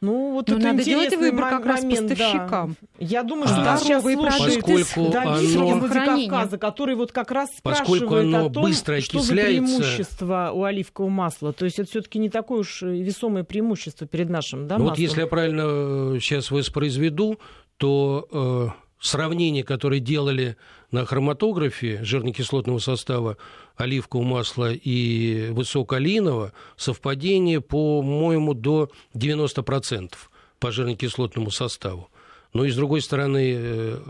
Ну, 0.01 0.31
вот 0.31 0.47
Но 0.47 0.57
ну, 0.57 0.63
надо 0.63 0.81
делать 0.81 1.13
выбор 1.17 1.49
как 1.49 1.65
раз 1.65 1.81
поставщикам. 1.83 2.77
Да. 2.81 2.87
Я 2.99 3.23
думаю, 3.23 3.49
что 3.49 3.73
а, 3.73 3.77
сейчас 3.77 4.01
слушает 4.01 4.63
поскольку 4.63 5.11
Давид 5.11 5.57
оно... 5.57 5.75
Владикавказа, 5.77 6.57
который 6.57 6.95
вот 6.95 7.11
как 7.11 7.31
раз 7.31 7.49
поскольку 7.61 8.15
оно 8.15 8.45
о 8.45 8.49
том, 8.49 8.63
быстро 8.63 9.01
что 9.01 9.19
за 9.19 9.33
преимущество 9.33 10.51
у 10.53 10.63
оливкового 10.63 11.09
масла. 11.09 11.51
То 11.51 11.65
есть 11.65 11.79
это 11.79 11.89
все 11.89 12.01
таки 12.01 12.17
не 12.17 12.29
такое 12.29 12.59
уж 12.59 12.81
весомое 12.81 13.43
преимущество 13.43 14.07
перед 14.07 14.29
нашим 14.29 14.67
да, 14.67 14.77
ну, 14.77 14.85
Вот 14.85 14.97
если 14.97 15.21
я 15.21 15.27
правильно 15.27 16.17
сейчас 16.21 16.49
воспроизведу, 16.49 17.37
то 17.75 18.27
э, 18.31 18.67
сравнение, 19.01 19.65
которое 19.65 19.99
делали 19.99 20.55
на 20.91 21.05
хроматографе 21.05 21.99
жирно-кислотного 22.03 22.79
состава 22.79 23.37
оливкового 23.79 24.27
масла 24.27 24.73
и 24.73 25.49
высокоалийного, 25.51 26.51
совпадение, 26.75 27.61
по-моему, 27.61 28.53
до 28.53 28.89
90% 29.13 30.13
по 30.59 30.71
жирно-кислотному 30.71 31.49
составу. 31.49 32.09
Но 32.51 32.65
и 32.65 32.71
с 32.71 32.75
другой 32.75 33.01
стороны, 33.01 33.53
э, 33.57 34.01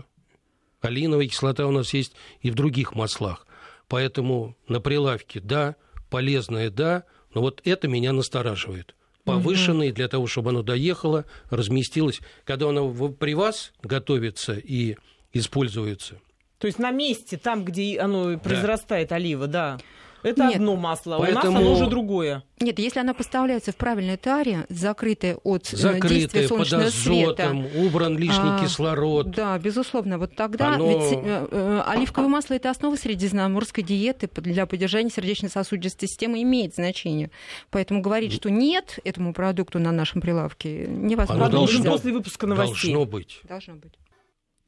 алиновая 0.80 1.28
кислота 1.28 1.68
у 1.68 1.70
нас 1.70 1.94
есть 1.94 2.14
и 2.40 2.50
в 2.50 2.56
других 2.56 2.96
маслах. 2.96 3.46
Поэтому 3.86 4.56
на 4.66 4.80
прилавке 4.80 5.38
да, 5.38 5.76
полезное 6.10 6.68
да, 6.70 7.04
но 7.32 7.40
вот 7.40 7.62
это 7.64 7.86
меня 7.86 8.12
настораживает 8.12 8.96
повышенный 9.24 9.92
для 9.92 10.08
того, 10.08 10.26
чтобы 10.26 10.50
оно 10.50 10.62
доехало, 10.62 11.26
разместилось. 11.50 12.20
Когда 12.44 12.70
оно 12.70 12.90
при 13.10 13.34
вас 13.34 13.72
готовится 13.82 14.54
и 14.54 14.96
используется. 15.32 16.20
То 16.60 16.66
есть 16.66 16.78
на 16.78 16.90
месте, 16.90 17.38
там, 17.38 17.64
где 17.64 17.98
оно 17.98 18.38
произрастает, 18.38 19.08
да. 19.08 19.16
олива, 19.16 19.46
да. 19.46 19.78
Это 20.22 20.44
Нет. 20.44 20.56
одно 20.56 20.76
масло, 20.76 21.16
Поэтому... 21.18 21.40
у 21.40 21.52
нас 21.52 21.62
оно 21.62 21.72
уже 21.72 21.86
другое. 21.86 22.44
Нет, 22.60 22.78
если 22.78 23.00
оно 23.00 23.14
поставляется 23.14 23.72
в 23.72 23.76
правильной 23.76 24.18
таре, 24.18 24.66
закрытое 24.68 25.36
от 25.36 25.72
э, 25.72 25.76
закрытое, 25.78 26.10
действия 26.10 26.48
солнечного 26.48 26.82
под 26.82 26.88
азотом, 26.90 27.62
света, 27.62 27.86
убран 27.86 28.18
лишний 28.18 28.50
а, 28.50 28.60
кислород. 28.62 29.30
Да, 29.30 29.58
безусловно. 29.58 30.18
Вот 30.18 30.36
тогда 30.36 30.74
оно... 30.74 30.90
ведь 30.90 31.12
э, 31.24 31.48
э, 31.50 31.82
оливковое 31.86 32.28
масло 32.28 32.52
это 32.52 32.68
основа 32.68 32.96
средиземноморской 32.96 33.82
диеты 33.82 34.28
для 34.42 34.66
поддержания 34.66 35.08
сердечно-сосудистой 35.08 36.06
системы 36.06 36.42
имеет 36.42 36.74
значение. 36.74 37.30
Поэтому 37.70 38.02
говорить, 38.02 38.34
что 38.34 38.50
нет 38.50 38.98
этому 39.04 39.32
продукту 39.32 39.78
на 39.78 39.90
нашем 39.90 40.20
прилавке 40.20 40.86
невозможно. 40.86 41.46
Оно 41.46 41.52
должно, 41.52 41.92
после 41.92 42.12
выпуска 42.12 42.46
новостей. 42.46 42.92
Должно 42.92 43.10
быть. 43.10 43.40
Должно 43.44 43.74
быть. 43.76 43.94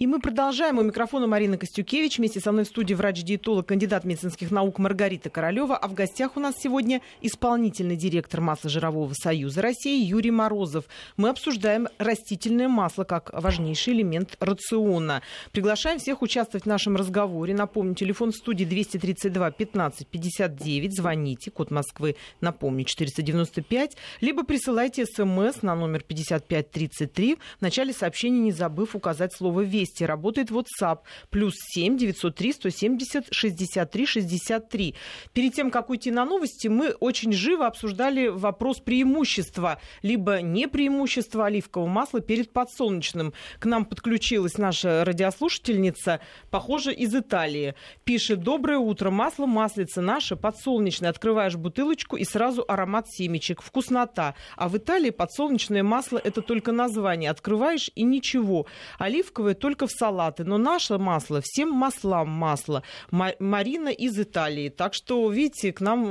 И 0.03 0.07
мы 0.09 0.19
продолжаем. 0.19 0.81
У 0.81 0.83
микрофона 0.83 1.29
Марина 1.29 1.57
Костюкевич. 1.57 2.19
Вместе 2.19 2.41
со 2.41 2.51
мной 2.51 2.65
в 2.65 2.67
студии 2.67 2.93
врач-диетолог, 2.93 3.67
кандидат 3.69 4.03
медицинских 4.03 4.51
наук 4.51 4.81
Маргарита 4.81 5.31
Королева. 5.31 5.77
А 5.77 5.87
в 5.87 5.95
гостях 5.95 6.37
у 6.37 6.41
нас 6.41 6.57
сегодня 6.59 7.03
исполнительный 7.21 7.95
директор 7.95 8.41
Масло-жирового 8.41 9.13
союза 9.15 9.63
России 9.63 10.05
Юрий 10.05 10.33
Морозов. 10.33 10.87
Мы 11.17 11.29
обсуждаем 11.29 11.87
растительное 11.99 12.67
масло 12.67 13.05
как 13.05 13.31
важнейший 13.33 13.93
элемент 13.93 14.37
рациона. 14.41 15.23
Приглашаем 15.53 16.01
всех 16.01 16.21
участвовать 16.21 16.65
в 16.65 16.69
нашем 16.69 16.97
разговоре. 16.97 17.55
Напомню, 17.55 17.95
телефон 17.95 18.33
в 18.33 18.37
студии 18.37 18.65
232 18.65 19.53
15 19.53 20.09
59. 20.09 20.97
Звоните, 20.97 21.53
код 21.53 21.71
Москвы, 21.71 22.17
напомню, 22.41 22.87
495. 22.87 23.97
Либо 24.21 24.43
присылайте 24.43 25.07
смс 25.07 25.63
на 25.63 25.77
номер 25.77 26.03
5533. 26.03 27.37
В 27.37 27.63
начале 27.63 27.93
сообщения 27.93 28.41
не 28.41 28.51
забыв 28.51 28.97
указать 28.97 29.33
слово 29.33 29.61
«Весть» 29.61 29.92
месте 29.93 30.07
работает 30.07 30.51
WhatsApp. 30.51 31.01
Плюс 31.31 31.55
7 31.75 31.97
903 31.97 32.53
170 32.53 33.29
63 33.31 34.07
63. 34.07 34.95
Перед 35.33 35.55
тем, 35.55 35.71
как 35.71 35.91
уйти 35.91 36.11
на 36.11 36.25
новости, 36.25 36.69
мы 36.69 36.91
очень 37.01 37.33
живо 37.33 37.67
обсуждали 37.67 38.29
вопрос 38.29 38.81
преимущества, 38.81 39.79
либо 40.03 40.41
не 40.41 40.69
преимущества 40.69 41.47
оливкового 41.47 41.89
масла 41.89 42.21
перед 42.21 42.53
подсолнечным. 42.53 43.33
К 43.59 43.67
нам 43.67 43.85
подключилась 43.85 44.59
наша 44.59 45.05
радиослушательница, 45.05 46.21
похоже, 46.51 46.93
из 46.93 47.15
Италии. 47.15 47.75
Пишет, 48.05 48.41
доброе 48.41 48.79
утро, 48.79 49.11
масло 49.11 49.47
маслица 49.47 50.01
наше 50.01 50.37
подсолнечное. 50.37 51.11
Открываешь 51.11 51.57
бутылочку 51.57 52.17
и 52.17 52.25
сразу 52.25 52.65
аромат 52.67 53.07
семечек, 53.09 53.63
вкуснота. 53.63 54.35
А 54.57 54.69
в 54.69 54.77
Италии 54.77 55.11
подсолнечное 55.11 55.83
масло 55.83 56.21
это 56.23 56.43
только 56.43 56.73
название. 56.73 57.31
Открываешь 57.31 57.91
и 57.95 58.03
ничего. 58.03 58.67
Оливковое 58.99 59.55
только 59.55 59.82
только 59.83 59.87
в 59.87 59.99
салаты. 59.99 60.45
Но 60.45 60.59
наше 60.59 60.99
масло, 60.99 61.41
всем 61.43 61.71
маслам 61.71 62.29
масло. 62.29 62.83
Марина 63.11 63.89
из 63.89 64.19
Италии. 64.19 64.69
Так 64.69 64.95
что, 64.95 65.31
видите, 65.31 65.73
к 65.73 65.81
нам 65.81 66.07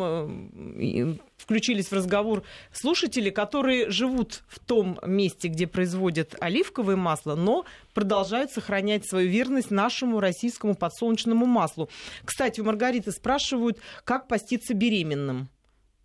э, 0.77 1.15
включились 1.37 1.87
в 1.87 1.93
разговор 1.93 2.43
слушатели, 2.73 3.29
которые 3.29 3.89
живут 3.89 4.43
в 4.47 4.59
том 4.59 4.99
месте, 5.05 5.47
где 5.47 5.67
производят 5.67 6.35
оливковое 6.39 6.95
масло, 6.95 7.35
но 7.35 7.65
продолжают 7.93 8.51
сохранять 8.51 9.07
свою 9.07 9.29
верность 9.29 9.71
нашему 9.71 10.19
российскому 10.19 10.75
подсолнечному 10.75 11.45
маслу. 11.45 11.89
Кстати, 12.25 12.61
у 12.61 12.65
Маргариты 12.65 13.11
спрашивают, 13.11 13.79
как 14.03 14.27
поститься 14.27 14.73
беременным. 14.73 15.49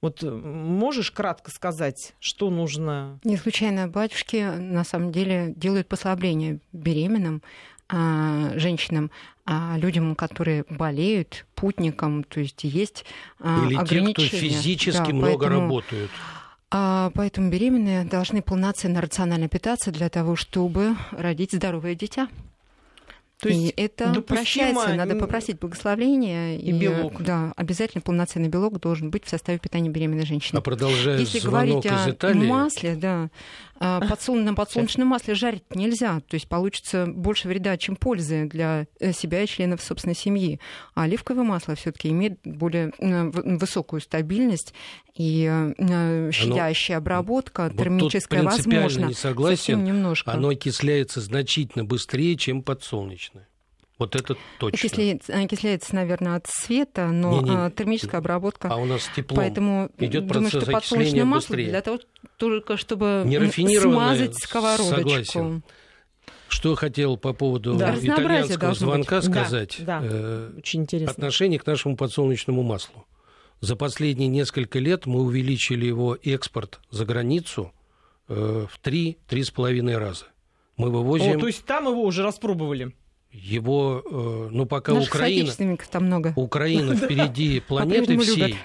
Вот 0.00 0.22
э, 0.22 0.30
можешь 0.30 1.10
кратко 1.10 1.50
сказать, 1.50 2.14
что 2.20 2.50
нужно? 2.50 3.18
Не 3.24 3.36
случайно 3.36 3.88
батюшки 3.88 4.36
на 4.36 4.84
самом 4.84 5.12
деле 5.12 5.52
делают 5.56 5.88
послабление 5.88 6.60
беременным 6.72 7.42
а, 7.88 8.50
женщинам, 8.56 9.10
а 9.44 9.76
людям, 9.78 10.16
которые 10.16 10.64
болеют, 10.68 11.46
путникам, 11.54 12.24
то 12.24 12.40
есть 12.40 12.64
есть 12.64 13.04
а, 13.38 13.64
Или 13.66 13.76
ограничения. 13.76 14.14
те, 14.14 14.28
кто 14.28 14.36
физически 14.36 15.10
да, 15.10 15.14
много 15.14 15.38
поэтому... 15.38 15.60
работают. 15.60 16.10
А, 16.70 17.10
поэтому 17.14 17.48
беременные 17.48 18.04
должны 18.04 18.42
полноценно 18.42 19.00
рационально 19.00 19.48
питаться 19.48 19.92
для 19.92 20.08
того, 20.08 20.34
чтобы 20.34 20.96
родить 21.12 21.52
здоровое 21.52 21.94
дитя. 21.94 22.28
То 23.40 23.50
есть 23.50 23.66
и 23.66 23.74
это 23.76 24.22
прощается, 24.22 24.94
надо 24.94 25.14
попросить 25.16 25.58
благословения. 25.58 26.56
И, 26.56 26.70
и 26.70 26.72
белок. 26.72 27.22
Да, 27.22 27.52
обязательно 27.56 28.00
полноценный 28.00 28.48
белок 28.48 28.80
должен 28.80 29.10
быть 29.10 29.26
в 29.26 29.28
составе 29.28 29.58
питания 29.58 29.90
беременной 29.90 30.24
женщины. 30.24 30.58
А 30.58 30.62
продолжая 30.62 31.18
Если 31.18 31.40
звонок 31.40 31.82
говорить 31.82 31.84
из 31.84 32.14
Италии... 32.14 32.46
о 32.46 32.52
масле, 32.52 32.94
да, 32.94 33.28
а, 33.78 34.00
подсол... 34.00 34.36
на 34.36 34.54
подсолнечном 34.54 35.08
масле 35.08 35.34
жарить 35.34 35.64
нельзя. 35.74 36.20
То 36.20 36.34
есть 36.34 36.48
получится 36.48 37.06
больше 37.06 37.48
вреда, 37.48 37.76
чем 37.76 37.96
пользы 37.96 38.46
для 38.46 38.86
э, 39.00 39.12
себя 39.12 39.42
и 39.42 39.46
членов 39.46 39.82
собственной 39.82 40.16
семьи. 40.16 40.58
А 40.94 41.02
оливковое 41.02 41.44
масло 41.44 41.74
все 41.74 41.92
таки 41.92 42.08
имеет 42.08 42.38
более 42.42 42.92
высокую 42.98 44.00
стабильность 44.00 44.72
и 45.16 45.72
э, 45.78 46.30
щадящая 46.30 46.98
обработка, 46.98 47.64
вот 47.64 47.76
термическая 47.76 48.42
тут 48.42 48.52
возможно. 48.52 49.06
не 49.06 49.14
согласен. 49.14 49.82
немножко. 49.82 50.32
Оно 50.32 50.48
окисляется 50.48 51.20
значительно 51.20 51.84
быстрее, 51.84 52.36
чем 52.36 52.62
подсолнечное. 52.62 53.48
Вот 53.98 54.14
это 54.14 54.36
точно. 54.58 54.78
Окисляется, 54.78 55.32
окисляется 55.32 55.94
наверное, 55.94 56.36
от 56.36 56.46
света, 56.48 57.06
но 57.06 57.40
не, 57.40 57.48
не, 57.48 57.56
а, 57.56 57.70
термическая 57.70 58.18
обработка. 58.18 58.68
А 58.68 58.76
у 58.76 58.84
нас 58.84 59.08
тепло. 59.16 59.36
Поэтому 59.36 59.90
идет 59.96 60.26
думаю, 60.26 60.50
процесс 60.50 60.62
что 60.62 60.72
подсолнечное 60.72 61.24
масло 61.24 61.48
быстрее. 61.48 61.70
для 61.70 61.80
того, 61.80 61.98
только 62.36 62.76
чтобы 62.76 63.24
смазать 63.24 64.34
сковородочку. 64.36 64.96
Согласен. 64.96 65.62
Что 66.48 66.74
хотел 66.74 67.16
по 67.16 67.32
поводу 67.32 67.74
да. 67.74 67.94
итальянского 67.96 68.74
звонка 68.74 69.16
быть. 69.16 69.30
сказать. 69.30 69.76
Да, 69.80 70.00
да. 70.00 70.06
Э, 70.08 70.52
Очень 70.58 70.82
интересно. 70.82 71.12
Отношение 71.12 71.58
к 71.58 71.66
нашему 71.66 71.96
подсолнечному 71.96 72.62
маслу. 72.62 73.06
За 73.60 73.76
последние 73.76 74.28
несколько 74.28 74.78
лет 74.78 75.06
мы 75.06 75.22
увеличили 75.22 75.86
его 75.86 76.16
экспорт 76.22 76.80
за 76.90 77.04
границу 77.04 77.72
э, 78.28 78.66
в 78.68 78.80
3-3,5 78.86 79.96
раза. 79.96 80.26
Мы 80.76 80.90
вывозим... 80.90 81.38
О, 81.38 81.40
то 81.40 81.46
есть 81.46 81.64
там 81.64 81.88
его 81.88 82.02
уже 82.02 82.22
распробовали? 82.22 82.94
Его, 83.32 84.02
э, 84.04 84.48
ну 84.52 84.66
пока 84.66 84.92
Наших 84.94 85.14
Украина... 85.14 85.52
там 85.90 86.04
много. 86.04 86.32
Украина 86.36 86.96
впереди 86.96 87.60
планеты 87.60 88.18
всей, 88.18 88.56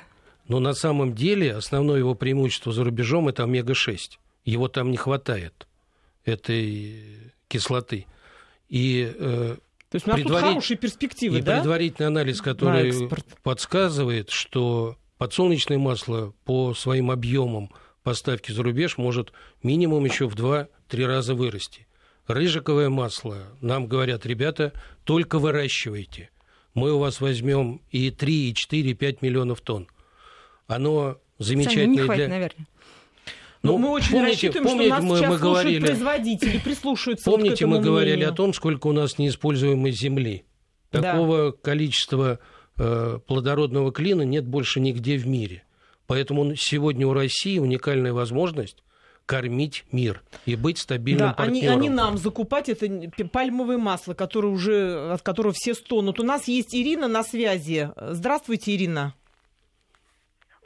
но 0.47 0.59
на 0.59 0.73
самом 0.73 1.13
деле 1.13 1.55
основное 1.55 1.99
его 1.99 2.15
преимущество 2.15 2.71
за 2.71 2.83
рубежом 2.83 3.27
это 3.27 3.43
омега-6. 3.43 4.17
Его 4.43 4.67
там 4.67 4.91
не 4.91 4.97
хватает, 4.97 5.67
этой 6.25 7.31
кислоты. 7.47 8.05
И 8.69 9.13
э, 9.17 9.57
то 9.91 9.97
есть 9.97 10.07
у 10.07 10.09
нас 10.09 10.21
предварит... 10.21 10.43
тут 10.43 10.49
хорошие 10.49 10.77
перспективы, 10.77 11.39
и 11.39 11.41
да? 11.41 11.57
предварительный 11.57 12.07
анализ, 12.07 12.41
который 12.41 13.09
подсказывает, 13.43 14.29
что 14.29 14.95
подсолнечное 15.17 15.77
масло 15.77 16.33
по 16.45 16.73
своим 16.73 17.11
объемам 17.11 17.71
поставки 18.01 18.53
за 18.53 18.63
рубеж 18.63 18.97
может 18.97 19.33
минимум 19.63 20.05
еще 20.05 20.29
в 20.29 20.35
2-3 20.35 21.05
раза 21.05 21.35
вырасти. 21.35 21.87
Рыжиковое 22.25 22.87
масло, 22.87 23.39
нам 23.59 23.87
говорят, 23.87 24.25
ребята, 24.25 24.71
только 25.03 25.39
выращивайте. 25.39 26.29
Мы 26.73 26.93
у 26.93 26.99
вас 26.99 27.19
возьмем 27.19 27.81
и 27.91 28.11
3, 28.11 28.49
и 28.49 28.55
4, 28.55 28.91
и 28.91 28.93
5 28.93 29.21
миллионов 29.21 29.59
тонн. 29.59 29.89
Оно 30.67 31.17
замечательное 31.37 31.87
не 31.87 31.97
хватит, 31.97 32.27
для... 32.27 32.27
наверное. 32.29 32.67
Ну, 33.63 33.77
мы 33.77 33.89
очень 33.91 34.11
помните, 34.11 34.31
рассчитываем, 34.31 34.69
помните, 34.69 34.85
что 34.85 35.01
нас 35.01 35.09
мы, 35.09 35.17
сейчас 35.17 35.29
мы 35.29 35.37
говорили, 35.37 35.85
производители, 35.85 36.57
прислушиваются 36.57 37.29
Помните, 37.29 37.65
вот 37.65 37.75
мы 37.75 37.81
говорили 37.81 38.15
мнению. 38.15 38.33
о 38.33 38.35
том, 38.35 38.53
сколько 38.53 38.87
у 38.87 38.91
нас 38.91 39.19
неиспользуемой 39.19 39.91
земли. 39.91 40.45
Такого 40.89 41.51
да. 41.51 41.57
количества 41.61 42.39
э, 42.77 43.19
плодородного 43.25 43.91
клина 43.91 44.23
нет 44.23 44.45
больше 44.45 44.79
нигде 44.79 45.17
в 45.17 45.27
мире. 45.27 45.63
Поэтому 46.07 46.55
сегодня 46.55 47.07
у 47.07 47.13
России 47.13 47.59
уникальная 47.59 48.13
возможность 48.13 48.83
кормить 49.25 49.85
мир 49.91 50.23
и 50.45 50.55
быть 50.55 50.77
стабильным 50.77 51.29
да, 51.29 51.33
партнером. 51.33 51.77
Они, 51.77 51.87
они 51.87 51.95
нам 51.95 52.17
закупать 52.17 52.67
это 52.67 52.89
пальмовое 53.31 53.77
масло, 53.77 54.13
которое 54.13 54.49
уже, 54.49 55.11
от 55.13 55.21
которого 55.21 55.53
все 55.55 55.73
стонут. 55.73 56.19
У 56.19 56.23
нас 56.23 56.47
есть 56.47 56.75
Ирина 56.75 57.07
на 57.07 57.23
связи. 57.23 57.91
Здравствуйте, 57.95 58.75
Ирина. 58.75 59.13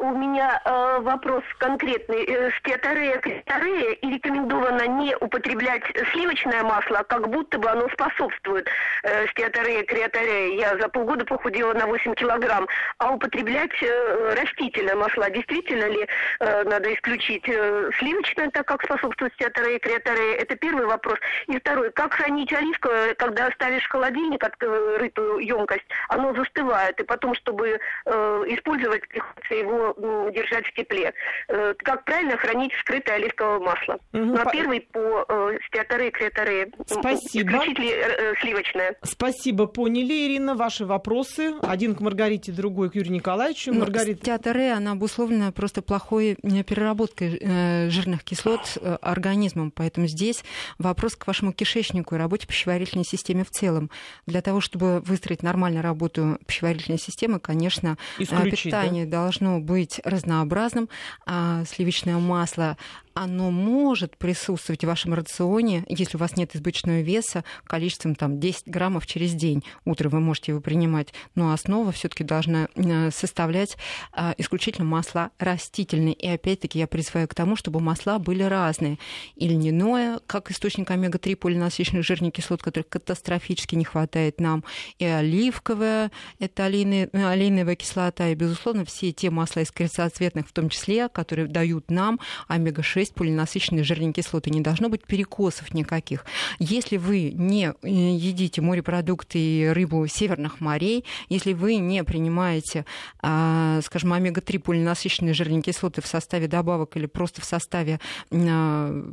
У 0.05 0.11
меня 0.11 0.61
э, 0.63 0.99
вопрос 0.99 1.43
конкретный. 1.57 2.25
Э, 2.25 2.51
стеаторея, 2.59 3.17
криторея 3.17 3.93
и 3.93 4.07
рекомендовано 4.11 4.85
не 4.87 5.15
употреблять 5.15 5.81
сливочное 6.11 6.61
масло, 6.61 7.03
как 7.09 7.27
будто 7.27 7.57
бы 7.57 7.67
оно 7.71 7.89
способствует 7.89 8.69
э, 9.01 9.25
стеаторея, 9.29 9.83
криаторея. 9.83 10.59
Я 10.59 10.77
за 10.77 10.89
полгода 10.89 11.25
похудела 11.25 11.73
на 11.73 11.87
8 11.87 12.13
килограмм. 12.13 12.67
А 12.99 13.15
употреблять 13.15 13.71
э, 13.81 14.35
растительное 14.39 14.95
масло, 14.95 15.27
действительно 15.31 15.85
ли 15.85 16.07
э, 16.39 16.63
надо 16.65 16.93
исключить 16.93 17.49
э, 17.49 17.89
сливочное, 17.97 18.51
так 18.51 18.67
как 18.67 18.83
способствует 18.83 19.33
стеаторея, 19.33 19.79
криаторея? 19.79 20.35
Это 20.35 20.55
первый 20.55 20.85
вопрос. 20.85 21.17
И 21.47 21.57
второй. 21.57 21.91
Как 21.93 22.13
хранить 22.13 22.53
оливковое, 22.53 23.15
когда 23.15 23.49
ставишь 23.53 23.85
в 23.85 23.89
холодильник 23.89 24.43
открытую 24.43 25.39
емкость, 25.39 25.87
оно 26.09 26.35
застывает. 26.35 26.99
И 26.99 27.03
потом, 27.03 27.33
чтобы 27.33 27.79
э, 28.05 28.43
использовать, 28.49 29.07
приходится 29.07 29.55
его 29.55 29.94
держать 29.97 30.65
в 30.67 30.73
тепле. 30.73 31.13
Э, 31.47 31.73
как 31.77 32.05
правильно 32.05 32.37
хранить 32.37 32.71
скрытое 32.81 33.15
оливковое 33.15 33.59
масло? 33.59 33.93
Угу, 34.13 34.23
ну, 34.23 34.35
а 34.39 34.45
по... 34.45 34.51
первый 34.51 34.81
по 34.81 35.25
э, 35.27 35.57
стеаторы 35.67 36.11
креаторы. 36.11 36.71
Спасибо. 36.85 37.51
Исключить 37.51 37.79
ли 37.79 37.91
э, 37.91 38.33
сливочное? 38.41 38.95
Спасибо, 39.03 39.67
поняли, 39.67 40.27
Ирина, 40.27 40.55
ваши 40.55 40.85
вопросы. 40.85 41.53
Один 41.61 41.95
к 41.95 42.01
Маргарите, 42.01 42.51
другой 42.51 42.89
к 42.89 42.95
Юрию 42.95 43.13
Николаевичу. 43.13 43.73
Ну, 43.73 43.81
Маргарита... 43.81 44.21
Стеаторе, 44.21 44.73
она 44.73 44.91
обусловлена 44.93 45.51
просто 45.51 45.81
плохой 45.81 46.37
э, 46.41 46.63
переработкой 46.63 47.37
э, 47.39 47.89
жирных 47.89 48.23
кислот 48.23 48.77
э, 48.81 48.97
организмом. 49.01 49.71
Поэтому 49.71 50.07
здесь 50.07 50.43
вопрос 50.77 51.15
к 51.15 51.27
вашему 51.27 51.53
кишечнику 51.53 52.15
и 52.15 52.17
работе 52.17 52.47
пищеварительной 52.47 53.05
системы 53.05 53.43
в 53.43 53.49
целом. 53.49 53.89
Для 54.25 54.41
того, 54.41 54.61
чтобы 54.61 54.99
выстроить 55.01 55.43
нормальную 55.43 55.83
работу 55.83 56.37
пищеварительной 56.47 56.99
системы, 56.99 57.39
конечно, 57.39 57.97
Исключить, 58.17 58.63
питание 58.63 59.05
да? 59.05 59.23
должно 59.23 59.59
быть 59.59 59.74
быть 59.75 59.99
разнообразным. 60.05 60.87
А 61.25 61.65
сливочное 61.65 62.17
масло 62.17 62.77
оно 63.15 63.49
может 63.49 64.17
присутствовать 64.17 64.83
в 64.83 64.87
вашем 64.87 65.13
рационе, 65.13 65.85
если 65.87 66.17
у 66.17 66.19
вас 66.19 66.35
нет 66.35 66.53
избыточного 66.53 66.99
веса, 66.99 67.45
количеством 67.63 68.13
там, 68.13 68.41
10 68.41 68.67
граммов 68.67 69.07
через 69.07 69.33
день. 69.33 69.63
Утром 69.85 70.11
вы 70.11 70.19
можете 70.19 70.51
его 70.51 70.59
принимать, 70.59 71.13
но 71.33 71.53
основа 71.53 71.93
все 71.93 72.09
таки 72.09 72.25
должна 72.25 72.67
э, 72.75 73.11
составлять 73.11 73.77
а, 74.11 74.35
исключительно 74.37 74.85
масла 74.85 75.31
растительные. 75.39 76.13
И 76.13 76.27
опять-таки 76.27 76.77
я 76.77 76.87
призываю 76.87 77.29
к 77.29 77.33
тому, 77.33 77.55
чтобы 77.55 77.79
масла 77.79 78.19
были 78.19 78.43
разные. 78.43 78.99
И 79.35 79.47
льняное, 79.47 80.19
как 80.27 80.51
источник 80.51 80.91
омега-3 80.91 81.37
полинасыщенных 81.37 82.03
жирных 82.03 82.33
кислот, 82.33 82.61
которых 82.61 82.89
катастрофически 82.89 83.75
не 83.75 83.85
хватает 83.85 84.41
нам, 84.41 84.65
и 84.99 85.05
оливковое, 85.05 86.11
это 86.39 86.63
э, 86.63 87.07
олейная 87.13 87.75
кислота, 87.77 88.27
и, 88.27 88.35
безусловно, 88.35 88.83
все 88.83 89.13
те 89.13 89.29
масла 89.29 89.61
из 89.61 89.71
крестоцветных 89.71 90.49
в 90.49 90.51
том 90.51 90.67
числе, 90.67 91.07
которые 91.07 91.47
дают 91.47 91.89
нам 91.89 92.19
омега-6 92.49 93.04
есть 93.05 93.15
полинасыщенные 93.15 93.83
жирные 93.83 94.11
кислоты, 94.11 94.49
не 94.49 94.61
должно 94.61 94.89
быть 94.89 95.05
перекосов 95.05 95.73
никаких. 95.73 96.25
Если 96.59 96.97
вы 96.97 97.31
не 97.31 97.67
э, 97.69 97.87
едите 97.87 98.61
морепродукты 98.61 99.39
и 99.39 99.67
рыбу 99.67 100.05
северных 100.07 100.59
морей, 100.59 101.05
если 101.29 101.53
вы 101.53 101.75
не 101.75 102.03
принимаете, 102.03 102.85
а, 103.21 103.79
скажем, 103.83 104.13
омега-3 104.13 104.59
полинасыщенные 104.59 105.33
жирные 105.33 105.61
кислоты 105.61 106.01
в 106.01 106.07
составе 106.07 106.47
добавок 106.47 106.97
или 106.97 107.05
просто 107.05 107.41
в 107.41 107.45
составе 107.45 107.99
а, 108.31 109.03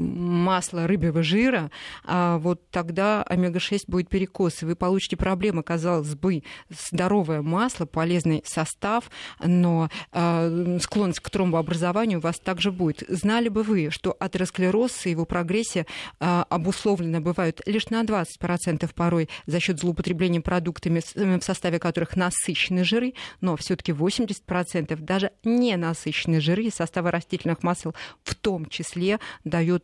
масла 0.00 0.86
рыбьего 0.86 1.22
жира, 1.22 1.70
а 2.04 2.38
вот 2.38 2.70
тогда 2.70 3.22
омега-6 3.22 3.82
будет 3.86 4.08
перекос, 4.08 4.62
и 4.62 4.66
вы 4.66 4.76
получите 4.76 5.16
проблемы, 5.16 5.62
казалось 5.62 6.14
бы, 6.14 6.42
здоровое 6.68 7.42
масло, 7.42 7.86
полезный 7.86 8.42
состав, 8.46 9.10
но 9.42 9.88
э, 10.12 10.78
склонность 10.80 11.20
к 11.20 11.30
тромбообразованию 11.30 12.18
у 12.18 12.22
вас 12.22 12.38
также 12.38 12.72
будет. 12.72 13.04
Знали 13.08 13.48
бы 13.48 13.62
вы, 13.62 13.90
что 13.90 14.16
атеросклероз 14.18 15.06
и 15.06 15.10
его 15.10 15.24
прогрессия 15.24 15.86
э, 16.18 16.44
обусловлено 16.48 17.20
бывают 17.20 17.60
лишь 17.66 17.88
на 17.90 18.02
20% 18.02 18.90
порой 18.94 19.28
за 19.46 19.60
счет 19.60 19.78
злоупотребления 19.78 20.40
продуктами, 20.40 21.02
в 21.14 21.44
составе 21.44 21.78
которых 21.78 22.16
насыщенные 22.16 22.84
жиры, 22.84 23.14
но 23.40 23.56
все-таки 23.56 23.92
80% 23.92 24.96
даже 25.00 25.32
не 25.44 25.76
насыщенные 25.76 26.40
жиры 26.40 26.64
из 26.64 26.74
состава 26.74 27.10
растительных 27.10 27.62
масел 27.62 27.94
в 28.22 28.34
том 28.34 28.66
числе 28.66 29.18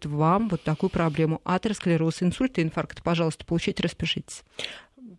вам 0.07 0.48
вот 0.48 0.62
такую 0.62 0.90
проблему. 0.90 1.40
Атеросклероз, 1.44 2.22
инсульт 2.22 2.59
и 2.59 2.62
инфаркт, 2.62 3.02
пожалуйста, 3.02 3.44
получите, 3.44 3.82
распишитесь. 3.82 4.42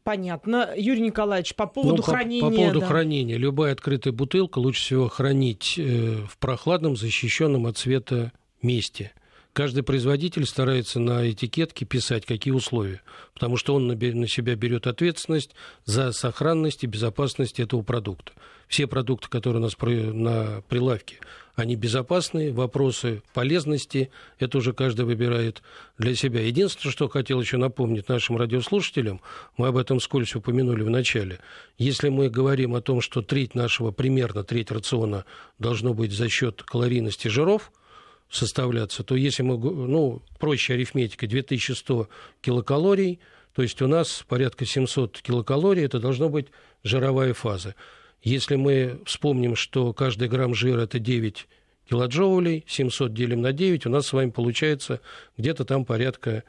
Понятно. 0.03 0.69
Юрий 0.75 1.01
Николаевич, 1.01 1.53
по 1.55 1.67
поводу 1.67 1.97
ну, 1.97 2.01
хранения. 2.01 2.41
По, 2.41 2.49
по 2.49 2.55
поводу 2.55 2.79
да. 2.79 2.85
хранения. 2.87 3.37
Любая 3.37 3.73
открытая 3.73 4.13
бутылка 4.13 4.59
лучше 4.59 4.81
всего 4.81 5.09
хранить 5.09 5.75
э, 5.77 6.23
в 6.29 6.37
прохладном, 6.37 6.95
защищенном 6.95 7.67
от 7.67 7.77
света 7.77 8.31
месте. 8.61 9.11
Каждый 9.57 9.81
производитель 9.81 10.45
старается 10.45 10.99
на 10.99 11.29
этикетке 11.29 11.83
писать, 11.83 12.27
какие 12.27 12.53
условия, 12.53 13.01
потому 13.33 13.57
что 13.57 13.73
он 13.73 13.87
на 13.87 14.27
себя 14.27 14.55
берет 14.55 14.85
ответственность 14.85 15.55
за 15.83 16.11
сохранность 16.11 16.83
и 16.83 16.87
безопасность 16.87 17.59
этого 17.59 17.81
продукта. 17.81 18.33
Все 18.67 18.85
продукты, 18.85 19.29
которые 19.29 19.59
у 19.59 19.63
нас 19.63 19.75
на 19.81 20.61
прилавке, 20.69 21.17
они 21.57 21.75
безопасные, 21.75 22.53
вопросы 22.53 23.23
полезности, 23.33 24.11
это 24.37 24.59
уже 24.59 24.73
каждый 24.73 25.05
выбирает 25.05 25.63
для 25.97 26.13
себя. 26.13 26.41
Единственное, 26.41 26.91
что 26.91 27.09
хотел 27.09 27.41
еще 27.41 27.57
напомнить 27.57 28.07
нашим 28.07 28.37
радиослушателям, 28.37 29.21
мы 29.57 29.69
об 29.69 29.77
этом 29.77 29.99
скользь 29.99 30.35
упомянули 30.35 30.83
в 30.83 30.89
начале, 30.91 31.39
если 31.79 32.09
мы 32.09 32.29
говорим 32.29 32.75
о 32.75 32.81
том, 32.81 33.01
что 33.01 33.23
треть 33.23 33.55
нашего, 33.55 33.89
примерно 33.89 34.43
треть 34.43 34.69
рациона 34.69 35.25
должно 35.57 35.95
быть 35.95 36.11
за 36.11 36.29
счет 36.29 36.61
калорийности 36.61 37.27
жиров, 37.27 37.71
составляться, 38.29 39.03
то 39.03 39.15
если 39.15 39.41
мы, 39.41 39.57
ну, 39.57 40.21
проще 40.37 40.73
арифметика, 40.73 41.25
2100 41.25 42.07
килокалорий, 42.41 43.19
то 43.55 43.63
есть 43.63 43.81
у 43.81 43.87
нас 43.87 44.23
порядка 44.27 44.67
700 44.67 45.21
килокалорий, 45.23 45.83
это 45.83 45.99
должно 45.99 46.29
быть 46.29 46.49
жировая 46.83 47.33
фаза. 47.33 47.73
Если 48.27 48.57
мы 48.57 48.99
вспомним, 49.05 49.55
что 49.55 49.93
каждый 49.93 50.27
грамм 50.27 50.53
жира– 50.53 50.81
это 50.81 50.99
9 50.99 51.47
килоджоулей, 51.89 52.65
700 52.67 53.13
делим 53.13 53.41
на 53.41 53.53
9, 53.53 53.85
у 53.85 53.89
нас 53.89 54.07
с 54.07 54.11
вами 54.11 54.31
получается 54.31 54.99
где-то 55.37 55.63
там 55.63 55.85
порядка 55.85 56.43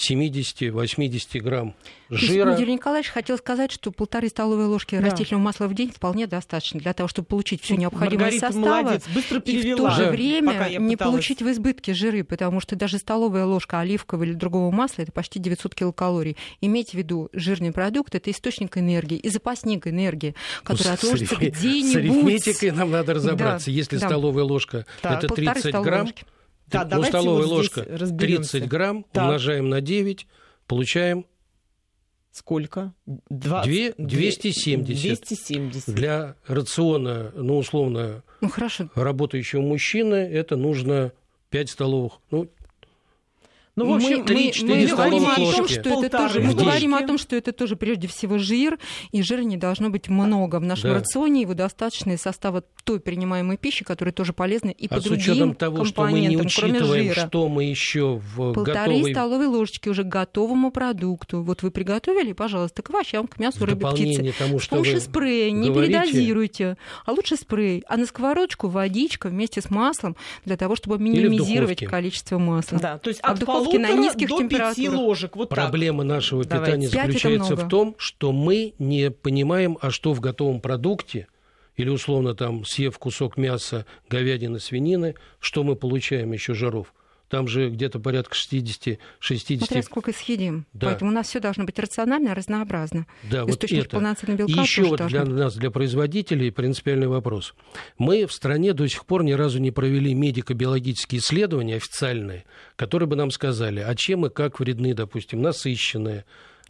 70-80 0.00 1.40
грамм 1.40 1.74
жира. 2.08 2.58
Юрий 2.58 2.74
Николаевич 2.74 3.10
хотел 3.10 3.36
сказать, 3.38 3.70
что 3.70 3.92
полторы 3.92 4.28
столовые 4.28 4.66
ложки 4.66 4.96
да. 4.98 5.02
растительного 5.02 5.44
масла 5.44 5.66
в 5.66 5.74
день 5.74 5.92
вполне 5.92 6.26
достаточно 6.26 6.80
для 6.80 6.92
того, 6.94 7.08
чтобы 7.08 7.26
получить 7.26 7.62
все 7.62 7.76
необходимое 7.76 8.30
Маргарита 8.30 8.46
составы. 8.52 8.82
молодец, 8.82 9.04
быстро 9.14 9.40
перевела. 9.40 9.70
И 9.70 9.74
в 9.74 9.76
то 9.76 9.90
же 9.90 10.04
да. 10.06 10.10
время 10.10 10.78
не 10.78 10.96
получить 10.96 11.42
в 11.42 11.50
избытке 11.50 11.94
жиры, 11.94 12.24
потому 12.24 12.60
что 12.60 12.76
даже 12.76 12.98
столовая 12.98 13.44
ложка 13.44 13.80
оливкового 13.80 14.24
или 14.24 14.32
другого 14.32 14.70
масла– 14.70 15.02
это 15.02 15.12
почти 15.12 15.38
900 15.38 15.74
килокалорий. 15.74 16.36
Имейте 16.60 16.92
в 16.92 16.94
виду, 16.94 17.28
жирный 17.32 17.72
продукт– 17.72 18.14
это 18.16 18.30
источник 18.30 18.78
энергии 18.78 19.18
и 19.18 19.28
запасник 19.28 19.86
энергии, 19.86 20.34
который 20.64 20.88
ну, 20.88 20.94
отложится 20.94 21.36
где-нибудь. 21.36 21.92
С 21.92 21.96
арифметикой 21.96 22.70
нам 22.72 22.90
надо 22.90 23.14
разобраться. 23.14 23.66
Да, 23.66 23.72
Если 23.72 23.98
да. 23.98 24.06
столовая 24.06 24.44
ложка– 24.44 24.86
это 25.02 25.28
30 25.28 25.74
грамм, 25.74 26.02
ложки 26.06 26.24
Да, 26.70 26.96
ну, 26.98 27.04
столовая 27.04 27.46
вот 27.46 27.64
здесь 27.64 27.76
ложка 27.76 27.98
разберемся. 27.98 28.52
30 28.52 28.68
грамм, 28.68 29.04
Так. 29.12 29.24
умножаем 29.24 29.68
на 29.68 29.80
9, 29.80 30.26
получаем 30.66 31.26
Сколько? 32.32 32.94
Два- 33.28 33.64
Две- 33.64 33.92
две- 33.98 34.30
270. 34.30 34.84
270. 34.84 35.92
для 35.94 36.36
рациона, 36.46 37.32
ну, 37.34 37.58
условно, 37.58 38.22
Ну 38.40 38.48
хорошо. 38.48 38.88
работающего 38.94 39.60
мужчины, 39.62 40.14
это 40.14 40.54
нужно 40.56 41.12
5 41.50 41.70
столовых, 41.70 42.20
ну, 42.30 42.48
Ну, 43.84 43.92
в 43.92 43.94
общем, 43.96 44.18
мы, 44.18 44.24
три- 44.24 44.46
мы- 44.46 44.52
четыре 44.52 44.74
мы 44.82 44.86
говорим 44.86 45.26
о 45.26 45.34
том, 45.36 45.68
что 45.68 45.80
это 45.80 45.90
Полторы 45.90 46.08
тоже, 46.10 46.40
мы 46.40 46.54
говорим 46.54 46.94
о 46.94 47.06
том, 47.06 47.18
что 47.18 47.36
это 47.36 47.52
тоже 47.52 47.76
прежде 47.76 48.08
всего 48.08 48.38
жир, 48.38 48.78
и 49.12 49.22
жира 49.22 49.42
не 49.42 49.56
должно 49.56 49.90
быть 49.90 50.08
много 50.08 50.56
в 50.56 50.64
нашем 50.64 50.90
Да. 50.90 50.96
рационе, 50.96 51.42
его 51.42 51.54
достаточно 51.54 52.12
из 52.12 52.20
состава 52.22 52.62
той 52.84 53.00
принимаемой 53.00 53.56
пищи, 53.56 53.84
которая 53.84 54.12
тоже 54.12 54.32
полезна 54.32 54.70
и 54.70 54.86
а 54.86 54.94
по 54.96 55.00
с 55.00 55.04
другим 55.04 55.20
учетом 55.32 55.54
того, 55.54 55.84
что 55.84 56.02
мы 56.06 56.20
не 56.20 56.36
учитываем, 56.36 57.14
что 57.14 57.48
мы 57.48 57.64
еще 57.64 58.20
в 58.34 58.52
Полторы 58.52 58.72
готовой 58.94 59.12
столовые 59.12 59.48
ложечки 59.48 59.88
уже 59.88 60.04
к 60.04 60.08
готовому 60.08 60.70
продукту. 60.70 61.42
Вот 61.42 61.62
вы 61.62 61.70
приготовили, 61.70 62.32
пожалуйста, 62.32 62.82
к 62.82 62.90
овощам, 62.90 63.26
к 63.26 63.38
мясу, 63.38 63.64
рыбе, 63.64 63.86
птице. 63.86 64.34
тому, 64.38 64.58
С 64.58 64.64
что 64.64 64.76
вы 64.76 64.82
помощью 64.82 65.00
спрея 65.00 65.50
не 65.50 65.68
говорите, 65.70 66.00
передозируйте, 66.00 66.76
а 67.06 67.12
лучше 67.12 67.36
спрей. 67.36 67.82
А 67.88 67.96
на 67.96 68.06
сковородочку 68.06 68.68
водичка 68.68 69.28
вместе 69.28 69.60
с 69.60 69.70
маслом 69.70 70.16
для 70.44 70.56
того, 70.56 70.76
чтобы 70.76 70.98
минимизировать 70.98 71.84
количество 71.84 72.38
масла. 72.38 72.78
Да, 72.78 72.98
то 72.98 73.08
есть 73.08 73.20
А 73.22 73.32
от 73.32 73.38
в 73.38 73.44
духовке 73.72 73.94
на 73.94 74.00
низких 74.00 74.28
до 74.28 74.36
пяти 74.38 74.48
температурах. 74.48 74.94
ложек. 74.94 75.36
Вот 75.36 75.48
так. 75.48 75.58
Проблема 75.58 76.04
нашего 76.04 76.44
Давайте. 76.44 76.88
питания 76.88 76.88
заключается 76.88 77.56
в 77.56 77.68
том, 77.68 77.94
что 77.98 78.32
мы 78.32 78.74
не 78.78 79.10
понимаем, 79.10 79.78
а 79.80 79.90
что 79.90 80.12
в 80.12 80.20
готовом 80.20 80.60
продукте, 80.60 81.26
или 81.76 81.88
условно 81.88 82.34
там 82.34 82.64
съев 82.64 82.98
кусок 82.98 83.36
мяса, 83.36 83.86
говядины, 84.08 84.60
свинины, 84.60 85.14
что 85.38 85.62
мы 85.62 85.76
получаем 85.76 86.32
еще 86.32 86.54
жиров. 86.54 86.92
Там 87.30 87.46
же 87.46 87.70
где-то 87.70 88.00
порядка 88.00 88.34
60-60. 88.34 88.98
Смотря 89.58 89.82
сколько 89.82 90.12
съедим. 90.12 90.66
Да. 90.72 90.88
Поэтому 90.88 91.12
у 91.12 91.14
нас 91.14 91.28
все 91.28 91.38
должно 91.38 91.64
быть 91.64 91.78
рационально, 91.78 92.34
разнообразно. 92.34 93.06
Да, 93.30 93.42
вот 93.44 93.50
Источник 93.52 93.82
это. 93.86 93.90
полноценного 93.96 94.38
белка 94.38 94.52
И 94.52 94.62
еще 94.62 94.82
вот 94.82 95.06
для 95.06 95.24
быть. 95.24 95.32
нас, 95.34 95.54
для 95.54 95.70
производителей, 95.70 96.50
принципиальный 96.50 97.06
вопрос. 97.06 97.54
Мы 97.98 98.26
в 98.26 98.32
стране 98.32 98.72
до 98.72 98.88
сих 98.88 99.06
пор 99.06 99.22
ни 99.22 99.30
разу 99.32 99.60
не 99.60 99.70
провели 99.70 100.12
медико-биологические 100.12 101.20
исследования 101.20 101.76
официальные, 101.76 102.44
которые 102.74 103.08
бы 103.08 103.14
нам 103.14 103.30
сказали, 103.30 103.78
а 103.78 103.94
чем 103.94 104.26
и 104.26 104.30
как 104.30 104.58
вредны, 104.58 104.92
допустим, 104.92 105.40
насыщенные. 105.40 106.24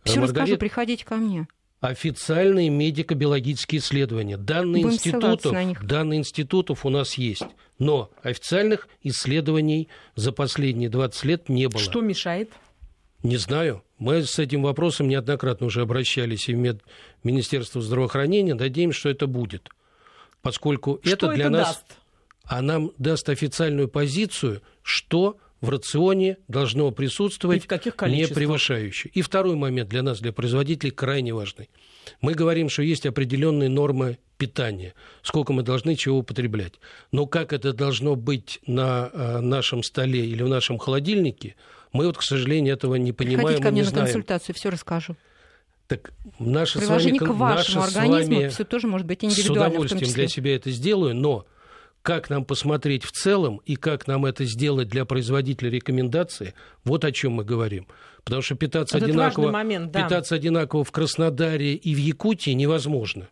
Все 0.05 0.21
расскажу, 0.21 0.53
маргарин- 0.53 0.59
приходите 0.59 1.05
ко 1.07 1.17
мне. 1.17 1.49
Официальные 1.81 2.69
медико-биологические 2.69 3.81
исследования. 3.81 4.37
Данные 4.37 4.83
Будем 4.83 4.97
институтов, 4.97 5.53
на 5.53 5.65
них. 5.65 5.83
данные 5.85 6.19
институтов 6.19 6.85
у 6.85 6.91
нас 6.91 7.15
есть. 7.15 7.47
Но 7.79 8.11
официальных 8.23 8.87
исследований 9.03 9.89
за 10.15 10.33
последние 10.33 10.91
20 10.91 11.25
лет 11.25 11.49
не 11.49 11.69
было. 11.69 11.81
Что 11.83 12.03
мешает? 12.03 12.51
Не 13.23 13.39
знаю. 13.39 13.83
Мы 13.99 14.23
с 14.25 14.39
этим 14.39 14.63
вопросом 14.63 15.09
неоднократно 15.09 15.67
уже 15.67 15.81
обращались 15.81 16.49
и 16.51 16.55
в 16.55 16.59
Мед- 16.59 16.83
Министерство 17.25 17.81
здравоохранения. 17.81 18.55
Надеемся, 18.55 18.99
что 19.01 19.09
это 19.09 19.27
будет. 19.27 19.71
Поскольку 20.43 21.01
Что 21.03 21.13
это 21.13 21.29
для 21.35 21.45
это 21.47 21.51
нас... 21.53 21.67
даст? 21.69 21.85
А 22.45 22.63
нам 22.63 22.93
даст 22.99 23.29
официальную 23.29 23.89
позицию, 23.89 24.61
что 24.83 25.39
в 25.61 25.69
рационе 25.69 26.39
должно 26.49 26.91
присутствовать 26.91 27.59
И 27.59 27.61
в 27.61 27.67
каких 27.67 27.95
не 28.03 28.27
превышающее. 28.27 29.11
И 29.15 29.23
второй 29.23 29.57
момент 29.57 29.91
для 29.91 30.03
нас, 30.03 30.21
для 30.21 30.33
производителей, 30.33 30.91
крайне 30.91 31.35
важный. 31.35 31.69
Мы 32.21 32.35
говорим, 32.35 32.69
что 32.69 32.83
есть 32.83 33.07
определенные 33.07 33.69
нормы 33.69 34.19
питания, 34.39 34.95
сколько 35.23 35.53
мы 35.53 35.63
должны 35.63 35.97
чего 35.97 36.19
употреблять. 36.19 36.75
Но 37.13 37.27
как 37.27 37.53
это 37.53 37.75
должно 37.75 38.17
быть 38.17 38.59
на 38.67 39.11
э, 39.13 39.41
нашем 39.41 39.83
столе 39.83 40.25
или 40.25 40.43
в 40.43 40.49
нашем 40.49 40.79
холодильнике, 40.79 41.57
мы 41.93 42.07
вот, 42.07 42.17
к 42.17 42.23
сожалению, 42.23 42.75
этого 42.75 42.95
не 42.95 43.13
понимаем 43.13 43.39
Приходите 43.41 43.63
ко 43.63 43.69
и 43.69 43.73
мне 43.73 43.81
не 43.81 43.85
на 43.85 43.91
знаем. 43.91 44.07
консультацию, 44.07 44.55
все 44.55 44.71
расскажу. 44.71 45.17
Так 45.89 46.13
наше 46.39 46.79
с 46.79 46.87
вами, 46.87 46.87
Приложение 46.87 47.21
к 47.21 47.29
вашему 47.29 47.81
наше 47.81 47.93
с 47.93 47.97
организму 47.97 48.37
вами 48.37 48.49
все 48.49 48.65
тоже 48.65 48.87
может 48.87 49.07
быть 49.07 49.21
с 49.21 49.25
индивидуально 49.25 49.65
в 49.65 49.65
том 49.65 49.73
удовольствием 49.73 50.01
числе. 50.07 50.15
для 50.15 50.29
себя 50.29 50.57
это 50.57 50.71
сделаю, 50.71 51.15
но 51.17 51.47
как 52.03 52.31
нам 52.31 52.45
посмотреть 52.45 53.05
в 53.05 53.13
целом 53.13 53.61
и 53.67 53.77
как 53.77 54.07
нам 54.07 54.25
это 54.25 54.45
сделать 54.45 54.89
для 54.89 55.05
производителя 55.05 55.71
рекомендации, 55.71 56.55
вот 56.85 57.05
о 57.05 57.13
чем 57.13 57.33
мы 57.33 57.45
говорим. 57.45 57.87
Потому 58.25 58.43
что 58.43 58.55
питаться, 58.55 58.99
Вот 58.99 59.05
одинаково, 59.05 59.51
момент, 59.51 59.93
да. 59.93 60.05
питаться 60.05 60.35
одинаково 60.35 60.85
в 60.85 60.93
Краснодаре 60.93 61.75
и 61.75 61.95
в 61.95 61.99
Якутии 61.99 62.53
невозможно. 62.53 63.29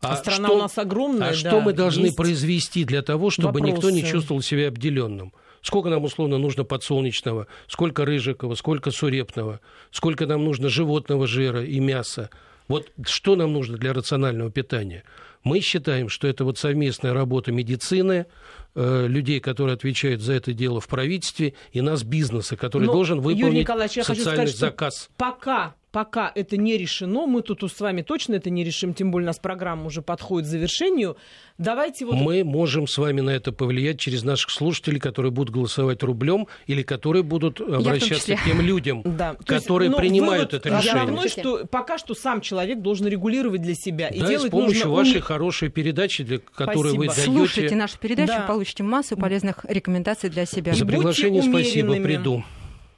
А 0.00 0.16
страна 0.16 0.48
что, 0.48 0.56
у 0.56 0.58
нас 0.58 0.76
огромная, 0.78 1.28
А 1.28 1.30
да, 1.30 1.36
что 1.36 1.60
мы 1.60 1.72
должны 1.72 2.06
есть 2.06 2.16
произвести 2.16 2.84
для 2.84 3.02
того, 3.02 3.30
чтобы 3.30 3.60
никто 3.60 3.90
не 3.90 4.00
вопросы. 4.00 4.12
чувствовал 4.12 4.42
себя 4.42 4.68
обделенным? 4.68 5.32
Сколько 5.60 5.90
нам 5.90 6.02
условно 6.02 6.38
нужно 6.38 6.64
подсолнечного, 6.64 7.46
сколько 7.68 8.04
рыжикова, 8.04 8.56
сколько 8.56 8.90
сурепного, 8.90 9.60
сколько 9.92 10.26
нам 10.26 10.44
нужно 10.44 10.68
животного 10.68 11.28
жира 11.28 11.64
и 11.64 11.78
мяса? 11.78 12.30
Вот 12.66 12.90
что 13.04 13.36
нам 13.36 13.52
нужно 13.52 13.76
для 13.76 13.92
рационального 13.92 14.50
питания? 14.50 15.04
Мы 15.44 15.60
считаем, 15.60 16.08
что 16.08 16.28
это 16.28 16.44
вот 16.44 16.58
совместная 16.58 17.12
работа 17.12 17.52
медицины, 17.52 18.26
э, 18.74 19.06
людей, 19.06 19.40
которые 19.40 19.74
отвечают 19.74 20.20
за 20.20 20.34
это 20.34 20.52
дело 20.52 20.80
в 20.80 20.88
правительстве, 20.88 21.54
и 21.72 21.80
нас 21.80 22.04
бизнеса, 22.04 22.56
который 22.56 22.86
Но, 22.86 22.92
должен 22.92 23.18
Юрий 23.18 23.34
выполнить 23.34 23.60
Николаевич, 23.62 23.96
я 23.96 24.04
хочу 24.04 24.20
социальный 24.20 24.46
сказать, 24.46 24.56
что 24.56 24.66
заказ. 24.66 25.10
Пока, 25.16 25.74
пока 25.92 26.32
это 26.34 26.56
не 26.56 26.76
решено, 26.78 27.26
мы 27.26 27.42
тут 27.42 27.62
с 27.70 27.80
вами 27.80 28.02
точно 28.02 28.34
это 28.36 28.50
не 28.50 28.64
решим, 28.64 28.94
тем 28.94 29.10
более 29.10 29.26
у 29.26 29.28
нас 29.28 29.38
программа 29.38 29.86
уже 29.86 30.00
подходит 30.02 30.48
к 30.48 30.50
завершению. 30.50 31.16
Давайте 31.58 32.06
вот... 32.06 32.16
Мы 32.16 32.42
можем 32.42 32.88
с 32.88 32.96
вами 32.96 33.20
на 33.20 33.30
это 33.30 33.52
повлиять 33.52 34.00
через 34.00 34.24
наших 34.24 34.50
слушателей, 34.50 34.98
которые 34.98 35.30
будут 35.30 35.54
голосовать 35.54 36.02
рублем 36.02 36.48
или 36.66 36.82
которые 36.82 37.22
будут 37.22 37.60
обращаться 37.60 38.34
к 38.34 38.44
тем 38.44 38.60
людям, 38.60 39.02
Да. 39.12 39.34
То 39.34 39.54
есть, 39.54 39.64
которые 39.64 39.90
но 39.90 39.98
принимают 39.98 40.52
вывод 40.52 40.66
это 40.66 40.76
решение. 40.78 41.02
Основной, 41.02 41.28
что 41.28 41.66
пока 41.66 41.98
что 41.98 42.14
сам 42.14 42.40
человек 42.40 42.80
должен 42.80 43.06
регулировать 43.06 43.60
для 43.60 43.74
себя. 43.74 44.08
и 44.08 44.18
Да, 44.18 44.26
и 44.26 44.28
делать 44.30 44.48
с 44.48 44.50
помощью 44.50 44.88
нужно 44.88 44.90
вашей 44.90 45.20
хорошей 45.20 45.68
передачи, 45.68 46.24
для 46.24 46.38
которой 46.38 46.94
вы 46.94 47.06
даете. 47.06 47.22
Слушайте 47.22 47.76
нашу 47.76 47.98
передачу, 47.98 48.32
Да. 48.32 48.46
получите 48.46 48.82
массу 48.82 49.16
полезных 49.16 49.66
рекомендаций 49.68 50.30
для 50.30 50.46
себя. 50.46 50.72
И 50.72 50.76
За 50.76 50.86
приглашение 50.86 51.42
спасибо, 51.42 51.94
приду. 51.96 52.42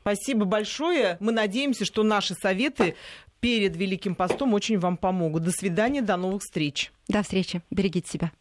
Спасибо 0.05 0.45
большое. 0.45 1.17
Мы 1.19 1.33
надеемся, 1.33 1.87
что 1.87 2.03
наши 2.03 2.35
советы 2.35 2.95
перед 3.41 3.75
Великим 3.75 4.15
постом 4.15 4.53
очень 4.53 4.79
вам 4.79 4.99
помогут. 4.99 5.45
До 5.45 5.51
свидания, 5.51 6.03
до 6.03 6.19
новых 6.19 6.43
встреч. 6.43 6.93
До 7.09 7.23
встречи. 7.23 7.63
Берегите 7.71 8.11
себя. 8.11 8.33